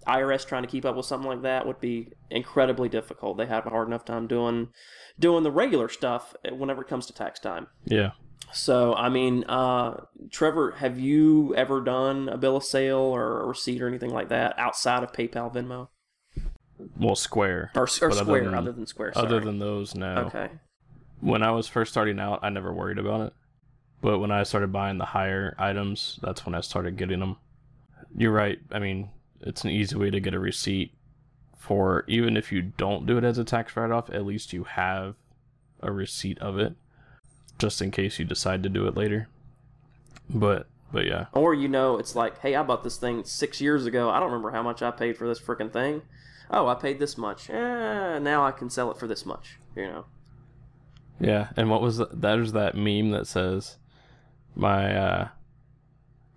IRS 0.06 0.46
trying 0.46 0.62
to 0.62 0.68
keep 0.68 0.84
up 0.84 0.96
with 0.96 1.06
something 1.06 1.28
like 1.28 1.42
that 1.42 1.66
would 1.66 1.80
be 1.80 2.12
incredibly 2.30 2.88
difficult. 2.88 3.36
They 3.36 3.46
have 3.46 3.66
a 3.66 3.70
hard 3.70 3.88
enough 3.88 4.04
time 4.04 4.26
doing 4.26 4.68
doing 5.18 5.42
the 5.42 5.50
regular 5.50 5.88
stuff 5.88 6.34
whenever 6.50 6.82
it 6.82 6.88
comes 6.88 7.06
to 7.06 7.12
tax 7.12 7.40
time. 7.40 7.66
Yeah. 7.84 8.10
So, 8.52 8.94
I 8.94 9.08
mean, 9.08 9.44
uh, 9.48 10.04
Trevor, 10.30 10.72
have 10.72 10.98
you 10.98 11.54
ever 11.56 11.80
done 11.80 12.28
a 12.28 12.36
bill 12.36 12.56
of 12.56 12.64
sale 12.64 12.98
or 12.98 13.40
a 13.42 13.46
receipt 13.46 13.82
or 13.82 13.88
anything 13.88 14.10
like 14.10 14.28
that 14.28 14.56
outside 14.58 15.02
of 15.02 15.12
PayPal, 15.12 15.52
Venmo, 15.52 15.88
Well, 16.96 17.16
Square. 17.16 17.72
or, 17.74 17.82
or 17.82 17.86
But 17.86 18.02
other 18.02 18.14
Square? 18.24 18.44
than- 18.44 18.54
other 18.54 18.72
than 18.72 18.86
Square, 18.86 19.14
sorry. 19.14 19.26
Other 19.26 19.40
than 19.40 19.58
those, 19.58 19.94
no. 19.94 20.14
okay, 20.26 20.50
When 21.20 21.42
I 21.42 21.50
was 21.50 21.66
first 21.66 21.90
starting 21.92 22.20
out, 22.20 22.40
I 22.42 22.50
never 22.50 22.72
worried 22.72 22.98
about 22.98 23.22
it. 23.22 23.32
But 24.00 24.18
when 24.18 24.30
I 24.30 24.42
started 24.42 24.70
buying 24.72 24.98
the 24.98 25.06
higher 25.06 25.54
items, 25.58 26.20
that's 26.22 26.44
when 26.46 26.54
I 26.54 26.60
started 26.60 26.96
getting 26.96 27.20
them. 27.20 27.36
You're 28.16 28.32
right. 28.32 28.58
I 28.70 28.78
mean, 28.78 29.08
it's 29.40 29.64
an 29.64 29.70
easy 29.70 29.96
way 29.96 30.10
to 30.10 30.20
get 30.20 30.34
a 30.34 30.38
receipt 30.38 30.92
for 31.58 32.04
even 32.06 32.36
if 32.36 32.52
you 32.52 32.60
don't 32.60 33.06
do 33.06 33.16
it 33.16 33.24
as 33.24 33.38
a 33.38 33.44
tax 33.44 33.74
write 33.76 33.90
off, 33.90 34.10
at 34.10 34.26
least 34.26 34.52
you 34.52 34.64
have 34.64 35.16
a 35.80 35.90
receipt 35.90 36.38
of 36.40 36.58
it 36.58 36.74
just 37.58 37.80
in 37.82 37.90
case 37.90 38.18
you 38.18 38.24
decide 38.24 38.62
to 38.62 38.68
do 38.68 38.86
it 38.86 38.96
later. 38.96 39.28
But 40.28 40.66
but 40.92 41.06
yeah. 41.06 41.26
or 41.32 41.54
you 41.54 41.68
know, 41.68 41.98
it's 41.98 42.14
like, 42.14 42.38
hey, 42.40 42.54
I 42.54 42.62
bought 42.62 42.84
this 42.84 42.96
thing 42.96 43.24
six 43.24 43.60
years 43.60 43.84
ago. 43.84 44.10
I 44.10 44.20
don't 44.20 44.28
remember 44.28 44.52
how 44.52 44.62
much 44.62 44.80
I 44.80 44.90
paid 44.90 45.16
for 45.16 45.26
this 45.26 45.40
freaking 45.40 45.72
thing. 45.72 46.02
Oh, 46.50 46.68
I 46.68 46.74
paid 46.74 46.98
this 46.98 47.18
much. 47.18 47.50
Eh, 47.50 48.18
now 48.20 48.44
I 48.44 48.52
can 48.52 48.70
sell 48.70 48.90
it 48.90 48.98
for 48.98 49.06
this 49.06 49.26
much. 49.26 49.58
You 49.74 49.86
know. 49.86 50.04
Yeah, 51.20 51.48
and 51.56 51.68
what 51.70 51.82
was 51.82 51.98
that? 51.98 52.20
There's 52.20 52.52
that 52.52 52.76
meme 52.76 53.10
that 53.10 53.26
says, 53.26 53.76
"My 54.54 54.96
uh, 54.96 55.28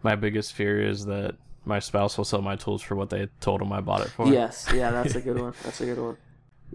my 0.01 0.15
biggest 0.15 0.53
fear 0.53 0.81
is 0.81 1.05
that 1.05 1.35
my 1.65 1.79
spouse 1.79 2.17
will 2.17 2.25
sell 2.25 2.41
my 2.41 2.55
tools 2.55 2.81
for 2.81 2.95
what 2.95 3.09
they 3.09 3.27
told 3.41 3.61
him 3.61 3.71
I 3.71 3.81
bought 3.81 4.01
it 4.01 4.09
for." 4.09 4.27
Yes, 4.27 4.67
yeah, 4.73 4.91
that's 4.91 5.15
a 5.15 5.21
good 5.21 5.39
one. 5.41 5.53
That's 5.63 5.81
a 5.81 5.85
good 5.85 5.99
one. 5.99 6.17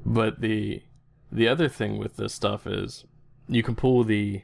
But 0.05 0.41
the 0.41 0.83
the 1.31 1.49
other 1.49 1.69
thing 1.69 1.99
with 1.99 2.17
this 2.17 2.33
stuff 2.33 2.67
is 2.67 3.05
you 3.55 3.63
can 3.63 3.75
pull 3.75 4.05
the 4.05 4.43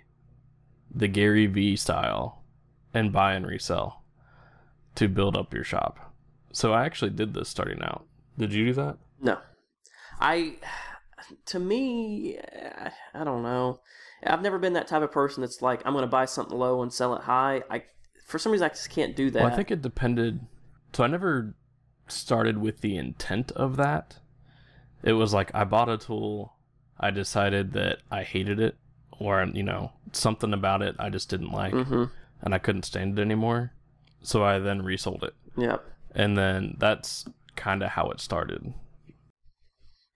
the 0.94 1.08
Gary 1.08 1.46
V 1.46 1.76
style 1.76 2.42
and 2.94 3.12
buy 3.12 3.34
and 3.34 3.46
resell 3.46 4.04
to 4.94 5.08
build 5.08 5.36
up 5.36 5.52
your 5.52 5.64
shop. 5.64 6.12
So 6.52 6.72
I 6.72 6.84
actually 6.84 7.10
did 7.10 7.34
this 7.34 7.48
starting 7.48 7.82
out. 7.82 8.06
Did 8.38 8.52
you 8.52 8.66
do 8.66 8.72
that? 8.74 8.98
No, 9.20 9.38
I. 10.20 10.56
To 11.46 11.58
me, 11.58 12.38
I- 12.38 13.24
don't 13.24 13.42
know. 13.42 13.80
I've 14.24 14.42
never 14.42 14.58
been 14.58 14.72
that 14.72 14.88
type 14.88 15.02
of 15.02 15.12
person 15.12 15.42
that's 15.42 15.60
like, 15.62 15.82
I'm 15.84 15.92
going 15.92 16.02
to 16.02 16.08
buy 16.10 16.24
something 16.24 16.56
low 16.56 16.82
and 16.82 16.92
sell 16.92 17.14
it 17.14 17.22
high. 17.22 17.62
I, 17.70 17.82
for 18.26 18.38
some 18.38 18.50
reason, 18.52 18.64
I 18.64 18.68
just 18.70 18.90
can't 18.90 19.14
do 19.14 19.30
that. 19.30 19.42
Well, 19.42 19.52
I 19.52 19.56
think 19.56 19.70
it 19.70 19.82
depended. 19.82 20.40
So 20.92 21.04
I 21.04 21.06
never 21.06 21.54
started 22.08 22.58
with 22.58 22.80
the 22.80 22.96
intent 22.96 23.52
of 23.52 23.76
that. 23.76 24.16
It 25.02 25.12
was 25.12 25.34
like 25.34 25.54
I 25.54 25.64
bought 25.64 25.88
a 25.88 25.98
tool, 25.98 26.54
I 26.98 27.10
decided 27.10 27.72
that 27.74 27.98
I 28.10 28.22
hated 28.22 28.58
it, 28.58 28.76
or 29.18 29.44
you 29.52 29.62
know 29.62 29.92
something 30.12 30.52
about 30.52 30.82
it 30.82 30.96
I 30.98 31.10
just 31.10 31.28
didn't 31.28 31.52
like, 31.52 31.72
hmm 31.74 32.04
and 32.40 32.54
I 32.54 32.58
couldn't 32.58 32.84
stand 32.84 33.18
it 33.18 33.22
anymore. 33.22 33.72
So 34.22 34.44
I 34.44 34.58
then 34.58 34.82
resold 34.82 35.22
it, 35.24 35.34
Yep. 35.56 35.84
and 36.14 36.36
then 36.36 36.76
that's 36.78 37.24
kind 37.56 37.82
of 37.82 37.90
how 37.90 38.10
it 38.10 38.20
started. 38.20 38.74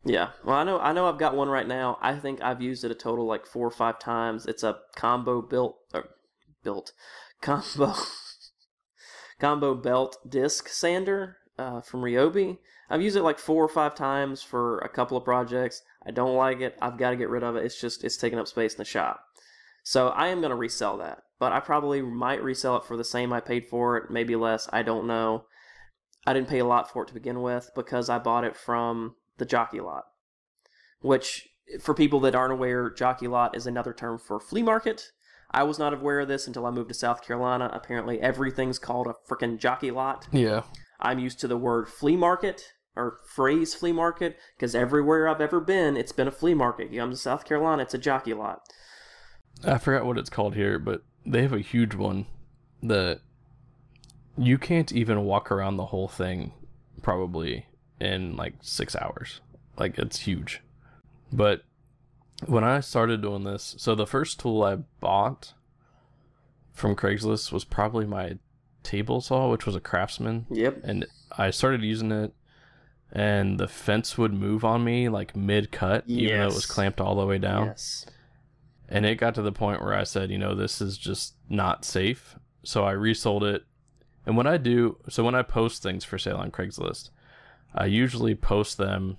Yeah. 0.04 0.30
Well, 0.44 0.56
I 0.56 0.64
know 0.64 0.80
I 0.80 0.92
know 0.92 1.06
I've 1.08 1.18
got 1.18 1.36
one 1.36 1.48
right 1.48 1.66
now. 1.66 1.98
I 2.00 2.16
think 2.16 2.42
I've 2.42 2.60
used 2.60 2.84
it 2.84 2.90
a 2.90 2.94
total 2.94 3.26
like 3.26 3.46
4 3.46 3.66
or 3.66 3.70
5 3.70 3.98
times. 4.00 4.46
It's 4.46 4.64
a 4.64 4.78
combo 4.96 5.40
built 5.40 5.76
or 5.94 6.08
built 6.64 6.92
combo 7.40 7.94
combo 9.40 9.74
belt 9.74 10.16
disc 10.28 10.68
sander 10.68 11.36
uh, 11.58 11.80
from 11.80 12.00
Ryobi. 12.02 12.58
I've 12.90 13.02
used 13.02 13.16
it 13.16 13.22
like 13.22 13.38
4 13.38 13.64
or 13.64 13.68
5 13.68 13.94
times 13.94 14.42
for 14.42 14.78
a 14.78 14.88
couple 14.88 15.16
of 15.16 15.24
projects. 15.24 15.82
I 16.06 16.10
don't 16.10 16.36
like 16.36 16.60
it. 16.60 16.76
I've 16.82 16.98
got 16.98 17.10
to 17.10 17.16
get 17.16 17.28
rid 17.30 17.42
of 17.42 17.56
it. 17.56 17.64
It's 17.64 17.80
just 17.80 18.04
it's 18.04 18.16
taking 18.16 18.38
up 18.38 18.48
space 18.48 18.74
in 18.74 18.78
the 18.78 18.84
shop. 18.84 19.24
So 19.84 20.08
I 20.08 20.28
am 20.28 20.40
going 20.40 20.50
to 20.50 20.56
resell 20.56 20.98
that. 20.98 21.22
But 21.38 21.52
I 21.52 21.60
probably 21.60 22.02
might 22.02 22.42
resell 22.42 22.76
it 22.76 22.84
for 22.84 22.96
the 22.96 23.04
same 23.04 23.32
I 23.32 23.40
paid 23.40 23.66
for 23.66 23.96
it, 23.96 24.10
maybe 24.10 24.36
less, 24.36 24.68
I 24.72 24.82
don't 24.82 25.08
know. 25.08 25.44
I 26.24 26.32
didn't 26.32 26.48
pay 26.48 26.60
a 26.60 26.64
lot 26.64 26.88
for 26.88 27.02
it 27.02 27.08
to 27.08 27.14
begin 27.14 27.42
with 27.42 27.70
because 27.74 28.08
I 28.08 28.18
bought 28.18 28.44
it 28.44 28.56
from 28.56 29.16
the 29.38 29.44
jockey 29.44 29.80
lot, 29.80 30.04
which 31.00 31.48
for 31.80 31.94
people 31.94 32.20
that 32.20 32.36
aren't 32.36 32.52
aware, 32.52 32.90
jockey 32.90 33.26
lot 33.26 33.56
is 33.56 33.66
another 33.66 33.92
term 33.92 34.20
for 34.20 34.38
flea 34.38 34.62
market. 34.62 35.10
I 35.50 35.64
was 35.64 35.80
not 35.80 35.92
aware 35.92 36.20
of 36.20 36.28
this 36.28 36.46
until 36.46 36.64
I 36.64 36.70
moved 36.70 36.88
to 36.90 36.94
South 36.94 37.26
Carolina. 37.26 37.68
Apparently, 37.72 38.20
everything's 38.20 38.78
called 38.78 39.08
a 39.08 39.14
freaking 39.28 39.58
jockey 39.58 39.90
lot. 39.90 40.28
Yeah. 40.32 40.62
I'm 41.00 41.18
used 41.18 41.40
to 41.40 41.48
the 41.48 41.58
word 41.58 41.88
flea 41.88 42.16
market 42.16 42.72
or 42.96 43.18
phrase 43.24 43.74
flea 43.74 43.92
market 43.92 44.36
because 44.56 44.74
everywhere 44.74 45.28
I've 45.28 45.40
ever 45.40 45.60
been, 45.60 45.96
it's 45.96 46.12
been 46.12 46.28
a 46.28 46.32
flea 46.32 46.54
market. 46.54 46.90
You 46.90 47.00
come 47.00 47.10
to 47.10 47.16
South 47.16 47.44
Carolina, 47.44 47.82
it's 47.82 47.94
a 47.94 47.98
jockey 47.98 48.34
lot. 48.34 48.62
I 49.64 49.78
forgot 49.78 50.06
what 50.06 50.18
it's 50.18 50.30
called 50.30 50.54
here, 50.54 50.78
but 50.78 51.02
they 51.24 51.42
have 51.42 51.52
a 51.52 51.60
huge 51.60 51.94
one 51.94 52.26
that 52.82 53.20
you 54.36 54.58
can't 54.58 54.92
even 54.92 55.24
walk 55.24 55.50
around 55.50 55.76
the 55.76 55.86
whole 55.86 56.08
thing 56.08 56.52
probably 57.02 57.66
in 58.00 58.36
like 58.36 58.54
six 58.60 58.96
hours. 58.96 59.40
Like 59.76 59.98
it's 59.98 60.20
huge. 60.20 60.62
But 61.32 61.62
when 62.46 62.64
I 62.64 62.80
started 62.80 63.22
doing 63.22 63.44
this, 63.44 63.74
so 63.78 63.94
the 63.94 64.06
first 64.06 64.40
tool 64.40 64.62
I 64.62 64.76
bought 65.00 65.54
from 66.72 66.96
Craigslist 66.96 67.52
was 67.52 67.64
probably 67.64 68.06
my 68.06 68.38
table 68.82 69.20
saw, 69.20 69.50
which 69.50 69.66
was 69.66 69.76
a 69.76 69.80
craftsman. 69.80 70.46
Yep. 70.50 70.80
And 70.82 71.06
I 71.38 71.50
started 71.50 71.82
using 71.82 72.10
it 72.10 72.34
and 73.12 73.60
the 73.60 73.68
fence 73.68 74.16
would 74.16 74.32
move 74.32 74.64
on 74.64 74.82
me 74.82 75.08
like 75.08 75.36
mid 75.36 75.70
cut, 75.70 76.04
even 76.06 76.38
though 76.38 76.48
it 76.48 76.54
was 76.54 76.66
clamped 76.66 77.00
all 77.00 77.14
the 77.14 77.26
way 77.26 77.38
down. 77.38 77.66
Yes. 77.66 78.06
And 78.88 79.06
it 79.06 79.16
got 79.16 79.34
to 79.36 79.42
the 79.42 79.52
point 79.52 79.82
where 79.82 79.94
I 79.94 80.04
said, 80.04 80.30
you 80.30 80.38
know, 80.38 80.54
this 80.54 80.80
is 80.80 80.98
just 80.98 81.34
not 81.48 81.84
safe. 81.84 82.36
So 82.62 82.84
I 82.84 82.92
resold 82.92 83.44
it. 83.44 83.64
And 84.24 84.36
when 84.36 84.46
I 84.46 84.56
do, 84.56 84.98
so 85.08 85.24
when 85.24 85.34
I 85.34 85.42
post 85.42 85.82
things 85.82 86.04
for 86.04 86.18
sale 86.18 86.36
on 86.36 86.50
Craigslist, 86.50 87.10
I 87.74 87.86
usually 87.86 88.34
post 88.34 88.78
them 88.78 89.16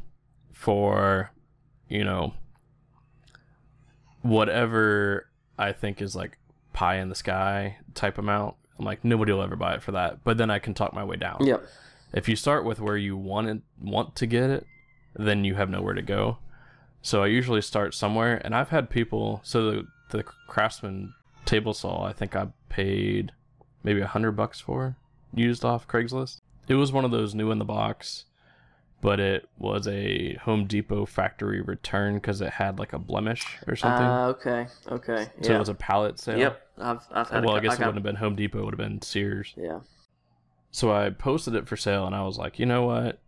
for, 0.51 1.31
you 1.89 2.03
know, 2.03 2.33
whatever 4.21 5.27
I 5.57 5.71
think 5.71 6.01
is 6.01 6.15
like 6.15 6.37
pie 6.71 6.97
in 6.97 7.09
the 7.09 7.15
sky 7.15 7.77
type 7.93 8.17
amount. 8.17 8.55
I'm 8.79 8.85
like, 8.85 9.03
nobody 9.03 9.31
will 9.31 9.43
ever 9.43 9.55
buy 9.55 9.75
it 9.75 9.83
for 9.83 9.91
that. 9.91 10.23
But 10.23 10.37
then 10.37 10.49
I 10.49 10.59
can 10.59 10.73
talk 10.73 10.93
my 10.93 11.03
way 11.03 11.17
down. 11.17 11.45
Yep. 11.45 11.63
If 12.13 12.29
you 12.29 12.35
start 12.35 12.63
with 12.63 12.79
where 12.79 12.97
you 12.97 13.17
want 13.17 13.47
it, 13.47 13.61
want 13.81 14.15
to 14.17 14.25
get 14.25 14.49
it, 14.49 14.65
then 15.15 15.43
you 15.43 15.55
have 15.55 15.69
nowhere 15.69 15.93
to 15.93 16.01
go. 16.01 16.37
So 17.01 17.23
I 17.23 17.27
usually 17.27 17.61
start 17.61 17.93
somewhere, 17.93 18.41
and 18.45 18.55
I've 18.55 18.69
had 18.69 18.89
people. 18.89 19.41
So 19.43 19.71
the 19.71 19.87
the 20.09 20.23
Craftsman 20.23 21.13
table 21.45 21.73
saw, 21.73 22.05
I 22.05 22.13
think 22.13 22.35
I 22.35 22.47
paid 22.69 23.31
maybe 23.83 24.01
a 24.01 24.07
hundred 24.07 24.33
bucks 24.33 24.59
for 24.59 24.95
used 25.33 25.65
off 25.65 25.87
Craigslist. 25.87 26.41
It 26.67 26.75
was 26.75 26.91
one 26.91 27.03
of 27.03 27.11
those 27.11 27.35
new 27.35 27.51
in 27.51 27.59
the 27.59 27.65
box, 27.65 28.25
but 29.01 29.19
it 29.19 29.49
was 29.57 29.87
a 29.87 30.35
Home 30.43 30.65
Depot 30.65 31.05
factory 31.05 31.61
return 31.61 32.15
because 32.15 32.39
it 32.41 32.51
had 32.51 32.79
like 32.79 32.93
a 32.93 32.99
blemish 32.99 33.57
or 33.67 33.75
something. 33.75 34.05
Uh, 34.05 34.27
okay. 34.27 34.67
Okay. 34.89 35.27
so 35.41 35.49
yeah. 35.49 35.55
it 35.55 35.59
was 35.59 35.69
a 35.69 35.73
pallet 35.73 36.19
sale. 36.19 36.37
Yep. 36.37 36.61
I've 36.77 37.07
I've 37.11 37.29
had. 37.29 37.45
Well, 37.45 37.55
a, 37.55 37.57
I 37.57 37.61
guess 37.61 37.71
I 37.71 37.75
it 37.75 37.79
wouldn't 37.79 37.95
have 37.95 38.03
been 38.03 38.15
Home 38.15 38.35
Depot; 38.35 38.59
it 38.59 38.65
would 38.65 38.73
have 38.73 38.89
been 38.89 39.01
Sears. 39.01 39.53
Yeah. 39.57 39.79
So 40.73 40.91
I 40.91 41.11
posted 41.11 41.53
it 41.53 41.67
for 41.67 41.77
sale 41.77 42.07
and 42.07 42.15
I 42.15 42.23
was 42.23 42.39
like, 42.39 42.57
you 42.57 42.65
know 42.65 42.81
what? 42.81 43.21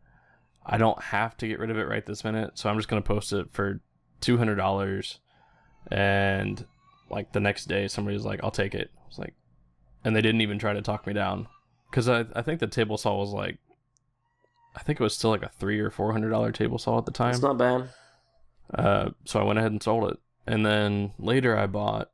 I 0.65 0.79
don't 0.79 0.99
have 0.99 1.37
to 1.37 1.47
get 1.47 1.59
rid 1.59 1.69
of 1.69 1.77
it 1.77 1.87
right 1.87 2.03
this 2.03 2.23
minute. 2.23 2.57
So 2.57 2.67
I'm 2.67 2.77
just 2.77 2.89
going 2.89 3.01
to 3.01 3.07
post 3.07 3.31
it 3.33 3.51
for 3.51 3.81
$200. 4.21 5.17
And 5.91 6.65
like 7.11 7.33
the 7.33 7.39
next 7.39 7.65
day, 7.65 7.87
somebody 7.87 8.17
was 8.17 8.25
like, 8.25 8.39
I'll 8.43 8.49
take 8.49 8.73
it. 8.73 8.89
I 8.97 9.07
was 9.07 9.19
like, 9.19 9.35
and 10.03 10.15
they 10.15 10.23
didn't 10.23 10.41
even 10.41 10.57
try 10.57 10.73
to 10.73 10.81
talk 10.81 11.05
me 11.05 11.13
down. 11.13 11.47
Cause 11.91 12.09
I, 12.09 12.25
I 12.35 12.41
think 12.41 12.59
the 12.59 12.67
table 12.67 12.97
saw 12.97 13.15
was 13.15 13.29
like, 13.29 13.59
I 14.75 14.81
think 14.81 14.99
it 14.99 15.03
was 15.03 15.13
still 15.13 15.29
like 15.29 15.43
a 15.43 15.49
three 15.49 15.79
or 15.79 15.91
four 15.91 16.11
hundred 16.11 16.31
dollar 16.31 16.51
table 16.51 16.79
saw 16.79 16.97
at 16.97 17.05
the 17.05 17.11
time. 17.11 17.29
It's 17.29 17.41
not 17.41 17.59
bad. 17.59 17.89
Uh, 18.73 19.11
so 19.23 19.39
I 19.39 19.43
went 19.43 19.59
ahead 19.59 19.71
and 19.71 19.81
sold 19.81 20.11
it. 20.11 20.17
And 20.47 20.65
then 20.65 21.13
later 21.19 21.55
I 21.55 21.67
bought 21.67 22.09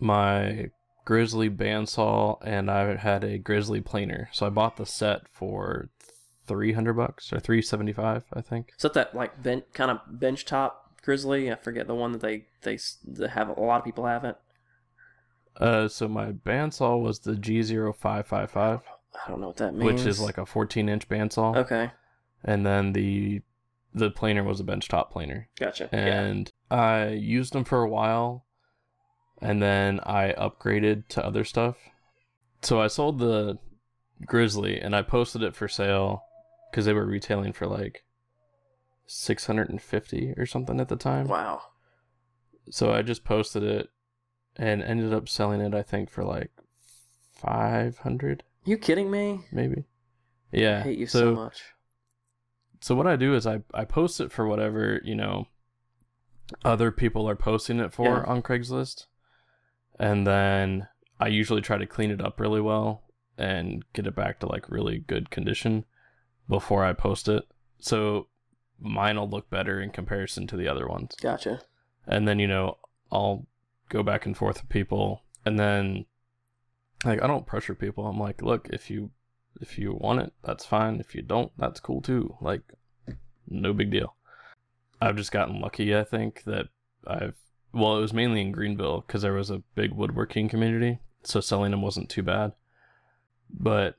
my 0.00 0.70
Grizzly 1.08 1.48
bandsaw 1.48 2.36
and 2.42 2.70
I 2.70 2.96
had 2.96 3.24
a 3.24 3.38
Grizzly 3.38 3.80
planer. 3.80 4.28
So 4.30 4.44
I 4.44 4.50
bought 4.50 4.76
the 4.76 4.84
set 4.84 5.22
for 5.32 5.88
300 6.46 6.92
bucks 6.92 7.32
or 7.32 7.40
375, 7.40 8.24
I 8.34 8.42
think. 8.42 8.72
Is 8.76 8.82
that 8.82 8.92
that 8.92 9.14
like 9.14 9.42
ben- 9.42 9.62
kind 9.72 9.90
of 9.90 10.00
bench 10.20 10.44
top 10.44 10.92
grizzly? 11.00 11.50
I 11.50 11.54
forget 11.54 11.86
the 11.86 11.94
one 11.94 12.12
that 12.12 12.20
they 12.20 12.44
they, 12.60 12.78
that 13.06 13.30
have 13.30 13.48
a 13.48 13.58
lot 13.58 13.78
of 13.78 13.86
people 13.86 14.04
have 14.04 14.22
it. 14.24 14.36
Uh, 15.56 15.88
so 15.88 16.08
my 16.08 16.32
bandsaw 16.32 17.00
was 17.00 17.20
the 17.20 17.32
G0555, 17.32 18.82
I 19.24 19.30
don't 19.30 19.40
know 19.40 19.46
what 19.46 19.56
that 19.56 19.72
means. 19.74 19.84
which 20.02 20.06
is 20.06 20.20
like 20.20 20.36
a 20.36 20.44
14 20.44 20.90
inch 20.90 21.08
bandsaw. 21.08 21.56
okay, 21.56 21.90
And 22.44 22.66
then 22.66 22.92
the 22.92 23.40
the 23.94 24.10
planer 24.10 24.44
was 24.44 24.60
a 24.60 24.64
benchtop 24.64 25.10
planer. 25.10 25.48
gotcha. 25.58 25.88
yeah. 25.90 26.20
and 26.20 26.52
I 26.70 27.08
used 27.08 27.54
them 27.54 27.64
for 27.64 27.82
a 27.82 27.88
while, 27.88 28.44
and 29.40 29.62
then 29.62 30.00
I 30.04 30.32
upgraded 30.38 31.08
to 31.08 31.24
other 31.24 31.44
stuff. 31.44 31.76
So 32.62 32.80
I 32.80 32.86
sold 32.88 33.18
the 33.18 33.58
Grizzly, 34.26 34.80
and 34.80 34.96
I 34.96 35.02
posted 35.02 35.42
it 35.42 35.54
for 35.54 35.68
sale 35.68 36.24
because 36.70 36.84
they 36.86 36.92
were 36.92 37.06
retailing 37.06 37.52
for 37.52 37.66
like 37.66 38.04
six 39.06 39.46
hundred 39.46 39.70
and 39.70 39.80
fifty 39.80 40.34
or 40.36 40.44
something 40.46 40.80
at 40.80 40.88
the 40.88 40.96
time. 40.96 41.28
Wow. 41.28 41.62
So 42.70 42.92
I 42.92 43.02
just 43.02 43.24
posted 43.24 43.62
it, 43.62 43.88
and 44.56 44.82
ended 44.82 45.12
up 45.14 45.28
selling 45.28 45.60
it. 45.60 45.74
I 45.74 45.82
think 45.82 46.10
for 46.10 46.24
like 46.24 46.50
five 47.32 47.98
hundred, 47.98 48.42
You 48.64 48.76
kidding 48.76 49.10
me? 49.10 49.42
maybe. 49.52 49.84
Yeah. 50.50 50.78
I 50.78 50.82
hate 50.82 50.98
you 50.98 51.06
so, 51.06 51.34
much. 51.34 51.62
so 52.80 52.94
what 52.94 53.06
I 53.06 53.16
do 53.16 53.34
is 53.34 53.46
I 53.46 53.60
I 53.72 53.84
post 53.84 54.20
it 54.20 54.32
for 54.32 54.46
whatever 54.48 55.00
you 55.04 55.14
know 55.14 55.46
other 56.64 56.90
people 56.90 57.28
are 57.28 57.36
posting 57.36 57.78
it 57.78 57.92
for 57.92 58.06
Yeah. 58.06 58.24
on 58.24 58.42
Craigslist, 58.42 59.06
and 59.98 60.26
then 60.26 60.88
I 61.20 61.28
usually 61.28 61.60
try 61.60 61.78
to 61.78 61.86
clean 61.86 62.10
it 62.10 62.20
up 62.24 62.40
really 62.40 62.60
well 62.60 63.02
and 63.36 63.84
get 63.92 64.06
it 64.06 64.14
back 64.16 64.40
to 64.40 64.46
like 64.46 64.70
really 64.70 64.98
good 64.98 65.30
condition 65.30 65.84
before 66.48 66.84
I 66.84 66.92
post 66.92 67.28
it. 67.28 67.44
So 67.78 68.28
mine 68.80 69.16
will 69.16 69.28
look 69.28 69.50
better 69.50 69.80
in 69.80 69.90
comparison 69.90 70.46
to 70.48 70.56
the 70.56 70.68
other 70.68 70.86
ones, 70.88 71.14
Gotcha. 71.20 71.60
and 72.06 72.26
then 72.26 72.38
you 72.38 72.46
know 72.46 72.78
I'll 73.12 73.46
go 73.88 74.02
back 74.02 74.26
and 74.26 74.36
forth 74.36 74.60
with 74.62 74.68
people, 74.68 75.22
and 75.44 75.58
then 75.58 76.06
like 77.04 77.22
I 77.22 77.26
don't 77.26 77.46
pressure 77.46 77.74
people. 77.74 78.06
I'm 78.06 78.18
like, 78.18 78.42
look, 78.42 78.68
if 78.72 78.90
you 78.90 79.10
if 79.60 79.78
you 79.78 79.92
want 79.92 80.20
it, 80.20 80.32
that's 80.44 80.64
fine. 80.64 81.00
If 81.00 81.14
you 81.14 81.22
don't, 81.22 81.52
that's 81.58 81.80
cool 81.80 82.00
too. 82.00 82.36
Like, 82.40 82.62
no 83.48 83.72
big 83.72 83.90
deal. 83.90 84.14
I've 85.00 85.16
just 85.16 85.32
gotten 85.32 85.60
lucky, 85.60 85.96
I 85.96 86.04
think, 86.04 86.42
that 86.44 86.66
I've. 87.06 87.36
Well, 87.72 87.98
it 87.98 88.00
was 88.00 88.12
mainly 88.12 88.40
in 88.40 88.52
Greenville 88.52 89.04
because 89.06 89.22
there 89.22 89.34
was 89.34 89.50
a 89.50 89.62
big 89.74 89.92
woodworking 89.92 90.48
community, 90.48 91.00
so 91.22 91.40
selling 91.40 91.70
them 91.70 91.82
wasn't 91.82 92.08
too 92.08 92.22
bad. 92.22 92.52
But 93.50 93.96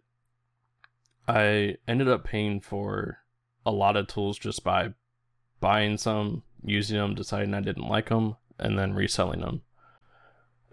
I 1.27 1.77
ended 1.87 2.07
up 2.07 2.23
paying 2.23 2.61
for 2.61 3.19
a 3.65 3.71
lot 3.71 3.95
of 3.95 4.07
tools 4.07 4.39
just 4.39 4.63
by 4.63 4.93
buying 5.59 5.97
some, 5.97 6.43
using 6.63 6.97
them, 6.97 7.15
deciding 7.15 7.53
I 7.53 7.61
didn't 7.61 7.87
like 7.87 8.09
them, 8.09 8.37
and 8.57 8.77
then 8.77 8.93
reselling 8.93 9.41
them. 9.41 9.61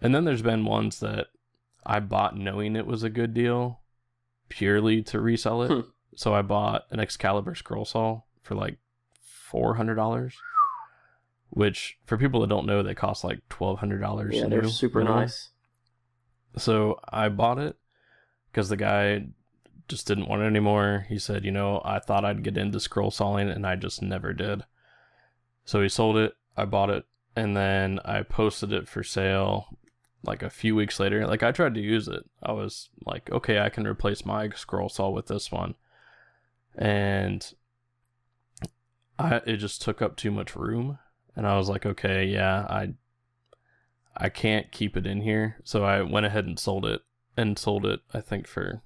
And 0.01 0.15
then 0.15 0.25
there's 0.25 0.43
been 0.43 0.65
ones 0.65 1.01
that 1.01 1.29
I 1.85 2.01
bought 2.01 2.37
knowing 2.37 2.77
it 2.77 2.87
was 2.87 3.03
a 3.03 3.11
good 3.11 3.35
deal 3.35 3.81
purely 4.49 5.03
to 5.03 5.21
resell 5.21 5.63
it. 5.63 5.71
Hmm. 5.71 5.81
So 6.15 6.35
I 6.35 6.43
bought 6.43 6.87
an 6.91 7.01
Excalibur 7.01 7.55
scroll 7.55 7.85
saw 7.85 8.23
for 8.43 8.55
like 8.55 8.79
four 9.23 9.75
hundred 9.75 9.97
dollars, 9.97 10.35
which 11.57 11.97
for 12.05 12.19
people 12.19 12.41
that 12.43 12.51
don't 12.51 12.67
know, 12.67 12.83
they 12.83 12.95
cost 12.95 13.25
like 13.25 13.41
twelve 13.49 13.79
hundred 13.79 14.03
dollars. 14.03 14.35
Yeah, 14.35 14.47
they're 14.47 14.69
super 14.69 15.03
nice. 15.03 15.49
So 16.59 17.01
I 17.09 17.31
bought 17.31 17.59
it 17.59 17.77
because 18.53 18.69
the 18.69 18.77
guy 18.77 19.29
just 19.89 20.07
didn't 20.07 20.29
want 20.29 20.43
it 20.43 20.47
anymore. 20.47 21.07
He 21.09 21.19
said, 21.19 21.47
you 21.47 21.51
know, 21.51 21.81
I 21.83 21.99
thought 21.99 22.27
I'd 22.27 22.43
get 22.43 22.59
into 22.59 22.79
scroll 22.79 23.11
sawing 23.11 23.49
and 23.49 23.67
I 23.67 23.75
just 23.75 24.03
never 24.03 24.35
did. 24.35 24.65
So 25.65 25.81
he 25.81 25.89
sold 25.89 26.19
it. 26.19 26.35
I 26.59 26.67
bought 26.67 26.91
it 26.91 27.07
and 27.35 27.57
then 27.57 28.01
I 28.05 28.21
posted 28.23 28.71
it 28.71 28.87
for 28.87 29.03
sale 29.03 29.79
like 30.25 30.43
a 30.43 30.51
few 30.51 30.77
weeks 30.77 31.01
later. 31.01 31.27
Like 31.27 31.43
I 31.43 31.53
tried 31.53 31.73
to 31.75 31.81
use 31.81 32.07
it. 32.07 32.29
I 32.43 32.53
was 32.53 32.91
like, 33.07 33.31
okay, 33.33 33.61
I 33.61 33.71
can 33.71 33.87
replace 33.87 34.27
my 34.27 34.51
scroll 34.51 34.91
saw 34.91 35.09
with 35.09 35.29
this 35.29 35.51
one. 35.51 35.75
and 36.75 37.51
I 39.19 39.37
it 39.47 39.57
just 39.57 39.81
took 39.81 40.03
up 40.03 40.17
too 40.17 40.31
much 40.31 40.55
room, 40.55 40.99
and 41.37 41.47
I 41.47 41.57
was 41.57 41.69
like, 41.69 41.87
okay, 41.87 42.25
yeah, 42.25 42.67
I 42.69 42.95
I 44.17 44.31
can't 44.31 44.73
keep 44.73 44.97
it 44.97 45.07
in 45.07 45.21
here, 45.21 45.57
so 45.63 45.85
I 45.85 46.03
went 46.03 46.27
ahead 46.27 46.47
and 46.47 46.59
sold 46.59 46.87
it, 46.87 47.03
and 47.37 47.59
sold 47.59 47.85
it 47.87 48.01
I 48.13 48.21
think 48.21 48.49
for 48.49 48.83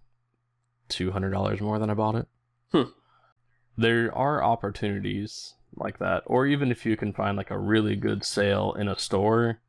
two 0.88 1.12
hundred 1.12 1.30
dollars 1.30 1.60
more 1.60 1.78
than 1.78 1.88
I 1.88 1.94
bought 1.94 2.16
it. 2.16 2.28
Hmm. 2.72 2.90
There 3.76 4.14
are 4.14 4.42
opportunities 4.42 5.54
like 5.74 5.98
that, 5.98 6.24
or 6.26 6.46
even 6.46 6.70
if 6.70 6.84
you 6.84 6.96
can 6.96 7.12
find 7.12 7.36
like 7.36 7.50
a 7.50 7.58
really 7.58 7.96
good 7.96 8.24
sale 8.24 8.74
in 8.78 8.88
a 8.88 8.98
store, 8.98 9.60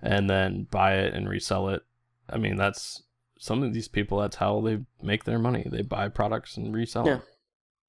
and 0.00 0.30
then 0.30 0.68
buy 0.70 0.94
it 0.94 1.12
and 1.12 1.28
resell 1.28 1.68
it. 1.68 1.82
I 2.30 2.38
mean, 2.38 2.56
that's 2.56 3.02
some 3.38 3.62
of 3.64 3.74
these 3.74 3.88
people. 3.88 4.20
That's 4.20 4.36
how 4.36 4.60
they 4.60 4.78
make 5.02 5.24
their 5.24 5.38
money. 5.38 5.66
They 5.70 5.82
buy 5.82 6.08
products 6.08 6.56
and 6.56 6.72
resell. 6.74 7.06
Yeah. 7.06 7.14
them. 7.14 7.22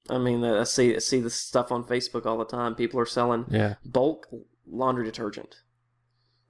I 0.10 0.18
mean, 0.18 0.43
I 0.43 0.64
see 0.64 0.95
I 0.95 0.99
see 0.99 1.20
this 1.22 1.36
stuff 1.36 1.72
on 1.72 1.84
Facebook 1.86 2.26
all 2.26 2.38
the 2.38 2.45
time. 2.45 2.76
People 2.76 2.99
are 2.99 3.06
selling 3.06 3.45
Yeah. 3.49 3.76
bulk 3.86 4.28
laundry 4.68 5.06
detergent. 5.06 5.56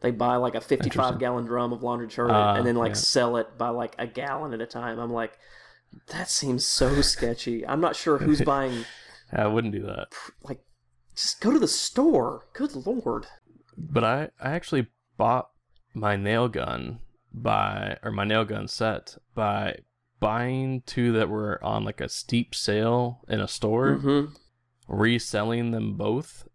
They 0.02 0.12
buy 0.12 0.36
like 0.36 0.56
a 0.56 0.62
55 0.62 1.18
gallon 1.20 1.46
drum 1.46 1.72
of 1.72 1.82
laundry 1.84 2.08
detergent 2.08 2.36
Ah, 2.38 2.56
and 2.56 2.66
then 2.68 2.76
like 2.76 2.90
yeah. 2.92 2.96
sell 2.96 3.38
it 3.38 3.58
by 3.58 3.70
like 3.70 3.96
a 3.98 4.08
gallon 4.08 4.54
at 4.54 4.62
a 4.62 4.66
time. 4.66 5.00
I'm 5.00 5.14
like, 5.14 5.38
that 6.08 6.30
seems 6.30 6.66
so 6.66 7.02
sketchy. 7.02 7.66
I'm 7.66 7.80
not 7.80 7.96
sure 7.96 8.18
who's 8.18 8.42
buying. 8.54 8.86
I 9.32 9.48
wouldn't 9.48 9.74
do 9.74 9.84
that. 9.84 10.08
Like, 10.44 10.60
just 11.16 11.40
go 11.42 11.52
to 11.52 11.60
the 11.60 11.68
store. 11.68 12.48
Good 12.54 12.76
lord. 12.76 13.28
But 13.78 14.04
I, 14.04 14.30
I 14.42 14.52
actually 14.52 14.88
bought 15.18 15.50
my 15.94 16.16
nail 16.16 16.48
gun 16.48 17.00
by 17.34 17.98
or 18.04 18.12
my 18.12 18.26
nail 18.26 18.46
gun 18.46 18.68
set 18.68 19.16
by 19.36 19.78
buying 20.24 20.82
two 20.86 21.12
that 21.14 21.30
were 21.30 21.64
on 21.64 21.84
like 21.84 22.02
a 22.02 22.10
steep 22.10 22.56
sale 22.56 23.22
in 23.28 23.40
a 23.40 23.48
store, 23.48 23.96
hmm 23.96 24.26
reselling 24.88 25.72
them 25.72 25.96
both, 25.96 26.48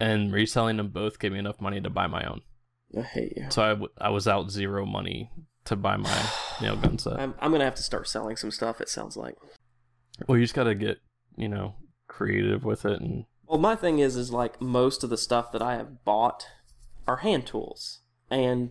and 0.00 0.32
reselling 0.32 0.78
them 0.78 0.88
both 0.88 1.18
gave 1.18 1.32
me 1.32 1.38
enough 1.38 1.60
money 1.60 1.80
to 1.80 1.90
buy 1.90 2.06
my 2.06 2.24
own. 2.24 2.40
I 2.98 3.02
hate 3.02 3.34
you. 3.36 3.46
So 3.50 3.62
I, 3.62 3.68
w- 3.70 3.92
I 3.98 4.08
was 4.10 4.26
out 4.26 4.50
zero 4.50 4.86
money 4.86 5.30
to 5.66 5.76
buy 5.76 5.96
my 5.96 6.30
nail 6.62 6.76
gun 6.76 6.98
set. 6.98 7.20
I'm, 7.20 7.34
I'm 7.40 7.52
gonna 7.52 7.64
have 7.64 7.74
to 7.74 7.82
start 7.82 8.08
selling 8.08 8.36
some 8.36 8.50
stuff. 8.50 8.80
It 8.80 8.88
sounds 8.88 9.16
like. 9.16 9.36
Well, 10.26 10.38
you 10.38 10.44
just 10.44 10.54
got 10.54 10.64
to 10.64 10.74
get 10.74 10.98
you 11.36 11.48
know 11.48 11.74
creative 12.08 12.64
with 12.64 12.84
it 12.84 13.00
and 13.00 13.24
Well, 13.46 13.58
my 13.58 13.76
thing 13.76 13.98
is, 13.98 14.16
is 14.16 14.30
like 14.30 14.60
most 14.60 15.04
of 15.04 15.10
the 15.10 15.18
stuff 15.18 15.52
that 15.52 15.62
I 15.62 15.74
have 15.74 16.04
bought 16.04 16.46
are 17.06 17.16
hand 17.18 17.46
tools, 17.46 18.00
and 18.30 18.70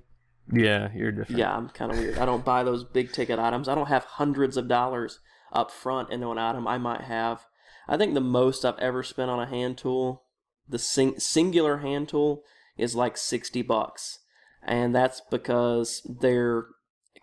yeah, 0.51 0.89
you're 0.95 1.11
different. 1.11 1.39
yeah, 1.39 1.55
I'm 1.55 1.69
kind 1.69 1.91
of 1.91 1.97
weird. 1.97 2.17
I 2.17 2.25
don't 2.25 2.45
buy 2.45 2.63
those 2.63 2.83
big 2.83 3.11
ticket 3.11 3.39
items. 3.39 3.67
I 3.67 3.75
don't 3.75 3.87
have 3.87 4.03
hundreds 4.03 4.57
of 4.57 4.67
dollars 4.67 5.19
up 5.51 5.71
front 5.71 6.09
into 6.11 6.29
an 6.31 6.37
item. 6.37 6.67
I 6.67 6.77
might 6.77 7.01
have. 7.01 7.45
I 7.87 7.97
think 7.97 8.13
the 8.13 8.21
most 8.21 8.65
I've 8.65 8.79
ever 8.79 9.03
spent 9.03 9.29
on 9.29 9.39
a 9.39 9.45
hand 9.45 9.77
tool, 9.77 10.23
the 10.67 10.79
sing- 10.79 11.19
singular 11.19 11.77
hand 11.77 12.09
tool, 12.09 12.43
is 12.77 12.95
like 12.95 13.17
sixty 13.17 13.61
bucks, 13.61 14.19
and 14.63 14.95
that's 14.95 15.21
because 15.29 16.01
they're 16.21 16.65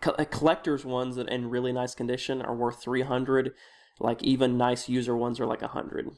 co- 0.01 0.25
collectors 0.27 0.85
ones 0.85 1.17
that 1.17 1.29
in 1.29 1.51
really 1.51 1.73
nice 1.73 1.95
condition 1.95 2.43
are 2.43 2.55
worth 2.55 2.83
three 2.83 3.03
hundred. 3.03 3.53
Like 3.99 4.23
even 4.23 4.57
nice 4.57 4.89
user 4.89 5.17
ones 5.17 5.41
are 5.41 5.47
like 5.47 5.63
a 5.63 5.69
hundred. 5.69 6.11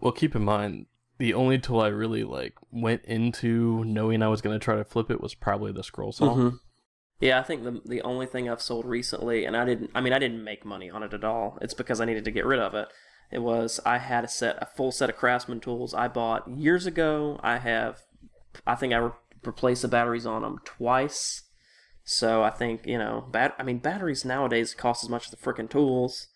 Well, 0.00 0.12
keep 0.12 0.34
in 0.36 0.44
mind 0.44 0.86
the 1.20 1.34
only 1.34 1.58
tool 1.58 1.80
I 1.80 1.88
really 1.88 2.24
like 2.24 2.54
went 2.72 3.04
into 3.04 3.84
knowing 3.84 4.22
I 4.22 4.28
was 4.28 4.40
going 4.40 4.58
to 4.58 4.64
try 4.64 4.76
to 4.76 4.84
flip 4.84 5.10
it 5.10 5.20
was 5.20 5.34
probably 5.34 5.70
the 5.70 5.84
scroll 5.84 6.12
saw. 6.12 6.34
Mhm. 6.34 6.58
Yeah, 7.20 7.38
I 7.38 7.42
think 7.42 7.62
the 7.62 7.82
the 7.84 8.00
only 8.00 8.24
thing 8.24 8.48
I've 8.48 8.62
sold 8.62 8.86
recently, 8.86 9.44
and 9.44 9.54
I 9.54 9.66
didn't, 9.66 9.90
I 9.94 10.00
mean, 10.00 10.14
I 10.14 10.18
didn't 10.18 10.42
make 10.42 10.64
money 10.64 10.88
on 10.88 11.02
it 11.02 11.12
at 11.12 11.22
all. 11.22 11.58
It's 11.60 11.74
because 11.74 12.00
I 12.00 12.06
needed 12.06 12.24
to 12.24 12.30
get 12.30 12.46
rid 12.46 12.58
of 12.58 12.74
it. 12.74 12.88
It 13.30 13.40
was 13.40 13.78
I 13.84 13.98
had 13.98 14.24
a 14.24 14.28
set, 14.28 14.56
a 14.62 14.66
full 14.74 14.90
set 14.90 15.10
of 15.10 15.16
Craftsman 15.16 15.60
tools 15.60 15.92
I 15.92 16.08
bought 16.08 16.48
years 16.48 16.86
ago. 16.86 17.38
I 17.42 17.58
have, 17.58 17.98
I 18.66 18.74
think 18.74 18.94
I 18.94 18.96
re- 18.96 19.10
replaced 19.44 19.82
the 19.82 19.88
batteries 19.88 20.24
on 20.24 20.40
them 20.40 20.58
twice. 20.64 21.42
So 22.02 22.42
I 22.42 22.48
think 22.48 22.86
you 22.86 22.96
know, 22.96 23.28
bat. 23.30 23.54
I 23.58 23.62
mean, 23.62 23.78
batteries 23.78 24.24
nowadays 24.24 24.72
cost 24.72 25.04
as 25.04 25.10
much 25.10 25.26
as 25.26 25.30
the 25.30 25.36
freaking 25.36 25.68
tools. 25.68 26.28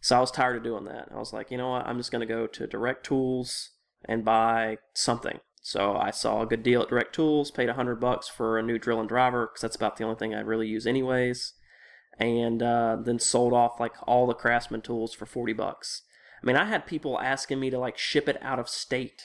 So 0.00 0.16
I 0.16 0.20
was 0.20 0.30
tired 0.30 0.56
of 0.56 0.62
doing 0.62 0.84
that. 0.84 1.08
I 1.12 1.18
was 1.18 1.32
like, 1.32 1.50
you 1.50 1.58
know 1.58 1.70
what? 1.70 1.84
I'm 1.84 1.98
just 1.98 2.12
gonna 2.12 2.26
go 2.26 2.46
to 2.46 2.66
Direct 2.68 3.04
Tools 3.04 3.70
and 4.06 4.24
buy 4.24 4.78
something. 4.94 5.40
So 5.62 5.96
I 5.96 6.10
saw 6.10 6.42
a 6.42 6.46
good 6.46 6.62
deal 6.62 6.82
at 6.82 6.88
Direct 6.90 7.14
Tools, 7.14 7.50
paid 7.50 7.68
a 7.70 7.74
hundred 7.74 7.96
bucks 8.00 8.28
for 8.28 8.58
a 8.58 8.62
new 8.62 8.78
drill 8.78 9.00
and 9.00 9.08
driver 9.08 9.46
because 9.46 9.62
that's 9.62 9.76
about 9.76 9.96
the 9.96 10.04
only 10.04 10.16
thing 10.16 10.34
I 10.34 10.40
really 10.40 10.68
use 10.68 10.86
anyways, 10.86 11.54
and 12.18 12.62
uh, 12.62 12.98
then 13.02 13.18
sold 13.18 13.52
off 13.54 13.80
like 13.80 13.94
all 14.06 14.26
the 14.26 14.34
Craftsman 14.34 14.82
tools 14.82 15.14
for 15.14 15.24
forty 15.26 15.54
bucks. 15.54 16.02
I 16.42 16.46
mean, 16.46 16.56
I 16.56 16.66
had 16.66 16.86
people 16.86 17.18
asking 17.18 17.60
me 17.60 17.70
to 17.70 17.78
like 17.78 17.96
ship 17.96 18.28
it 18.28 18.36
out 18.42 18.58
of 18.58 18.68
state. 18.68 19.22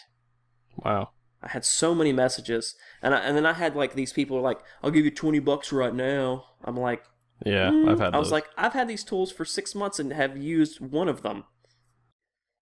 Wow. 0.78 1.10
I 1.44 1.50
had 1.50 1.66
so 1.66 1.94
many 1.94 2.14
messages, 2.14 2.76
and 3.02 3.14
I, 3.14 3.20
and 3.20 3.36
then 3.36 3.46
I 3.46 3.54
had 3.54 3.76
like 3.76 3.94
these 3.94 4.14
people 4.14 4.38
were 4.38 4.44
like, 4.44 4.60
"I'll 4.82 4.92
give 4.92 5.06
you 5.06 5.12
twenty 5.12 5.40
bucks 5.40 5.72
right 5.74 5.94
now." 5.94 6.46
I'm 6.64 6.78
like, 6.78 7.04
Yeah, 7.46 7.70
"Mm." 7.70 7.90
I've 7.90 8.00
had. 8.00 8.14
I 8.14 8.18
was 8.20 8.28
those. 8.28 8.32
like, 8.32 8.46
I've 8.58 8.74
had 8.74 8.88
these 8.88 9.04
tools 9.04 9.32
for 9.32 9.44
six 9.46 9.76
months 9.76 10.00
and 10.00 10.14
have 10.14 10.38
used 10.38 10.80
one 10.80 11.08
of 11.10 11.22
them. 11.22 11.44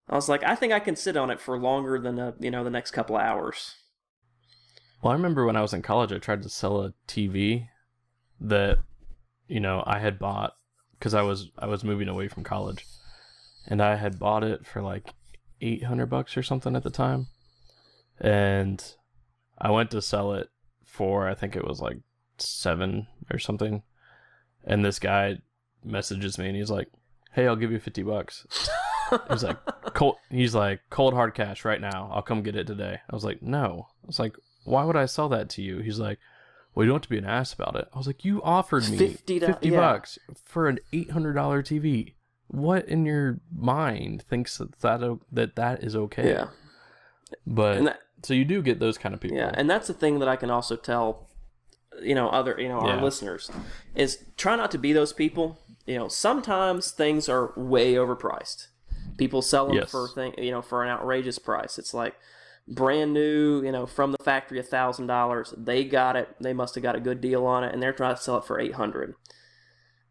I 0.08 0.14
was 0.14 0.28
like, 0.28 0.44
I 0.44 0.54
think 0.54 0.72
I 0.72 0.80
can 0.80 0.96
sit 0.96 1.16
on 1.16 1.30
it 1.30 1.40
for 1.40 1.58
longer 1.58 1.98
than 1.98 2.18
uh, 2.18 2.32
you 2.38 2.50
know 2.50 2.62
the 2.62 2.70
next 2.70 2.92
couple 2.92 3.16
of 3.16 3.22
hours. 3.22 3.74
well, 5.02 5.12
I 5.12 5.16
remember 5.16 5.44
when 5.44 5.56
I 5.56 5.62
was 5.62 5.74
in 5.74 5.82
college, 5.82 6.12
I 6.12 6.18
tried 6.18 6.42
to 6.42 6.48
sell 6.48 6.82
a 6.82 6.94
TV 7.08 7.68
that 8.40 8.78
you 9.48 9.60
know 9.60 9.82
I 9.86 9.98
had 9.98 10.18
bought 10.18 10.54
because 10.98 11.14
I 11.14 11.22
was 11.22 11.50
I 11.58 11.66
was 11.66 11.84
moving 11.84 12.08
away 12.08 12.28
from 12.28 12.44
college, 12.44 12.86
and 13.66 13.82
I 13.82 13.96
had 13.96 14.18
bought 14.18 14.44
it 14.44 14.64
for 14.64 14.80
like 14.80 15.14
eight 15.60 15.84
hundred 15.84 16.06
bucks 16.06 16.36
or 16.36 16.42
something 16.42 16.76
at 16.76 16.84
the 16.84 16.90
time, 16.90 17.26
and 18.20 18.82
I 19.58 19.70
went 19.70 19.90
to 19.90 20.02
sell 20.02 20.34
it 20.34 20.50
for 20.84 21.28
I 21.28 21.34
think 21.34 21.56
it 21.56 21.66
was 21.66 21.80
like 21.80 21.98
seven 22.38 23.08
or 23.30 23.40
something, 23.40 23.82
and 24.64 24.84
this 24.84 25.00
guy 25.00 25.38
messages 25.84 26.38
me 26.38 26.46
and 26.46 26.56
he's 26.56 26.70
like, 26.70 26.88
"Hey, 27.32 27.48
I'll 27.48 27.56
give 27.56 27.72
you 27.72 27.80
fifty 27.80 28.04
bucks." 28.04 28.46
He's 29.30 29.44
like, 29.44 29.56
cold. 29.94 30.16
He's 30.30 30.54
like, 30.54 30.80
cold 30.90 31.14
hard 31.14 31.34
cash 31.34 31.64
right 31.64 31.80
now. 31.80 32.10
I'll 32.12 32.22
come 32.22 32.42
get 32.42 32.56
it 32.56 32.66
today. 32.66 32.98
I 33.10 33.14
was 33.14 33.24
like, 33.24 33.42
no. 33.42 33.88
I 34.04 34.06
was 34.06 34.18
like, 34.18 34.36
why 34.64 34.84
would 34.84 34.96
I 34.96 35.06
sell 35.06 35.28
that 35.30 35.48
to 35.50 35.62
you? 35.62 35.78
He's 35.78 35.98
like, 35.98 36.18
well, 36.74 36.84
you 36.84 36.90
don't 36.90 36.96
have 36.96 37.02
to 37.02 37.08
be 37.08 37.18
an 37.18 37.24
ass 37.24 37.52
about 37.52 37.76
it. 37.76 37.88
I 37.94 37.98
was 37.98 38.06
like, 38.06 38.24
you 38.24 38.42
offered 38.42 38.88
me 38.90 38.98
$50 38.98 39.46
fifty 39.46 39.68
yeah. 39.70 39.76
bucks 39.80 40.18
for 40.44 40.68
an 40.68 40.78
eight 40.92 41.10
hundred 41.10 41.34
dollar 41.34 41.62
TV. 41.62 42.14
What 42.48 42.86
in 42.86 43.06
your 43.06 43.40
mind 43.56 44.22
thinks 44.22 44.58
that 44.58 44.78
that, 44.80 45.18
that 45.32 45.56
that 45.56 45.82
is 45.82 45.96
okay? 45.96 46.28
Yeah, 46.30 46.48
But 47.46 47.82
that, 47.84 48.00
so 48.22 48.34
you 48.34 48.44
do 48.44 48.62
get 48.62 48.78
those 48.78 48.98
kind 48.98 49.14
of 49.14 49.20
people. 49.20 49.36
yeah, 49.38 49.50
and 49.54 49.68
that's 49.70 49.88
the 49.88 49.94
thing 49.94 50.18
that 50.20 50.28
I 50.28 50.36
can 50.36 50.50
also 50.50 50.76
tell, 50.76 51.28
you 52.02 52.14
know, 52.14 52.28
other 52.28 52.56
you 52.58 52.68
know 52.68 52.78
our 52.80 52.96
Yeah. 52.96 53.02
listeners 53.02 53.50
is 53.94 54.24
try 54.36 54.54
not 54.56 54.70
to 54.72 54.78
be 54.78 54.92
those 54.92 55.12
people. 55.12 55.58
You 55.86 55.96
know, 55.98 56.08
sometimes 56.08 56.90
things 56.90 57.28
are 57.28 57.52
way 57.56 57.94
overpriced. 57.94 58.66
People 59.16 59.42
sell 59.42 59.66
them 59.66 59.76
Yes. 59.76 59.90
for 59.90 60.08
thing, 60.08 60.34
you 60.38 60.50
know, 60.50 60.62
for 60.62 60.82
an 60.84 60.90
outrageous 60.90 61.38
price. 61.38 61.78
It's 61.78 61.94
like 61.94 62.14
brand 62.68 63.14
new, 63.14 63.62
you 63.64 63.70
know, 63.72 63.86
from 63.86 64.12
the 64.12 64.22
factory, 64.22 64.58
a 64.58 64.62
thousand 64.62 65.06
dollars. 65.06 65.54
They 65.56 65.84
got 65.84 66.16
it. 66.16 66.28
They 66.40 66.52
must 66.52 66.74
have 66.74 66.82
got 66.82 66.96
a 66.96 67.00
good 67.00 67.20
deal 67.20 67.46
on 67.46 67.64
it, 67.64 67.72
and 67.72 67.82
they're 67.82 67.92
trying 67.92 68.14
to 68.16 68.20
sell 68.20 68.36
it 68.38 68.44
for 68.44 68.58
eight 68.60 68.74
hundred. 68.74 69.14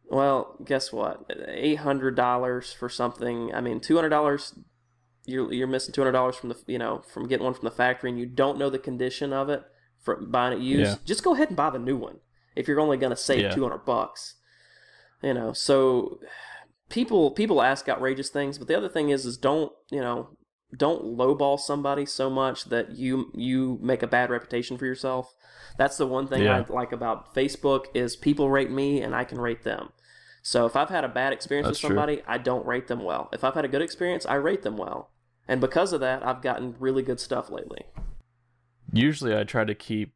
Well, 0.10 0.58
guess 0.64 0.93
what? 0.93 1.32
Eight 1.47 1.76
hundred 1.80 2.16
dollars 2.16 2.72
for 2.74 2.89
something. 2.89 3.53
I 3.53 3.62
mean, 3.62 3.80
two 3.80 3.95
hundred 3.95 4.10
dollars. 4.10 4.53
You're 5.26 5.51
you're 5.51 5.68
missing 5.68 5.93
two 5.93 6.01
hundred 6.01 6.12
dollars 6.12 6.36
from 6.36 6.49
the 6.49 6.58
you 6.68 6.78
know 6.78 7.01
from 7.12 7.28
getting 7.28 7.43
one 7.43 7.53
from 7.56 7.66
the 7.66 7.72
factory, 7.72 8.10
and 8.12 8.20
you 8.20 8.26
don't 8.28 8.58
know 8.60 8.70
the 8.70 8.78
condition 8.80 9.34
of 9.34 9.49
it 9.49 9.64
from 10.03 10.30
buying 10.32 10.58
it 10.58 10.64
used. 10.64 10.91
Yeah. 10.91 10.97
Just 11.06 11.24
go 11.24 11.34
ahead 11.34 11.47
and 11.49 11.58
buy 11.58 11.72
the 11.72 11.80
new 11.80 11.97
one 11.97 12.20
if 12.56 12.68
you're 12.68 12.80
only 12.80 12.97
going 12.97 13.10
to 13.10 13.16
save 13.18 13.41
Yeah. 13.41 13.49
two 13.56 13.64
hundred 13.64 13.86
bucks. 13.86 14.36
You 15.24 15.34
know, 15.34 15.53
so 15.53 16.20
people 16.89 17.31
people 17.31 17.61
ask 17.61 17.88
outrageous 17.89 18.29
things, 18.29 18.57
but 18.57 18.67
the 18.67 18.77
other 18.77 18.89
thing 18.89 19.09
is 19.09 19.25
is 19.25 19.38
don't 19.38 19.71
you 19.89 20.01
know 20.01 20.29
don't 20.75 21.03
lowball 21.17 21.59
somebody 21.59 22.05
so 22.05 22.29
much 22.29 22.65
that 22.65 22.95
you 22.95 23.31
you 23.33 23.79
make 23.81 24.03
a 24.03 24.07
bad 24.07 24.29
reputation 24.29 24.77
for 24.77 24.86
yourself. 24.86 25.33
That's 25.77 25.97
the 25.97 26.07
one 26.07 26.27
thing 26.27 26.43
Yeah. 26.43 26.63
I 26.69 26.73
like 26.73 26.91
about 26.91 27.33
Facebook 27.33 27.86
is 27.93 28.15
people 28.15 28.49
rate 28.49 28.71
me 28.71 29.01
and 29.01 29.15
I 29.15 29.23
can 29.23 29.39
rate 29.39 29.63
them. 29.63 29.89
So 30.41 30.65
if 30.65 30.75
I've 30.75 30.89
had 30.89 31.03
a 31.03 31.09
bad 31.09 31.33
experience 31.33 31.67
That's 31.67 31.81
with 31.81 31.89
true. 31.89 31.97
somebody, 31.97 32.21
I 32.27 32.38
don't 32.38 32.65
rate 32.65 32.88
them 32.88 33.03
well. 33.03 33.29
If 33.33 33.43
I've 33.43 33.55
had 33.55 33.65
a 33.65 33.67
good 33.67 33.81
experience, 33.81 34.25
I 34.25 34.36
rate 34.36 34.61
them 34.61 34.77
well. 34.77 35.09
And 35.47 35.59
because 35.59 35.91
of 35.91 36.01
that, 36.01 36.25
I've 36.25 36.41
gotten 36.41 36.75
really 36.79 37.01
good 37.01 37.19
stuff 37.19 37.49
lately. 37.49 37.81
Usually, 38.91 39.36
I 39.36 39.43
try 39.43 39.63
to 39.65 39.75
keep 39.75 40.13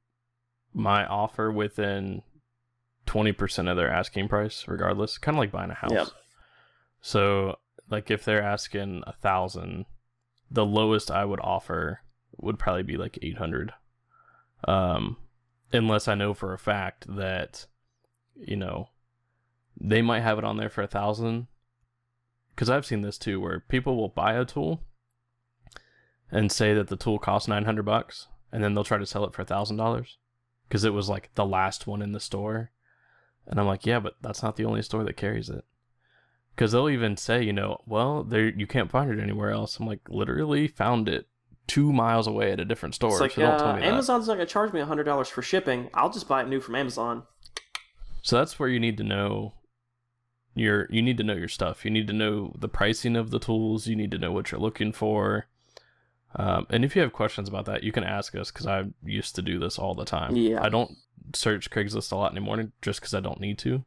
my 0.74 1.06
offer 1.06 1.52
within 1.52 2.22
twenty 3.06 3.32
percent 3.32 3.68
of 3.68 3.76
their 3.76 3.92
asking 3.92 4.28
price, 4.28 4.66
regardless. 4.68 5.18
Kind 5.18 5.36
of 5.36 5.40
like 5.40 5.52
buying 5.52 5.72
a 5.72 5.76
house. 5.76 5.92
Yep. 5.92 6.08
So, 7.02 7.58
like, 7.90 8.12
if 8.12 8.26
they're 8.26 8.44
asking 8.44 9.04
a 9.08 9.14
thousand, 9.14 9.86
the 10.52 10.66
lowest 10.66 11.10
I 11.10 11.26
would 11.26 11.40
offer 11.42 12.02
would 12.38 12.60
probably 12.60 12.84
be 12.84 12.98
like 12.98 13.20
eight 13.22 13.38
hundred. 13.38 13.74
Um, 14.68 15.18
unless 15.72 16.08
I 16.08 16.16
know 16.16 16.34
for 16.34 16.54
a 16.54 16.60
fact 16.60 17.06
that, 17.08 17.66
you 18.36 18.56
know, 18.56 18.90
they 19.80 20.02
might 20.02 20.22
have 20.22 20.38
it 20.38 20.44
on 20.44 20.58
there 20.58 20.70
for 20.70 20.82
a 20.82 20.88
thousand, 20.88 21.48
because 22.50 22.70
I've 22.70 22.86
seen 22.86 23.02
this 23.02 23.18
too, 23.18 23.40
where 23.40 23.62
people 23.62 23.96
will 23.96 24.10
buy 24.10 24.34
a 24.34 24.44
tool 24.44 24.82
and 26.32 26.52
say 26.52 26.74
that 26.74 26.90
the 26.90 26.98
tool 26.98 27.20
costs 27.20 27.48
nine 27.48 27.66
hundred 27.66 27.84
bucks, 27.84 28.28
and 28.52 28.64
then 28.64 28.74
they'll 28.74 28.84
try 28.84 28.98
to 28.98 29.06
sell 29.06 29.26
it 29.26 29.34
for 29.34 29.44
a 29.44 29.46
thousand 29.46 29.78
dollars 29.78 30.18
because 30.68 30.84
it 30.84 30.94
was 30.94 31.08
like 31.08 31.30
the 31.36 31.46
last 31.46 31.88
one 31.88 32.02
in 32.02 32.12
the 32.12 32.20
store. 32.20 32.72
And 33.48 33.60
I'm 33.60 33.66
like, 33.66 33.86
yeah, 33.86 34.00
but 34.00 34.16
that's 34.22 34.44
not 34.44 34.58
the 34.58 34.66
only 34.66 34.82
store 34.82 35.04
that 35.06 35.18
carries 35.18 35.50
it. 35.50 35.64
Because 36.60 36.74
they'll 36.74 36.90
even 36.90 37.16
say, 37.16 37.42
you 37.42 37.54
know, 37.54 37.80
well, 37.86 38.22
there 38.22 38.50
you 38.50 38.68
can't 38.68 38.92
find 38.92 39.10
it 39.10 39.24
anywhere 39.24 39.50
else. 39.50 39.80
I'm 39.80 39.88
like, 39.88 40.02
literally 40.10 40.68
found 40.68 41.08
it 41.08 41.26
two 41.68 41.94
miles 41.94 42.28
away 42.28 42.52
at 42.52 42.60
a 42.60 42.66
different 42.66 42.96
store. 42.96 43.12
It's 43.12 43.22
like 43.22 43.32
so 43.32 43.46
uh. 43.46 43.80
Amazon's 43.82 44.28
not 44.28 44.34
gonna 44.34 44.46
charge 44.46 44.74
me 44.74 44.82
hundred 44.82 45.06
dollars 45.06 45.30
for 45.30 45.42
shipping. 45.42 45.90
I'll 45.94 46.10
just 46.10 46.28
buy 46.28 46.42
it 46.42 46.50
new 46.50 46.60
from 46.60 46.76
Amazon. 46.76 47.24
So 48.24 48.36
that's 48.36 48.60
where 48.60 48.68
you 48.68 48.78
need 48.78 48.98
to 48.98 49.06
know 49.06 49.54
your 50.54 50.88
you 50.90 51.02
need 51.02 51.16
to 51.20 51.24
know 51.24 51.34
your 51.34 51.48
stuff. 51.48 51.86
You 51.86 51.92
need 51.92 52.08
to 52.08 52.14
know 52.14 52.54
the 52.60 52.68
pricing 52.68 53.16
of 53.16 53.32
the 53.32 53.40
tools. 53.40 53.88
You 53.88 53.96
need 53.96 54.12
to 54.12 54.18
know 54.18 54.34
what 54.34 54.52
you're 54.52 54.60
looking 54.60 54.92
for. 54.92 55.48
Um, 56.36 56.68
and 56.70 56.84
if 56.84 56.94
you 56.94 57.02
have 57.04 57.14
questions 57.14 57.48
about 57.48 57.68
that, 57.68 57.86
you 57.86 57.94
can 57.94 58.04
ask 58.04 58.36
us 58.36 58.52
because 58.52 58.68
I 58.68 58.84
used 59.02 59.34
to 59.36 59.42
do 59.42 59.60
this 59.60 59.80
all 59.80 59.96
the 59.96 60.04
time. 60.04 60.36
Yeah. 60.36 60.62
I 60.62 60.68
don't 60.68 60.92
search 61.34 61.72
Craigslist 61.72 62.12
a 62.12 62.18
lot 62.18 62.34
anymore 62.34 62.66
just 62.82 63.00
because 63.00 63.14
I 63.14 63.22
don't 63.22 63.40
need 63.40 63.60
to. 63.60 63.86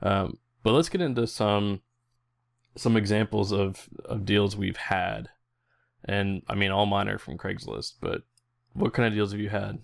Um, 0.00 0.38
but 0.62 0.72
let's 0.72 0.88
get 0.88 1.02
into 1.02 1.26
some 1.26 1.82
some 2.76 2.96
examples 2.96 3.52
of 3.52 3.88
of 4.04 4.24
deals 4.24 4.56
we've 4.56 4.76
had, 4.76 5.28
and 6.04 6.42
I 6.48 6.54
mean 6.54 6.70
all 6.70 6.86
mine 6.86 7.08
are 7.08 7.18
from 7.18 7.38
Craigslist. 7.38 7.94
But 8.00 8.22
what 8.72 8.92
kind 8.92 9.06
of 9.06 9.14
deals 9.14 9.32
have 9.32 9.40
you 9.40 9.50
had? 9.50 9.78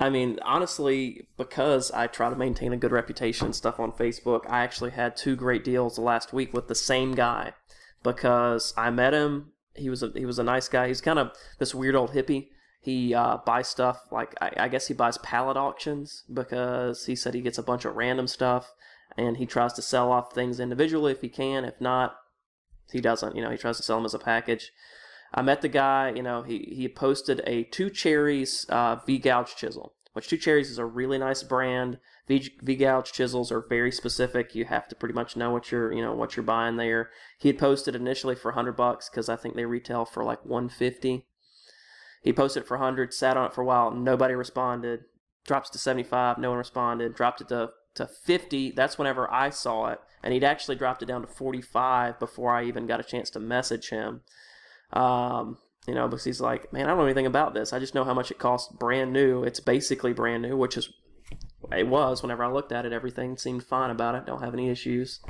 I 0.00 0.10
mean, 0.10 0.38
honestly, 0.44 1.26
because 1.36 1.90
I 1.90 2.06
try 2.06 2.30
to 2.30 2.36
maintain 2.36 2.72
a 2.72 2.76
good 2.76 2.92
reputation 2.92 3.46
and 3.46 3.54
stuff 3.54 3.80
on 3.80 3.90
Facebook, 3.90 4.48
I 4.48 4.60
actually 4.60 4.92
had 4.92 5.16
two 5.16 5.34
great 5.34 5.64
deals 5.64 5.98
last 5.98 6.32
week 6.32 6.54
with 6.54 6.68
the 6.68 6.76
same 6.76 7.14
guy 7.14 7.54
because 8.04 8.72
I 8.76 8.90
met 8.90 9.12
him. 9.12 9.52
He 9.74 9.90
was 9.90 10.02
a 10.02 10.12
he 10.14 10.24
was 10.24 10.38
a 10.38 10.44
nice 10.44 10.68
guy. 10.68 10.88
He's 10.88 11.00
kind 11.00 11.18
of 11.18 11.32
this 11.58 11.74
weird 11.74 11.96
old 11.96 12.12
hippie. 12.12 12.48
He 12.80 13.12
uh, 13.12 13.38
buys 13.44 13.66
stuff 13.66 14.02
like 14.12 14.34
I, 14.40 14.52
I 14.56 14.68
guess 14.68 14.86
he 14.86 14.94
buys 14.94 15.18
pallet 15.18 15.56
auctions 15.56 16.22
because 16.32 17.06
he 17.06 17.16
said 17.16 17.34
he 17.34 17.40
gets 17.40 17.58
a 17.58 17.62
bunch 17.62 17.84
of 17.84 17.96
random 17.96 18.28
stuff 18.28 18.72
and 19.18 19.36
he 19.36 19.46
tries 19.46 19.72
to 19.74 19.82
sell 19.82 20.12
off 20.12 20.32
things 20.32 20.60
individually 20.60 21.12
if 21.12 21.20
he 21.20 21.28
can. 21.28 21.64
If 21.64 21.80
not, 21.80 22.16
he 22.92 23.00
doesn't. 23.00 23.34
You 23.34 23.42
know, 23.42 23.50
he 23.50 23.58
tries 23.58 23.76
to 23.76 23.82
sell 23.82 23.96
them 23.96 24.06
as 24.06 24.14
a 24.14 24.18
package. 24.18 24.72
I 25.34 25.42
met 25.42 25.60
the 25.60 25.68
guy. 25.68 26.12
You 26.14 26.22
know, 26.22 26.42
he 26.42 26.72
he 26.74 26.88
posted 26.88 27.42
a 27.44 27.64
two 27.64 27.90
cherries 27.90 28.64
uh, 28.68 28.96
V 29.04 29.18
gouge 29.18 29.56
chisel, 29.56 29.94
which 30.12 30.28
two 30.28 30.38
cherries 30.38 30.70
is 30.70 30.78
a 30.78 30.86
really 30.86 31.18
nice 31.18 31.42
brand. 31.42 31.98
V 32.28 32.50
V 32.62 32.76
gouge 32.76 33.12
chisels 33.12 33.50
are 33.50 33.60
very 33.68 33.90
specific. 33.90 34.54
You 34.54 34.66
have 34.66 34.86
to 34.88 34.94
pretty 34.94 35.14
much 35.14 35.36
know 35.36 35.50
what 35.50 35.72
you're 35.72 35.92
you 35.92 36.00
know 36.00 36.14
what 36.14 36.36
you're 36.36 36.44
buying 36.44 36.76
there. 36.76 37.10
He 37.38 37.48
had 37.48 37.58
posted 37.58 37.96
initially 37.96 38.36
for 38.36 38.52
hundred 38.52 38.76
bucks 38.76 39.10
because 39.10 39.28
I 39.28 39.36
think 39.36 39.56
they 39.56 39.66
retail 39.66 40.04
for 40.04 40.22
like 40.22 40.46
one 40.46 40.68
fifty. 40.68 41.26
He 42.22 42.32
posted 42.32 42.66
for 42.66 42.78
hundred, 42.78 43.12
sat 43.12 43.36
on 43.36 43.46
it 43.46 43.54
for 43.54 43.62
a 43.62 43.64
while, 43.64 43.90
nobody 43.90 44.34
responded. 44.34 45.04
Drops 45.44 45.70
to 45.70 45.78
seventy 45.78 46.04
five, 46.04 46.38
no 46.38 46.50
one 46.50 46.58
responded. 46.58 47.14
Dropped 47.14 47.40
it 47.40 47.48
to 47.48 47.70
to 47.98 48.06
50 48.06 48.72
that's 48.72 48.98
whenever 48.98 49.30
i 49.32 49.50
saw 49.50 49.88
it 49.88 50.00
and 50.22 50.32
he'd 50.32 50.44
actually 50.44 50.76
dropped 50.76 51.02
it 51.02 51.06
down 51.06 51.22
to 51.22 51.28
45 51.28 52.18
before 52.18 52.54
i 52.54 52.64
even 52.64 52.86
got 52.86 53.00
a 53.00 53.04
chance 53.04 53.30
to 53.30 53.40
message 53.40 53.90
him. 53.90 54.22
Um, 54.92 55.58
you 55.86 55.94
know 55.94 56.08
because 56.08 56.24
he's 56.24 56.40
like 56.40 56.72
man 56.72 56.84
i 56.84 56.88
don't 56.88 56.98
know 56.98 57.04
anything 57.04 57.26
about 57.26 57.54
this. 57.54 57.72
I 57.72 57.78
just 57.78 57.94
know 57.94 58.04
how 58.04 58.14
much 58.14 58.30
it 58.30 58.38
costs 58.38 58.72
brand 58.72 59.12
new. 59.12 59.42
It's 59.42 59.60
basically 59.60 60.12
brand 60.12 60.42
new 60.42 60.56
which 60.56 60.76
is 60.76 60.92
it 61.72 61.88
was. 61.88 62.22
Whenever 62.22 62.44
i 62.44 62.50
looked 62.50 62.72
at 62.72 62.86
it 62.86 62.92
everything 62.92 63.36
seemed 63.36 63.64
fine 63.64 63.90
about 63.90 64.14
it. 64.14 64.26
Don't 64.26 64.42
have 64.42 64.54
any 64.54 64.68
issues. 64.68 65.20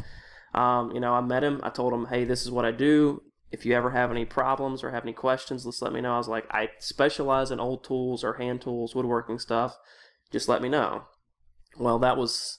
Um, 0.55 0.93
you 0.93 1.01
know 1.01 1.15
i 1.15 1.21
met 1.21 1.45
him. 1.45 1.61
I 1.63 1.71
told 1.71 1.93
him 1.93 2.07
hey 2.07 2.25
this 2.25 2.43
is 2.43 2.51
what 2.51 2.65
i 2.65 2.71
do. 2.71 3.23
If 3.51 3.65
you 3.65 3.75
ever 3.75 3.91
have 3.91 4.11
any 4.11 4.25
problems 4.25 4.83
or 4.83 4.91
have 4.91 5.05
any 5.05 5.13
questions 5.13 5.65
just 5.65 5.81
let 5.81 5.93
me 5.93 6.01
know. 6.01 6.15
I 6.15 6.19
was 6.19 6.29
like 6.29 6.47
i 6.51 6.71
specialize 6.79 7.51
in 7.51 7.61
old 7.61 7.85
tools 7.85 8.25
or 8.25 8.35
hand 8.35 8.61
tools 8.61 8.95
woodworking 8.95 9.39
stuff. 9.39 9.77
Just 10.31 10.49
let 10.49 10.61
me 10.61 10.69
know 10.69 11.05
well, 11.77 11.99
that 11.99 12.17
was 12.17 12.59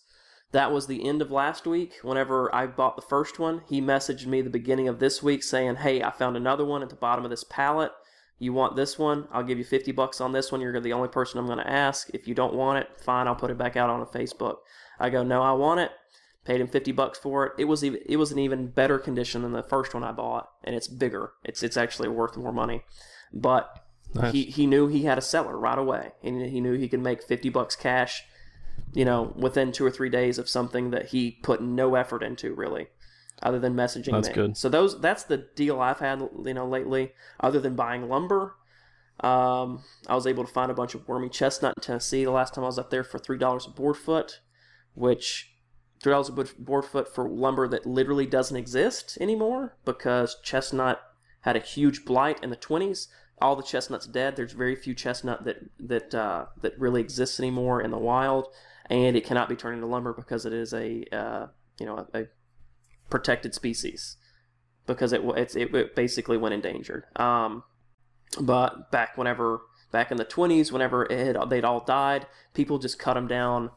that 0.52 0.72
was 0.72 0.88
the 0.88 1.08
end 1.08 1.22
of 1.22 1.32
last 1.32 1.68
week. 1.68 1.94
Whenever 2.02 2.54
I 2.54 2.66
bought 2.68 2.96
the 2.96 3.02
first 3.02 3.38
one, 3.40 3.62
he 3.68 3.82
messaged 3.82 4.26
me 4.26 4.42
the 4.42 4.50
beginning 4.50 4.88
of 4.88 5.00
this 5.00 5.22
week 5.22 5.44
saying, 5.44 5.78
"Hey, 5.78 6.02
I 6.02 6.12
found 6.12 6.36
another 6.36 6.66
one 6.66 6.82
at 6.82 6.90
the 6.90 6.96
bottom 6.96 7.24
of 7.24 7.30
this 7.32 7.44
pallet. 7.44 7.92
You 8.40 8.54
want 8.54 8.76
this 8.76 8.98
one? 8.98 9.28
I'll 9.32 9.44
give 9.44 9.58
you 9.58 9.66
50 9.66 9.92
bucks 9.92 10.22
on 10.22 10.32
this 10.32 10.52
one. 10.52 10.62
You're 10.62 10.80
the 10.80 10.94
only 10.94 11.10
person 11.10 11.40
I'm 11.40 11.46
going 11.46 11.58
to 11.60 11.70
ask. 11.70 12.10
If 12.14 12.28
you 12.28 12.34
don't 12.34 12.54
want 12.54 12.80
it, 12.80 12.90
fine, 13.00 13.28
I'll 13.28 13.36
put 13.36 13.52
it 13.52 13.58
back 13.58 13.76
out 13.76 13.90
on 13.90 14.06
Facebook." 14.08 14.58
I 15.00 15.10
go, 15.10 15.24
"No, 15.24 15.42
I 15.42 15.52
want 15.52 15.82
it." 15.82 15.92
Paid 16.46 16.62
him 16.62 16.68
50 16.68 16.94
bucks 16.94 17.20
for 17.20 17.46
it. 17.46 17.54
It 17.60 17.66
was 17.66 17.84
even 17.84 18.00
it 18.06 18.18
was 18.18 18.32
an 18.32 18.40
even 18.40 18.68
better 18.68 18.98
condition 18.98 19.44
than 19.44 19.52
the 19.52 19.62
first 19.62 19.94
one 19.94 20.04
I 20.04 20.14
bought, 20.14 20.50
and 20.64 20.74
it's 20.76 20.88
bigger. 20.88 21.34
It's 21.44 21.62
it's 21.62 21.78
actually 21.78 22.10
worth 22.10 22.38
more 22.38 22.54
money. 22.54 22.84
But 23.32 23.70
Nice. 24.16 24.32
he 24.32 24.46
he 24.46 24.66
knew 24.66 24.88
he 24.88 25.04
had 25.04 25.20
a 25.20 25.22
seller 25.22 25.56
right 25.58 25.78
away, 25.78 26.14
and 26.24 26.42
he 26.42 26.60
knew 26.60 26.74
he 26.74 26.90
could 26.90 27.02
make 27.02 27.22
50 27.22 27.50
bucks 27.50 27.76
cash 27.76 28.24
you 28.94 29.06
know, 29.06 29.34
within 29.36 29.72
two 29.72 29.86
or 29.86 29.92
three 29.92 30.10
days 30.10 30.38
of 30.38 30.50
something 30.50 30.92
that 30.92 31.08
he 31.08 31.32
put 31.44 31.62
no 31.62 31.96
effort 31.96 32.24
into, 32.24 32.54
really, 32.54 32.88
other 33.42 33.60
than 33.60 33.76
messaging 33.76 34.12
That's 34.12 34.28
me. 34.30 34.34
good. 34.34 34.58
So 34.58 34.70
those 34.70 35.00
that's 35.00 35.24
the 35.24 35.38
deal 35.56 35.80
I've 35.80 36.00
had, 36.00 36.20
you 36.46 36.54
know, 36.54 36.68
lately. 36.68 37.14
Other 37.40 37.60
than 37.60 37.76
buying 37.76 38.10
lumber, 38.10 38.56
um, 39.22 39.84
I 40.08 40.16
was 40.16 40.26
able 40.28 40.46
to 40.46 40.52
find 40.52 40.72
a 40.72 40.76
bunch 40.76 40.96
of 40.96 41.08
wormy 41.08 41.30
chestnut 41.30 41.74
in 41.78 41.82
Tennessee 41.84 42.24
the 42.24 42.32
last 42.32 42.54
time 42.54 42.64
I 42.64 42.68
was 42.68 42.80
up 42.80 42.90
there 42.90 43.04
for 43.04 43.20
three 43.20 43.38
dollars 43.38 43.66
a 43.66 43.70
board 43.70 43.98
foot, 43.98 44.40
which 44.94 45.52
three 46.02 46.12
dollars 46.12 46.30
a 46.30 46.32
board- 46.32 46.86
foot 46.86 47.14
for 47.14 47.28
lumber 47.30 47.68
that 47.68 47.86
literally 47.86 48.26
doesn't 48.26 48.56
exist 48.58 49.18
anymore 49.20 49.76
because 49.86 50.38
chestnut 50.44 51.02
had 51.42 51.56
a 51.56 51.60
huge 51.60 52.06
blight 52.06 52.42
in 52.44 52.50
the 52.50 52.56
twenties. 52.56 53.08
All 53.42 53.56
the 53.56 53.64
chestnuts 53.64 54.06
dead. 54.06 54.36
There's 54.36 54.54
very 54.54 54.76
few 54.76 54.94
chestnut 54.94 55.46
that 55.46 55.58
that 55.80 56.14
uh, 56.14 56.46
that 56.62 56.78
really 56.80 57.02
exists 57.02 57.40
anymore 57.40 57.82
in 57.82 57.92
the 57.92 57.98
wild, 57.98 58.48
and 58.90 59.16
it 59.16 59.26
cannot 59.26 59.50
be 59.50 59.56
turned 59.56 59.76
into 59.76 59.88
lumber 59.88 60.14
because 60.14 60.46
it 60.46 60.54
is 60.54 60.74
a 60.74 61.04
uh, 61.12 61.48
you 61.80 61.86
know 61.86 62.08
a, 62.14 62.22
a 62.22 62.26
protected 63.10 63.54
species 63.54 64.18
because 64.86 65.14
it 65.14 65.22
it's, 65.38 65.56
it 65.56 65.96
basically 65.96 66.38
went 66.38 66.54
endangered. 66.54 67.06
Um, 67.16 67.64
but 68.40 68.92
back 68.92 69.18
whenever 69.18 69.62
back 69.92 70.12
in 70.12 70.18
the 70.18 70.26
20s, 70.26 70.72
whenever 70.72 71.06
it 71.06 71.36
had, 71.36 71.50
they'd 71.50 71.66
all 71.66 71.84
died, 71.84 72.28
people 72.54 72.78
just 72.78 73.00
cut 73.00 73.16
them 73.16 73.28
down 73.28 73.72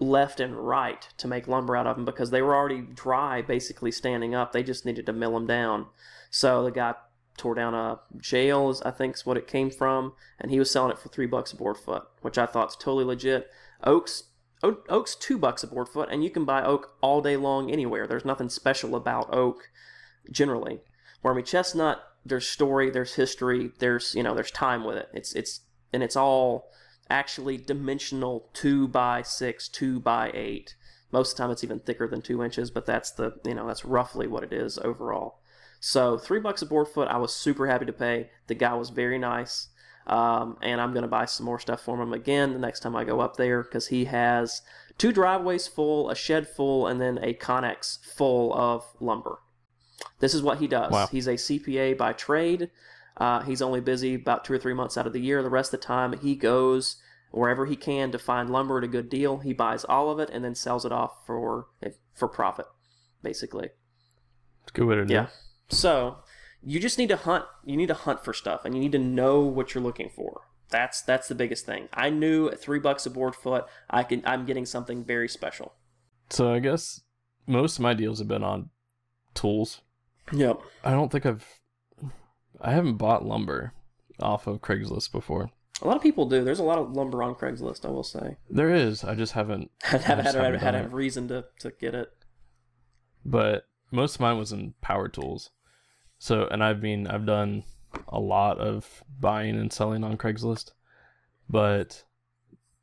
left 0.00 0.40
and 0.40 0.56
right 0.56 1.08
to 1.18 1.28
make 1.28 1.46
lumber 1.46 1.76
out 1.76 1.86
of 1.86 1.96
them 1.96 2.04
because 2.04 2.30
they 2.30 2.42
were 2.42 2.54
already 2.54 2.80
dry, 2.80 3.42
basically 3.42 3.92
standing 3.92 4.34
up. 4.34 4.52
They 4.52 4.62
just 4.62 4.86
needed 4.86 5.06
to 5.06 5.12
mill 5.12 5.34
them 5.34 5.46
down. 5.46 5.86
So 6.30 6.64
the 6.64 6.70
guy 6.70 6.94
tore 7.40 7.54
down 7.54 7.74
a 7.74 7.98
jail, 8.18 8.68
is 8.70 8.82
I 8.82 8.90
think 8.90 9.16
is 9.16 9.26
what 9.26 9.36
it 9.36 9.46
came 9.46 9.70
from, 9.70 10.12
and 10.38 10.50
he 10.50 10.58
was 10.58 10.70
selling 10.70 10.92
it 10.92 10.98
for 10.98 11.08
three 11.08 11.26
bucks 11.26 11.52
a 11.52 11.56
board 11.56 11.78
foot, 11.78 12.04
which 12.20 12.38
I 12.38 12.44
thought 12.44 12.52
thought's 12.52 12.76
totally 12.76 13.04
legit. 13.04 13.50
Oaks. 13.82 14.24
Oak's 14.62 15.14
two 15.14 15.38
bucks 15.38 15.62
a 15.62 15.66
board 15.66 15.88
foot, 15.88 16.10
and 16.12 16.22
you 16.22 16.28
can 16.28 16.44
buy 16.44 16.62
oak 16.62 16.94
all 17.00 17.22
day 17.22 17.38
long 17.38 17.70
anywhere. 17.70 18.06
There's 18.06 18.26
nothing 18.26 18.50
special 18.50 18.94
about 18.94 19.34
oak, 19.34 19.70
generally. 20.30 20.80
Wormy 21.22 21.42
chestnut, 21.42 22.02
there's 22.26 22.46
story, 22.46 22.90
there's 22.90 23.14
history, 23.14 23.72
there's 23.78 24.14
you 24.14 24.22
know, 24.22 24.34
there's 24.34 24.50
time 24.50 24.84
with 24.84 24.98
it. 24.98 25.08
It's 25.14 25.32
it's 25.34 25.60
and 25.94 26.02
it's 26.02 26.16
all 26.16 26.70
actually 27.08 27.56
dimensional 27.56 28.50
two 28.52 28.86
by 28.86 29.22
six, 29.22 29.66
two 29.66 29.98
by 29.98 30.30
eight. 30.34 30.74
Most 31.10 31.32
of 31.32 31.36
the 31.36 31.42
time, 31.42 31.50
it's 31.52 31.64
even 31.64 31.80
thicker 31.80 32.06
than 32.06 32.20
two 32.20 32.44
inches, 32.44 32.70
but 32.70 32.84
that's 32.84 33.10
the 33.10 33.40
you 33.46 33.54
know 33.54 33.66
that's 33.66 33.86
roughly 33.86 34.26
what 34.26 34.44
it 34.44 34.52
is 34.52 34.76
overall. 34.76 35.40
So 35.80 36.18
three 36.18 36.40
bucks 36.40 36.62
a 36.62 36.66
board 36.66 36.88
foot, 36.88 37.08
I 37.08 37.16
was 37.16 37.34
super 37.34 37.66
happy 37.66 37.86
to 37.86 37.92
pay. 37.92 38.30
The 38.46 38.54
guy 38.54 38.74
was 38.74 38.90
very 38.90 39.18
nice, 39.18 39.68
um, 40.06 40.58
and 40.62 40.80
I'm 40.80 40.92
gonna 40.92 41.08
buy 41.08 41.24
some 41.24 41.46
more 41.46 41.58
stuff 41.58 41.82
for 41.82 42.00
him 42.00 42.12
again 42.12 42.52
the 42.52 42.58
next 42.58 42.80
time 42.80 42.94
I 42.94 43.04
go 43.04 43.20
up 43.20 43.36
there 43.36 43.62
because 43.62 43.88
he 43.88 44.04
has 44.04 44.60
two 44.98 45.10
driveways 45.10 45.66
full, 45.66 46.10
a 46.10 46.14
shed 46.14 46.46
full, 46.46 46.86
and 46.86 47.00
then 47.00 47.18
a 47.22 47.32
Conex 47.32 48.04
full 48.04 48.52
of 48.54 48.84
lumber. 49.00 49.38
This 50.18 50.34
is 50.34 50.42
what 50.42 50.58
he 50.58 50.66
does. 50.66 50.92
Wow. 50.92 51.06
He's 51.06 51.26
a 51.26 51.34
CPA 51.34 51.96
by 51.96 52.12
trade. 52.12 52.70
Uh, 53.16 53.40
he's 53.40 53.62
only 53.62 53.80
busy 53.80 54.14
about 54.14 54.44
two 54.44 54.52
or 54.52 54.58
three 54.58 54.74
months 54.74 54.96
out 54.96 55.06
of 55.06 55.12
the 55.12 55.20
year. 55.20 55.42
The 55.42 55.50
rest 55.50 55.72
of 55.72 55.80
the 55.80 55.86
time, 55.86 56.18
he 56.18 56.34
goes 56.34 56.96
wherever 57.30 57.66
he 57.66 57.76
can 57.76 58.10
to 58.12 58.18
find 58.18 58.50
lumber 58.50 58.78
at 58.78 58.84
a 58.84 58.88
good 58.88 59.08
deal. 59.08 59.38
He 59.38 59.52
buys 59.52 59.84
all 59.84 60.10
of 60.10 60.18
it 60.18 60.30
and 60.30 60.44
then 60.44 60.54
sells 60.54 60.84
it 60.84 60.92
off 60.92 61.26
for 61.26 61.66
for 62.14 62.28
profit, 62.28 62.66
basically. 63.22 63.70
It's 64.62 64.70
a 64.70 64.72
good 64.72 64.86
way 64.86 64.96
to 64.96 65.06
Yeah. 65.08 65.28
So 65.70 66.18
you 66.62 66.78
just 66.80 66.98
need 66.98 67.08
to 67.08 67.16
hunt. 67.16 67.44
You 67.64 67.76
need 67.76 67.88
to 67.88 67.94
hunt 67.94 68.24
for 68.24 68.32
stuff, 68.32 68.64
and 68.64 68.74
you 68.74 68.80
need 68.80 68.92
to 68.92 68.98
know 68.98 69.40
what 69.40 69.74
you're 69.74 69.82
looking 69.82 70.10
for. 70.14 70.42
That's 70.68 71.02
that's 71.02 71.28
the 71.28 71.34
biggest 71.34 71.66
thing. 71.66 71.88
I 71.92 72.10
knew 72.10 72.48
at 72.48 72.60
three 72.60 72.78
bucks 72.78 73.06
a 73.06 73.10
board 73.10 73.34
foot, 73.34 73.64
I 73.88 74.02
can 74.04 74.22
I'm 74.24 74.46
getting 74.46 74.66
something 74.66 75.04
very 75.04 75.28
special. 75.28 75.72
So 76.30 76.52
I 76.52 76.60
guess 76.60 77.00
most 77.46 77.78
of 77.78 77.82
my 77.82 77.94
deals 77.94 78.18
have 78.18 78.28
been 78.28 78.44
on 78.44 78.70
tools. 79.34 79.80
Yep. 80.32 80.60
I 80.84 80.92
don't 80.92 81.10
think 81.10 81.26
I've 81.26 81.60
I 82.60 82.72
haven't 82.72 82.96
bought 82.96 83.24
lumber 83.24 83.72
off 84.20 84.46
of 84.46 84.60
Craigslist 84.60 85.10
before. 85.10 85.50
A 85.82 85.86
lot 85.86 85.96
of 85.96 86.02
people 86.02 86.26
do. 86.26 86.44
There's 86.44 86.58
a 86.58 86.64
lot 86.64 86.78
of 86.78 86.92
lumber 86.92 87.22
on 87.22 87.34
Craigslist. 87.34 87.84
I 87.84 87.88
will 87.88 88.04
say. 88.04 88.36
There 88.48 88.70
is. 88.72 89.02
I 89.02 89.14
just 89.14 89.32
haven't 89.32 89.70
I 89.84 89.96
haven't 89.96 90.26
had, 90.26 90.34
haven't 90.34 90.60
had 90.60 90.72
done 90.72 90.84
a 90.84 90.88
reason 90.88 91.26
to, 91.28 91.46
to 91.60 91.72
get 91.80 91.94
it. 91.94 92.10
but 93.24 93.64
most 93.90 94.16
of 94.16 94.20
mine 94.20 94.38
was 94.38 94.52
in 94.52 94.74
power 94.82 95.08
tools. 95.08 95.50
So, 96.22 96.46
and 96.50 96.62
I've 96.62 96.82
been 96.82 97.06
I've 97.06 97.24
done 97.24 97.64
a 98.06 98.20
lot 98.20 98.58
of 98.58 99.02
buying 99.18 99.58
and 99.58 99.72
selling 99.72 100.04
on 100.04 100.18
Craigslist, 100.18 100.72
but 101.48 102.04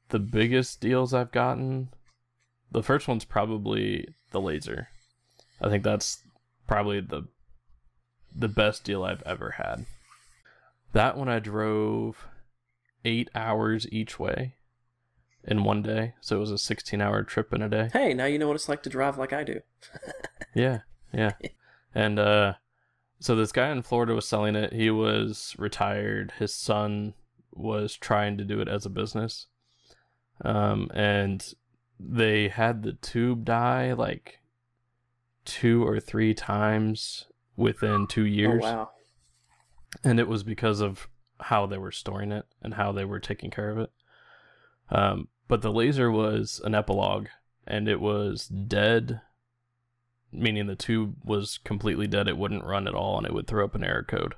the 0.09 0.17
biggest 0.17 0.81
deals 0.81 1.13
I've 1.13 1.31
gotten, 1.31 1.89
the 2.71 2.81
first 2.81 3.07
one's 3.07 3.25
probably 3.25 4.07
the 4.31 4.41
laser. 4.41 4.87
I 5.61 5.69
think 5.69 5.83
that's 5.83 6.23
probably 6.67 6.99
the 6.99 7.27
the 8.35 8.47
best 8.47 8.83
deal 8.83 9.03
I've 9.03 9.23
ever 9.23 9.51
had. 9.51 9.85
That 10.93 11.15
one 11.15 11.29
I 11.29 11.37
drove 11.37 12.25
eight 13.05 13.29
hours 13.35 13.87
each 13.91 14.17
way 14.17 14.55
in 15.43 15.63
one 15.63 15.83
day, 15.83 16.15
so 16.21 16.37
it 16.37 16.39
was 16.39 16.51
a 16.51 16.57
sixteen-hour 16.57 17.21
trip 17.23 17.53
in 17.53 17.61
a 17.61 17.69
day. 17.69 17.91
Hey, 17.93 18.15
now 18.15 18.25
you 18.25 18.39
know 18.39 18.47
what 18.47 18.55
it's 18.55 18.67
like 18.67 18.81
to 18.81 18.89
drive 18.89 19.19
like 19.19 19.31
I 19.31 19.43
do. 19.43 19.61
Yeah, 20.55 20.79
yeah. 21.13 21.33
And 21.93 22.17
uh 22.17 22.53
so 23.19 23.35
this 23.35 23.51
guy 23.51 23.69
in 23.69 23.81
Florida 23.81 24.13
was 24.13 24.27
selling 24.27 24.55
it. 24.55 24.73
He 24.73 24.89
was 24.89 25.55
retired. 25.57 26.33
His 26.37 26.53
son 26.53 27.13
was 27.51 27.95
trying 27.95 28.37
to 28.37 28.43
do 28.43 28.61
it 28.61 28.67
as 28.67 28.85
a 28.85 28.89
business. 28.89 29.47
Um 30.43 30.89
and 30.93 31.53
they 31.99 32.47
had 32.47 32.83
the 32.83 32.93
tube 32.93 33.43
die 33.43 33.93
like 33.93 34.39
two 35.45 35.83
or 35.87 35.99
three 35.99 36.33
times 36.35 37.25
within 37.55 38.05
2 38.05 38.25
years. 38.25 38.61
Oh 38.63 38.67
wow. 38.67 38.89
And 40.03 40.19
it 40.19 40.27
was 40.27 40.43
because 40.43 40.79
of 40.79 41.07
how 41.39 41.65
they 41.65 41.77
were 41.77 41.91
storing 41.91 42.31
it 42.31 42.45
and 42.61 42.75
how 42.75 42.91
they 42.91 43.05
were 43.05 43.19
taking 43.19 43.49
care 43.49 43.71
of 43.71 43.79
it. 43.79 43.91
Um 44.89 45.29
but 45.47 45.61
the 45.61 45.71
laser 45.71 46.11
was 46.11 46.61
an 46.63 46.73
Epilog 46.73 47.27
and 47.65 47.87
it 47.87 47.99
was 47.99 48.47
dead 48.47 49.21
meaning 50.31 50.67
the 50.67 50.75
tube 50.75 51.15
was 51.23 51.59
completely 51.63 52.07
dead 52.07 52.27
it 52.27 52.37
wouldn't 52.37 52.63
run 52.63 52.87
at 52.87 52.95
all 52.95 53.17
and 53.17 53.25
it 53.25 53.33
would 53.33 53.47
throw 53.47 53.65
up 53.65 53.75
an 53.75 53.83
error 53.83 54.03
code. 54.03 54.35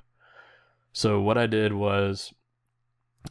So 0.92 1.20
what 1.20 1.38
i 1.38 1.46
did 1.46 1.72
was 1.72 2.32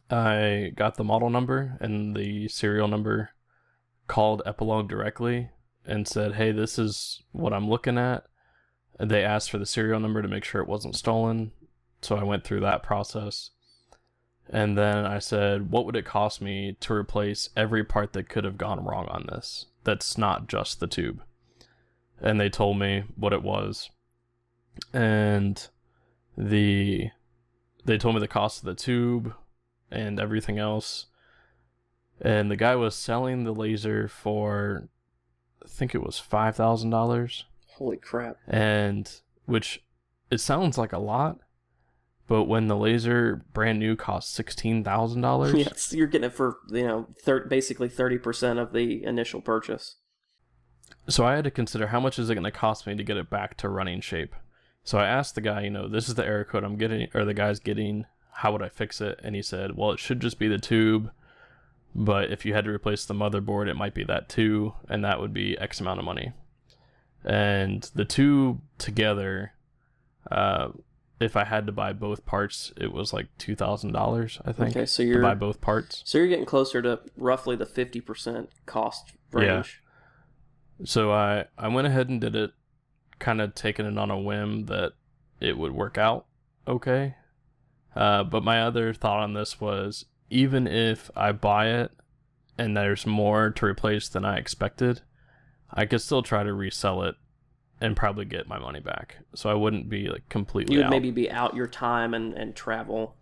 i 0.09 0.71
got 0.75 0.95
the 0.95 1.03
model 1.03 1.29
number 1.29 1.77
and 1.79 2.15
the 2.15 2.47
serial 2.47 2.87
number 2.87 3.31
called 4.07 4.41
Epilog 4.45 4.87
directly 4.87 5.49
and 5.85 6.07
said 6.07 6.35
hey 6.35 6.51
this 6.51 6.77
is 6.77 7.23
what 7.31 7.53
i'm 7.53 7.69
looking 7.69 7.97
at. 7.97 8.25
And 8.99 9.09
they 9.09 9.23
asked 9.23 9.49
for 9.49 9.57
the 9.57 9.65
serial 9.65 9.99
number 9.99 10.21
to 10.21 10.27
make 10.27 10.43
sure 10.43 10.61
it 10.61 10.67
wasn't 10.67 10.95
stolen. 10.95 11.51
So 12.01 12.17
i 12.17 12.23
went 12.23 12.43
through 12.43 12.59
that 12.61 12.83
process. 12.83 13.51
And 14.49 14.77
then 14.77 15.05
i 15.05 15.19
said 15.19 15.71
what 15.71 15.85
would 15.85 15.95
it 15.95 16.05
cost 16.05 16.41
me 16.41 16.75
to 16.81 16.93
replace 16.93 17.49
every 17.55 17.83
part 17.83 18.13
that 18.13 18.29
could 18.29 18.43
have 18.43 18.57
gone 18.57 18.83
wrong 18.83 19.07
on 19.07 19.27
this 19.29 19.67
that's 19.83 20.17
not 20.17 20.47
just 20.47 20.79
the 20.79 20.87
tube 20.87 21.21
and 22.21 22.39
they 22.39 22.49
told 22.49 22.77
me 22.77 23.03
what 23.15 23.33
it 23.33 23.43
was 23.43 23.89
and 24.93 25.67
the 26.37 27.09
they 27.85 27.97
told 27.97 28.15
me 28.15 28.21
the 28.21 28.27
cost 28.27 28.59
of 28.59 28.65
the 28.65 28.73
tube 28.75 29.33
and 29.91 30.19
everything 30.19 30.57
else 30.57 31.07
and 32.21 32.49
the 32.51 32.55
guy 32.55 32.75
was 32.75 32.95
selling 32.95 33.43
the 33.43 33.53
laser 33.53 34.07
for 34.07 34.89
i 35.63 35.67
think 35.67 35.93
it 35.95 36.03
was 36.03 36.21
$5000 36.21 37.43
Holy 37.77 37.97
crap. 37.97 38.37
and 38.47 39.21
which 39.45 39.83
it 40.29 40.39
sounds 40.39 40.77
like 40.77 40.93
a 40.93 40.99
lot 40.99 41.39
but 42.27 42.43
when 42.43 42.67
the 42.67 42.77
laser 42.77 43.43
brand 43.53 43.79
new 43.79 43.95
costs 43.95 44.37
$16000 44.37 45.53
Yes, 45.65 45.93
you're 45.93 46.07
getting 46.07 46.27
it 46.27 46.33
for 46.35 46.57
you 46.69 46.83
know 46.83 47.07
thir- 47.25 47.45
basically 47.47 47.89
thirty 47.89 48.19
percent 48.19 48.59
of 48.59 48.71
the 48.71 49.03
initial 49.03 49.41
purchase. 49.41 49.95
So 51.07 51.25
I 51.25 51.35
had 51.35 51.43
to 51.45 51.51
consider 51.51 51.87
how 51.87 51.99
much 51.99 52.19
is 52.19 52.29
it 52.29 52.35
going 52.35 52.43
to 52.43 52.51
cost 52.51 52.85
me 52.85 52.95
to 52.95 53.03
get 53.03 53.17
it 53.17 53.29
back 53.29 53.57
to 53.57 53.69
running 53.69 54.01
shape. 54.01 54.35
So 54.83 54.97
I 54.97 55.07
asked 55.07 55.35
the 55.35 55.41
guy, 55.41 55.61
you 55.61 55.69
know, 55.69 55.87
this 55.87 56.07
is 56.07 56.15
the 56.15 56.25
error 56.25 56.43
code 56.45 56.63
I'm 56.63 56.77
getting, 56.77 57.07
or 57.13 57.25
the 57.25 57.33
guy's 57.33 57.59
getting. 57.59 58.05
How 58.31 58.51
would 58.51 58.61
I 58.61 58.69
fix 58.69 59.01
it? 59.01 59.19
And 59.23 59.35
he 59.35 59.41
said, 59.41 59.75
well, 59.75 59.91
it 59.91 59.99
should 59.99 60.19
just 60.19 60.39
be 60.39 60.47
the 60.47 60.57
tube, 60.57 61.11
but 61.93 62.31
if 62.31 62.45
you 62.45 62.53
had 62.53 62.65
to 62.65 62.71
replace 62.71 63.05
the 63.05 63.13
motherboard, 63.13 63.67
it 63.67 63.73
might 63.75 63.93
be 63.93 64.03
that 64.05 64.29
too, 64.29 64.73
and 64.87 65.03
that 65.03 65.19
would 65.19 65.33
be 65.33 65.57
X 65.57 65.81
amount 65.81 65.99
of 65.99 66.05
money. 66.05 66.31
And 67.25 67.89
the 67.93 68.05
two 68.05 68.61
together, 68.77 69.53
uh, 70.31 70.69
if 71.19 71.35
I 71.35 71.43
had 71.43 71.65
to 71.65 71.73
buy 71.73 71.91
both 71.91 72.25
parts, 72.25 72.71
it 72.77 72.93
was 72.93 73.11
like 73.11 73.27
two 73.37 73.55
thousand 73.55 73.91
dollars, 73.91 74.39
I 74.45 74.53
think, 74.53 74.69
Okay, 74.75 74.85
so 74.85 75.03
you're 75.03 75.21
buy 75.21 75.35
both 75.35 75.59
parts. 75.59 76.01
so 76.05 76.17
you're 76.17 76.27
getting 76.27 76.45
closer 76.45 76.81
to 76.81 77.01
roughly 77.17 77.57
the 77.57 77.65
fifty 77.65 77.99
percent 77.99 78.49
cost 78.65 79.11
range. 79.33 79.81
So 80.85 81.11
I 81.11 81.45
I 81.57 81.67
went 81.67 81.87
ahead 81.87 82.09
and 82.09 82.21
did 82.21 82.35
it, 82.35 82.51
kind 83.19 83.41
of 83.41 83.53
taking 83.55 83.85
it 83.85 83.97
on 83.97 84.09
a 84.11 84.19
whim 84.19 84.65
that 84.65 84.93
it 85.39 85.57
would 85.57 85.71
work 85.73 85.97
out 85.97 86.25
okay. 86.67 87.15
Uh, 87.95 88.23
but 88.23 88.43
my 88.43 88.61
other 88.61 88.93
thought 88.93 89.19
on 89.19 89.33
this 89.33 89.59
was 89.59 90.05
even 90.29 90.67
if 90.67 91.09
I 91.15 91.31
buy 91.31 91.69
it 91.69 91.91
and 92.57 92.77
there's 92.77 93.05
more 93.05 93.49
to 93.49 93.65
replace 93.65 94.07
than 94.07 94.23
I 94.23 94.37
expected, 94.37 95.01
I 95.71 95.85
could 95.85 96.01
still 96.01 96.21
try 96.21 96.43
to 96.43 96.53
resell 96.53 97.03
it 97.03 97.15
and 97.81 97.95
probably 97.95 98.25
get 98.25 98.47
my 98.47 98.59
money 98.59 98.79
back. 98.79 99.17
So 99.33 99.49
I 99.49 99.53
wouldn't 99.55 99.89
be 99.89 100.07
like 100.07 100.27
completely 100.29 100.75
You 100.75 100.79
would 100.79 100.85
out. 100.87 100.91
maybe 100.91 101.11
be 101.11 101.31
out 101.31 101.55
your 101.55 101.67
time 101.67 102.13
and, 102.13 102.33
and 102.33 102.55
travel 102.55 103.15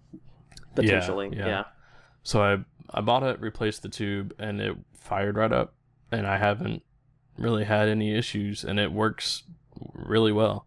potentially. 0.76 1.30
yeah. 1.32 1.46
yeah. 1.48 1.64
So 2.24 2.42
I 2.42 2.58
I 2.90 3.02
bought 3.02 3.24
it, 3.24 3.40
replaced 3.40 3.84
the 3.84 3.90
tube, 3.90 4.34
and 4.38 4.60
it 4.60 4.76
fired 4.94 5.38
right 5.38 5.52
up, 5.52 5.74
and 6.12 6.28
I 6.28 6.38
haven't 6.38 6.84
really 7.38 7.64
had 7.64 7.88
any 7.88 8.16
issues, 8.16 8.64
and 8.64 8.80
it 8.80 8.92
works 8.92 9.44
really 9.94 10.32
well. 10.32 10.66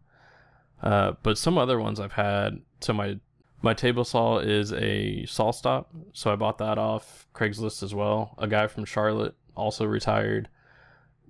Uh, 0.83 1.12
but 1.23 1.37
some 1.37 1.59
other 1.59 1.79
ones 1.79 2.01
I've 2.01 2.12
had. 2.12 2.61
So 2.81 2.93
my 2.93 3.18
my 3.62 3.75
table 3.75 4.05
saw 4.05 4.39
is 4.39 4.73
a 4.73 5.25
SawStop, 5.27 5.87
so 6.12 6.33
I 6.33 6.37
bought 6.37 6.59
that 6.59 6.79
off 6.79 7.27
Craigslist 7.35 7.83
as 7.83 7.95
well. 7.95 8.35
A 8.39 8.49
guy 8.49 8.66
from 8.66 8.87
Charlotte, 8.87 9.35
also 9.55 9.85
retired, 9.85 10.49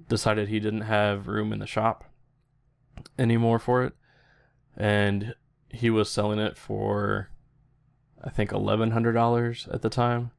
decided 0.08 0.48
he 0.48 0.60
didn't 0.60 0.82
have 0.82 1.26
room 1.26 1.52
in 1.52 1.58
the 1.58 1.66
shop 1.66 2.04
anymore 3.18 3.58
for 3.58 3.82
it, 3.82 3.94
and 4.76 5.34
he 5.68 5.90
was 5.90 6.10
selling 6.10 6.38
it 6.38 6.56
for 6.56 7.30
I 8.22 8.30
think 8.30 8.52
eleven 8.52 8.92
hundred 8.92 9.12
dollars 9.14 9.68
at 9.72 9.82
the 9.82 9.90
time, 9.90 10.30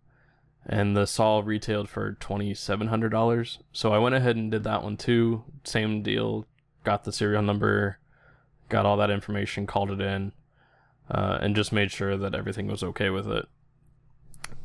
and 0.66 0.96
the 0.96 1.06
saw 1.06 1.42
retailed 1.44 1.90
for 1.90 2.14
twenty 2.14 2.54
seven 2.54 2.88
hundred 2.88 3.10
dollars. 3.10 3.60
So 3.72 3.94
I 3.94 3.98
went 3.98 4.16
ahead 4.16 4.36
and 4.36 4.52
did 4.52 4.64
that 4.64 4.84
one 4.84 4.98
too. 4.98 5.44
Same 5.64 6.02
deal. 6.02 6.46
Got 6.84 7.04
the 7.04 7.12
serial 7.12 7.42
number, 7.44 8.00
got 8.70 8.86
all 8.86 8.98
that 8.98 9.12
information, 9.12 9.68
called 9.68 9.92
it 9.92 10.02
in, 10.02 10.32
uh, 11.10 11.38
and 11.42 11.56
just 11.56 11.72
made 11.72 11.92
sure 11.92 12.18
that 12.18 12.36
everything 12.36 12.68
was 12.68 12.84
okay 12.84 13.10
with 13.10 13.28
it. 13.28 13.48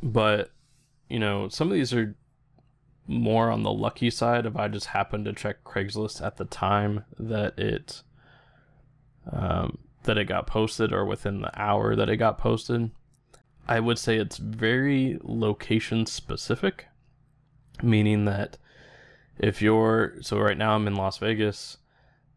But 0.02 0.50
you 1.08 1.18
know, 1.18 1.48
some 1.48 1.68
of 1.68 1.74
these 1.74 1.92
are 1.92 2.16
more 3.06 3.50
on 3.50 3.62
the 3.62 3.72
lucky 3.72 4.10
side 4.10 4.46
if 4.46 4.56
I 4.56 4.68
just 4.68 4.86
happened 4.86 5.26
to 5.26 5.32
check 5.32 5.62
Craigslist 5.64 6.24
at 6.24 6.36
the 6.38 6.44
time 6.44 7.04
that 7.18 7.58
it 7.58 8.02
um, 9.30 9.78
that 10.04 10.18
it 10.18 10.24
got 10.24 10.46
posted 10.46 10.92
or 10.92 11.04
within 11.04 11.42
the 11.42 11.60
hour 11.60 11.94
that 11.96 12.08
it 12.08 12.16
got 12.16 12.38
posted. 12.38 12.90
I 13.68 13.80
would 13.80 13.98
say 13.98 14.16
it's 14.16 14.36
very 14.36 15.18
location 15.22 16.06
specific, 16.06 16.86
meaning 17.82 18.24
that 18.26 18.58
if 19.38 19.60
you're 19.60 20.14
so 20.22 20.38
right 20.38 20.56
now 20.56 20.74
I'm 20.74 20.86
in 20.86 20.94
Las 20.94 21.18
Vegas 21.18 21.78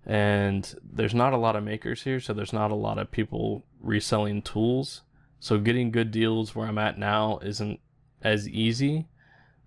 and 0.05 0.73
there's 0.83 1.13
not 1.13 1.33
a 1.33 1.37
lot 1.37 1.55
of 1.55 1.63
makers 1.63 2.03
here, 2.03 2.19
so 2.19 2.33
there's 2.33 2.53
not 2.53 2.71
a 2.71 2.75
lot 2.75 2.97
of 2.97 3.11
people 3.11 3.63
reselling 3.79 4.41
tools. 4.41 5.01
So 5.39 5.57
getting 5.57 5.91
good 5.91 6.11
deals 6.11 6.55
where 6.55 6.67
I'm 6.67 6.77
at 6.77 6.97
now 6.97 7.39
isn't 7.43 7.79
as 8.21 8.49
easy. 8.49 9.07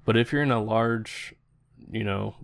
But 0.04 0.16
if 0.16 0.32
you're 0.32 0.42
in 0.42 0.50
a 0.50 0.62
large, 0.62 1.34
you 1.90 2.04
know, 2.04 2.34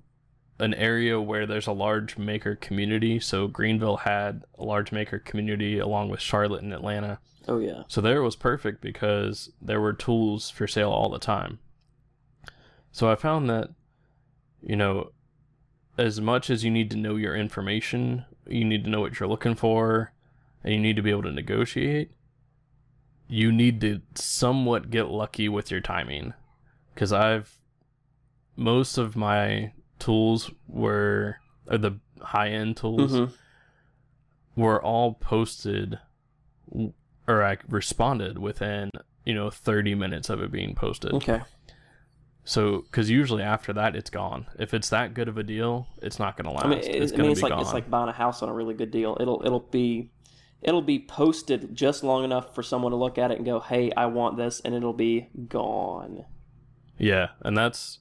an 0.61 0.75
area 0.75 1.21
where 1.21 1.47
there's 1.47 1.67
a 1.67 1.73
large 1.73 2.19
maker 2.19 2.57
community, 2.57 3.21
so 3.21 3.47
Greenville 3.47 3.99
had 3.99 4.45
a 4.59 4.65
large 4.65 4.93
maker 4.93 5.19
community 5.19 5.79
along 5.79 6.09
with 6.09 6.21
Charlotte 6.21 6.63
and 6.63 6.73
Atlanta. 6.73 7.19
Oh 7.49 7.59
yeah. 7.59 7.83
So 7.89 8.01
there 8.01 8.23
was 8.23 8.37
perfect 8.37 8.81
because 8.83 9.51
there 9.61 9.81
were 9.81 9.93
tools 9.95 10.51
for 10.51 10.67
sale 10.67 10.91
all 10.91 11.09
the 11.09 11.19
time. 11.19 11.59
So 12.93 13.11
I 13.11 13.15
found 13.15 13.49
that, 13.49 13.71
you 14.63 14.77
know, 14.77 15.13
as 15.97 16.21
much 16.21 16.51
as 16.51 16.63
you 16.63 16.71
need 16.71 16.91
to 16.91 16.97
know 16.97 17.17
your 17.17 17.35
information, 17.35 18.25
you 18.47 18.65
need 18.65 18.85
to 18.85 18.91
know 18.91 19.01
what 19.01 19.19
you're 19.19 19.29
looking 19.29 19.55
for, 19.55 20.13
and 20.63 20.75
you 20.75 20.81
need 20.81 20.97
to 20.97 21.03
be 21.03 21.11
able 21.11 21.23
to 21.23 21.33
negotiate, 21.33 22.11
you 23.29 23.51
need 23.51 23.81
to 23.81 24.01
somewhat 24.15 24.91
get 24.91 25.09
lucky 25.09 25.49
with 25.49 25.71
your 25.71 25.81
timing. 25.81 26.35
Because 26.95 27.13
I've, 27.13 27.59
most 28.57 28.99
of 28.99 29.17
my 29.17 29.73
tools 29.99 30.51
were, 30.67 31.37
or 31.67 31.79
the 31.79 31.99
high 32.21 32.49
end 32.51 32.77
tools, 32.77 33.13
Mhm. 33.13 33.33
were 34.57 34.83
all 34.83 35.15
posted 35.15 35.99
or 37.29 37.45
I 37.45 37.59
responded 37.69 38.39
within, 38.39 38.91
you 39.25 39.35
know, 39.35 39.51
30 39.51 39.95
minutes 39.95 40.29
of 40.31 40.41
it 40.43 40.51
being 40.51 40.75
posted. 40.75 41.13
Okay. 41.15 41.43
So, 42.45 42.81
because 42.83 43.11
usually 43.11 43.43
after 43.43 43.75
that, 43.75 43.95
it's 43.95 44.09
gone. 44.09 44.47
If 44.59 44.73
it's 44.73 44.89
that 44.89 45.13
good 45.13 45.29
of 45.29 45.37
a 45.37 45.43
deal, 45.43 45.87
it's 46.01 46.19
not 46.19 46.37
going 46.37 46.47
to 46.47 46.53
last. 46.53 46.65
I 46.65 46.69
mean, 46.69 46.79
it's 46.79 46.89
it, 46.89 47.15
I 47.15 47.17
going 47.17 47.19
mean, 47.19 47.27
to 47.27 47.31
it's 47.33 47.41
be 47.41 47.43
like 47.43 47.51
gone. 47.51 47.61
it's 47.61 47.73
like 47.75 47.91
buying 47.91 48.09
a 48.09 48.13
house 48.13 48.43
on 48.43 48.49
a 48.49 48.55
really 48.55 48.75
good 48.75 48.91
deal. 48.91 49.19
It'll 49.21 49.43
it'll 49.45 49.61
be 49.61 50.11
it'll 50.63 50.81
be 50.81 50.99
posted 50.99 51.75
just 51.75 52.03
long 52.03 52.25
enough 52.25 52.55
for 52.55 52.63
someone 52.63 52.93
to 52.93 52.97
look 52.97 53.19
at 53.19 53.31
it 53.31 53.37
and 53.37 53.45
go, 53.45 53.61
"Hey, 53.61 53.93
I 53.95 54.07
want 54.07 54.39
this," 54.39 54.61
and 54.61 54.75
it'll 54.75 54.95
be 54.95 55.29
gone. 55.49 56.25
Yeah, 56.97 57.29
and 57.43 57.55
that's 57.55 57.99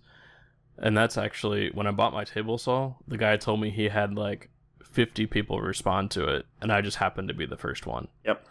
and 0.77 0.95
that's 0.95 1.17
actually 1.17 1.71
when 1.73 1.87
I 1.87 1.91
bought 1.91 2.13
my 2.13 2.23
table 2.23 2.57
saw, 2.57 2.93
the 3.07 3.17
guy 3.17 3.35
told 3.37 3.59
me 3.59 3.69
he 3.69 3.89
had 3.89 4.15
like 4.15 4.49
50 4.83 5.25
people 5.27 5.59
respond 5.59 6.11
to 6.11 6.25
it 6.27 6.45
and 6.61 6.71
I 6.71 6.81
just 6.81 6.97
happened 6.97 7.27
to 7.27 7.33
be 7.33 7.45
the 7.45 7.57
first 7.57 7.85
one. 7.85 8.07
Yep. 8.25 8.45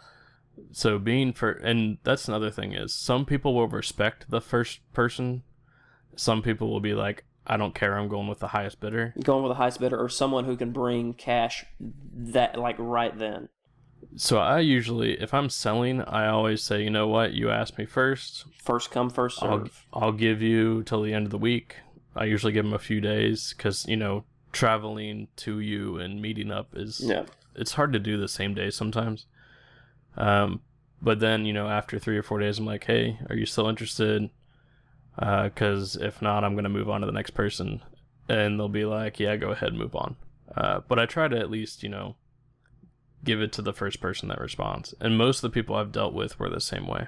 So 0.71 0.99
being 0.99 1.33
for 1.33 1.51
and 1.51 1.97
that's 2.03 2.27
another 2.27 2.51
thing 2.51 2.73
is 2.73 2.93
some 2.93 3.25
people 3.25 3.53
will 3.53 3.67
respect 3.67 4.29
the 4.29 4.41
first 4.41 4.79
person. 4.93 5.43
Some 6.15 6.41
people 6.41 6.69
will 6.69 6.79
be 6.79 6.93
like 6.93 7.23
I 7.49 7.55
don't 7.55 7.73
care, 7.73 7.97
I'm 7.97 8.09
going 8.09 8.27
with 8.27 8.39
the 8.39 8.49
highest 8.49 8.79
bidder. 8.81 9.13
Going 9.23 9.41
with 9.43 9.51
the 9.51 9.55
highest 9.55 9.79
bidder 9.79 9.97
or 9.97 10.09
someone 10.09 10.43
who 10.43 10.57
can 10.57 10.71
bring 10.71 11.13
cash 11.13 11.65
that 11.79 12.59
like 12.59 12.75
right 12.77 13.17
then. 13.17 13.49
So 14.15 14.37
I 14.39 14.59
usually 14.59 15.13
if 15.21 15.33
I'm 15.33 15.49
selling, 15.49 16.01
I 16.01 16.27
always 16.27 16.61
say, 16.61 16.83
"You 16.83 16.89
know 16.89 17.07
what? 17.07 17.33
You 17.33 17.49
asked 17.49 17.77
me 17.77 17.85
first. 17.85 18.45
First 18.61 18.91
come, 18.91 19.09
first 19.09 19.41
I'll 19.41 19.59
serve. 19.59 19.85
I'll 19.93 20.11
give 20.11 20.41
you 20.41 20.83
till 20.83 21.01
the 21.01 21.13
end 21.13 21.25
of 21.25 21.31
the 21.31 21.37
week. 21.37 21.77
I 22.15 22.25
usually 22.25 22.51
give 22.53 22.65
them 22.65 22.73
a 22.73 22.79
few 22.79 22.99
days 22.99 23.53
because 23.55 23.85
you 23.87 23.95
know 23.95 24.25
traveling 24.51 25.27
to 25.37 25.59
you 25.59 25.99
and 25.99 26.21
meeting 26.21 26.51
up 26.51 26.69
is 26.75 26.99
Yeah. 27.03 27.25
it's 27.55 27.73
hard 27.73 27.93
to 27.93 27.99
do 27.99 28.17
the 28.17 28.27
same 28.27 28.53
day 28.53 28.69
sometimes. 28.71 29.25
Um, 30.17 30.61
but 31.01 31.19
then 31.19 31.45
you 31.45 31.53
know 31.53 31.67
after 31.67 31.99
three 31.99 32.17
or 32.17 32.23
four 32.23 32.39
days, 32.39 32.59
I'm 32.59 32.65
like, 32.65 32.85
hey, 32.85 33.19
are 33.29 33.35
you 33.35 33.45
still 33.45 33.69
interested? 33.69 34.29
Because 35.15 35.95
if 35.95 36.21
not, 36.21 36.43
I'm 36.43 36.55
gonna 36.55 36.69
move 36.69 36.89
on 36.89 37.01
to 37.01 37.07
the 37.07 37.13
next 37.13 37.31
person, 37.31 37.81
and 38.27 38.59
they'll 38.59 38.67
be 38.69 38.85
like, 38.85 39.19
yeah, 39.19 39.35
go 39.35 39.51
ahead, 39.51 39.73
move 39.73 39.95
on. 39.95 40.15
Uh, 40.55 40.81
but 40.87 40.99
I 40.99 41.05
try 41.05 41.27
to 41.27 41.37
at 41.37 41.51
least 41.51 41.83
you 41.83 41.89
know 41.89 42.15
give 43.23 43.41
it 43.41 43.51
to 43.53 43.61
the 43.61 43.73
first 43.73 43.99
person 43.99 44.29
that 44.29 44.41
responds, 44.41 44.93
and 44.99 45.17
most 45.17 45.37
of 45.37 45.51
the 45.51 45.53
people 45.53 45.75
I've 45.75 45.91
dealt 45.91 46.13
with 46.13 46.39
were 46.39 46.49
the 46.49 46.61
same 46.61 46.87
way. 46.87 47.07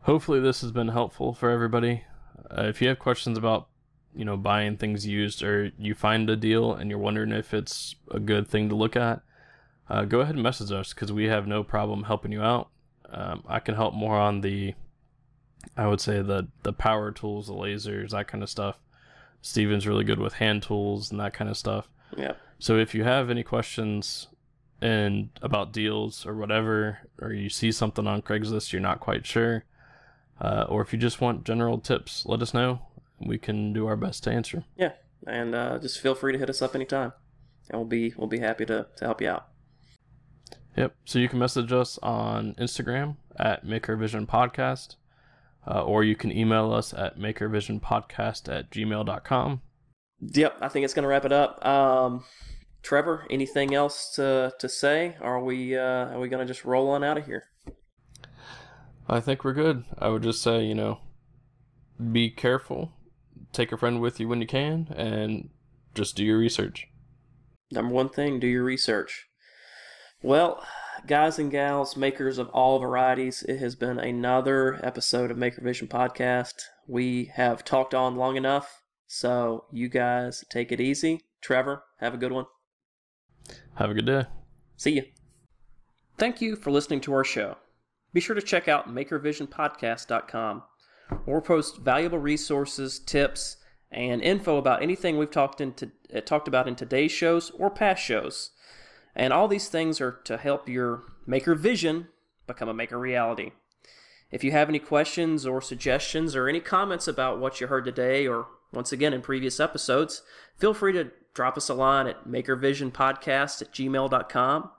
Hopefully, 0.00 0.40
this 0.40 0.60
has 0.60 0.72
been 0.72 0.88
helpful 0.88 1.34
for 1.34 1.50
everybody. 1.50 2.04
Uh, 2.50 2.64
if 2.64 2.82
you 2.82 2.88
have 2.88 2.98
questions 2.98 3.38
about 3.38 3.68
you 4.14 4.24
know 4.24 4.36
buying 4.36 4.76
things 4.76 5.06
used 5.06 5.42
or 5.42 5.72
you 5.78 5.94
find 5.94 6.28
a 6.30 6.36
deal 6.36 6.72
and 6.72 6.88
you're 6.88 6.98
wondering 6.98 7.32
if 7.32 7.52
it's 7.52 7.96
a 8.10 8.20
good 8.20 8.48
thing 8.48 8.68
to 8.68 8.74
look 8.74 8.96
at 8.96 9.22
uh, 9.90 10.04
go 10.04 10.20
ahead 10.20 10.34
and 10.34 10.42
message 10.42 10.72
us 10.72 10.92
because 10.94 11.12
we 11.12 11.24
have 11.24 11.46
no 11.46 11.62
problem 11.62 12.04
helping 12.04 12.32
you 12.32 12.42
out 12.42 12.68
um, 13.10 13.42
i 13.48 13.58
can 13.58 13.74
help 13.74 13.94
more 13.94 14.16
on 14.18 14.40
the 14.40 14.74
i 15.76 15.86
would 15.86 16.00
say 16.00 16.20
the 16.22 16.46
the 16.62 16.72
power 16.72 17.10
tools 17.10 17.46
the 17.46 17.52
lasers 17.52 18.10
that 18.10 18.26
kind 18.28 18.42
of 18.42 18.50
stuff 18.50 18.76
steven's 19.42 19.86
really 19.86 20.04
good 20.04 20.18
with 20.18 20.34
hand 20.34 20.62
tools 20.62 21.10
and 21.10 21.20
that 21.20 21.32
kind 21.34 21.50
of 21.50 21.56
stuff 21.56 21.88
Yeah. 22.16 22.32
so 22.58 22.78
if 22.78 22.94
you 22.94 23.04
have 23.04 23.30
any 23.30 23.42
questions 23.42 24.28
and 24.80 25.30
about 25.42 25.72
deals 25.72 26.26
or 26.26 26.34
whatever 26.34 26.98
or 27.20 27.32
you 27.32 27.48
see 27.48 27.70
something 27.72 28.06
on 28.06 28.22
craigslist 28.22 28.72
you're 28.72 28.82
not 28.82 29.00
quite 29.00 29.26
sure 29.26 29.64
uh, 30.40 30.64
or 30.68 30.82
if 30.82 30.92
you 30.92 30.98
just 30.98 31.20
want 31.20 31.44
general 31.44 31.78
tips 31.78 32.24
let 32.26 32.42
us 32.42 32.52
know 32.52 32.80
we 33.20 33.38
can 33.38 33.72
do 33.72 33.86
our 33.86 33.96
best 33.96 34.24
to 34.24 34.30
answer 34.30 34.64
Yeah. 34.76 34.92
And 35.26 35.54
uh, 35.54 35.78
just 35.78 36.00
feel 36.00 36.14
free 36.14 36.32
to 36.34 36.38
hit 36.38 36.50
us 36.50 36.60
up 36.60 36.74
anytime. 36.74 37.14
And 37.70 37.78
we'll 37.80 37.88
be 37.88 38.12
we'll 38.18 38.26
be 38.26 38.40
happy 38.40 38.66
to, 38.66 38.86
to 38.96 39.04
help 39.06 39.22
you 39.22 39.30
out. 39.30 39.46
Yep. 40.76 40.94
So 41.04 41.18
you 41.18 41.28
can 41.28 41.38
message 41.38 41.72
us 41.72 41.98
on 42.02 42.54
Instagram 42.54 43.16
at 43.38 43.64
MakerVision 43.64 44.26
Podcast, 44.26 44.96
uh, 45.66 45.82
or 45.82 46.02
you 46.04 46.16
can 46.16 46.32
email 46.32 46.72
us 46.72 46.92
at 46.92 47.18
MakerVisionPodcast 47.18 48.52
at 48.52 48.70
gmail.com. 48.70 49.62
Yep, 50.20 50.58
I 50.60 50.68
think 50.68 50.84
it's 50.84 50.94
gonna 50.94 51.08
wrap 51.08 51.24
it 51.24 51.32
up. 51.32 51.64
Um, 51.64 52.24
Trevor, 52.82 53.26
anything 53.30 53.74
else 53.74 54.12
to, 54.14 54.52
to 54.58 54.68
say? 54.68 55.16
Are 55.20 55.42
we 55.42 55.76
uh, 55.76 56.06
are 56.12 56.20
we 56.20 56.28
gonna 56.28 56.46
just 56.46 56.64
roll 56.64 56.90
on 56.90 57.04
out 57.04 57.18
of 57.18 57.26
here? 57.26 57.44
I 59.08 59.20
think 59.20 59.44
we're 59.44 59.52
good. 59.52 59.84
I 59.98 60.08
would 60.08 60.22
just 60.22 60.42
say, 60.42 60.64
you 60.64 60.74
know, 60.74 61.00
be 62.12 62.30
careful, 62.30 62.92
take 63.52 63.70
a 63.70 63.76
friend 63.76 64.00
with 64.00 64.18
you 64.18 64.28
when 64.28 64.40
you 64.40 64.46
can, 64.46 64.88
and 64.96 65.50
just 65.94 66.16
do 66.16 66.24
your 66.24 66.38
research. 66.38 66.88
Number 67.70 67.94
one 67.94 68.08
thing, 68.08 68.40
do 68.40 68.46
your 68.46 68.64
research. 68.64 69.28
Well, 70.24 70.64
guys 71.06 71.38
and 71.38 71.50
gals, 71.50 71.98
makers 71.98 72.38
of 72.38 72.48
all 72.48 72.78
varieties, 72.78 73.42
it 73.42 73.58
has 73.58 73.74
been 73.74 73.98
another 73.98 74.80
episode 74.82 75.30
of 75.30 75.36
Maker 75.36 75.60
Vision 75.60 75.86
Podcast. 75.86 76.62
We 76.86 77.26
have 77.34 77.62
talked 77.62 77.92
on 77.92 78.16
long 78.16 78.36
enough, 78.36 78.80
so 79.06 79.66
you 79.70 79.90
guys 79.90 80.42
take 80.48 80.72
it 80.72 80.80
easy. 80.80 81.20
Trevor, 81.42 81.82
have 82.00 82.14
a 82.14 82.16
good 82.16 82.32
one. 82.32 82.46
Have 83.74 83.90
a 83.90 83.94
good 83.94 84.06
day. 84.06 84.24
See 84.78 84.92
you. 84.92 85.04
Thank 86.16 86.40
you 86.40 86.56
for 86.56 86.70
listening 86.70 87.02
to 87.02 87.12
our 87.12 87.24
show. 87.24 87.58
Be 88.14 88.22
sure 88.22 88.34
to 88.34 88.40
check 88.40 88.66
out 88.66 88.88
MakerVisionPodcast.com 88.88 90.62
or 91.26 91.42
post 91.42 91.80
valuable 91.80 92.18
resources, 92.18 92.98
tips, 92.98 93.58
and 93.92 94.22
info 94.22 94.56
about 94.56 94.82
anything 94.82 95.18
we've 95.18 95.30
talked 95.30 95.60
into 95.60 95.90
uh, 96.16 96.22
talked 96.22 96.48
about 96.48 96.66
in 96.66 96.76
today's 96.76 97.12
shows 97.12 97.50
or 97.50 97.68
past 97.68 98.02
shows. 98.02 98.52
And 99.16 99.32
all 99.32 99.48
these 99.48 99.68
things 99.68 100.00
are 100.00 100.12
to 100.24 100.36
help 100.36 100.68
your 100.68 101.02
maker 101.26 101.54
vision 101.54 102.08
become 102.46 102.68
a 102.68 102.74
maker 102.74 102.98
reality. 102.98 103.52
If 104.30 104.42
you 104.42 104.50
have 104.50 104.68
any 104.68 104.80
questions 104.80 105.46
or 105.46 105.60
suggestions 105.60 106.34
or 106.34 106.48
any 106.48 106.60
comments 106.60 107.06
about 107.06 107.38
what 107.38 107.60
you 107.60 107.68
heard 107.68 107.84
today 107.84 108.26
or 108.26 108.46
once 108.72 108.90
again 108.90 109.12
in 109.12 109.22
previous 109.22 109.60
episodes, 109.60 110.22
feel 110.58 110.74
free 110.74 110.92
to 110.92 111.12
drop 111.34 111.56
us 111.56 111.68
a 111.68 111.74
line 111.74 112.06
at 112.06 112.26
makervisionpodcast 112.26 113.62
at 113.62 113.72
gmail.com, 113.72 114.70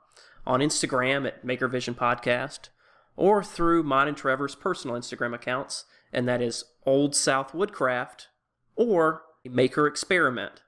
on 0.46 0.60
Instagram 0.60 1.26
at 1.26 1.46
makervisionpodcast, 1.46 2.70
or 3.16 3.44
through 3.44 3.84
mine 3.84 4.10
and 4.10 4.18
Trevor's 4.18 4.56
personal 4.56 4.98
Instagram 4.98 5.34
accounts, 5.34 5.86
and 6.12 6.28
that 6.28 6.42
is 6.42 6.66
Old 6.86 7.16
South 7.16 7.54
Woodcraft 7.54 8.28
or 8.76 9.24
Maker 9.46 9.88
Experiment. 9.88 10.64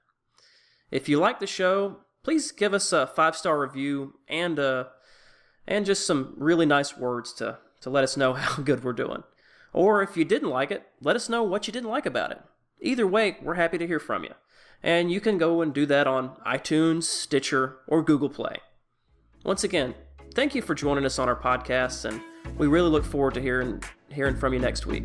If 0.90 1.08
you 1.08 1.18
like 1.18 1.40
the 1.40 1.46
show, 1.46 1.98
please 2.28 2.52
give 2.52 2.74
us 2.74 2.92
a 2.92 3.06
five 3.06 3.34
star 3.34 3.58
review 3.58 4.12
and 4.28 4.58
uh, 4.58 4.84
and 5.66 5.86
just 5.86 6.06
some 6.06 6.34
really 6.36 6.66
nice 6.66 6.94
words 6.94 7.32
to 7.32 7.56
to 7.80 7.88
let 7.88 8.04
us 8.04 8.18
know 8.18 8.32
how 8.34 8.62
good 8.62 8.84
we're 8.84 8.92
doing. 8.92 9.22
Or 9.72 10.02
if 10.02 10.14
you 10.14 10.26
didn't 10.26 10.50
like 10.50 10.70
it, 10.70 10.86
let 11.00 11.16
us 11.16 11.30
know 11.30 11.42
what 11.42 11.66
you 11.66 11.72
didn't 11.72 11.88
like 11.88 12.04
about 12.04 12.30
it. 12.32 12.42
Either 12.82 13.06
way, 13.06 13.38
we're 13.42 13.54
happy 13.54 13.78
to 13.78 13.86
hear 13.86 13.98
from 13.98 14.24
you. 14.24 14.34
And 14.82 15.10
you 15.10 15.22
can 15.22 15.38
go 15.38 15.62
and 15.62 15.72
do 15.72 15.86
that 15.86 16.06
on 16.06 16.36
iTunes, 16.46 17.04
Stitcher, 17.04 17.78
or 17.86 18.02
Google 18.02 18.28
Play. 18.28 18.58
Once 19.42 19.64
again, 19.64 19.94
thank 20.34 20.54
you 20.54 20.60
for 20.60 20.74
joining 20.74 21.06
us 21.06 21.18
on 21.18 21.30
our 21.30 21.40
podcast, 21.40 22.04
and 22.04 22.20
we 22.58 22.66
really 22.66 22.90
look 22.90 23.06
forward 23.06 23.34
to 23.34 23.40
hearing 23.40 23.82
hearing 24.10 24.36
from 24.36 24.52
you 24.52 24.58
next 24.58 24.84
week. 24.84 25.04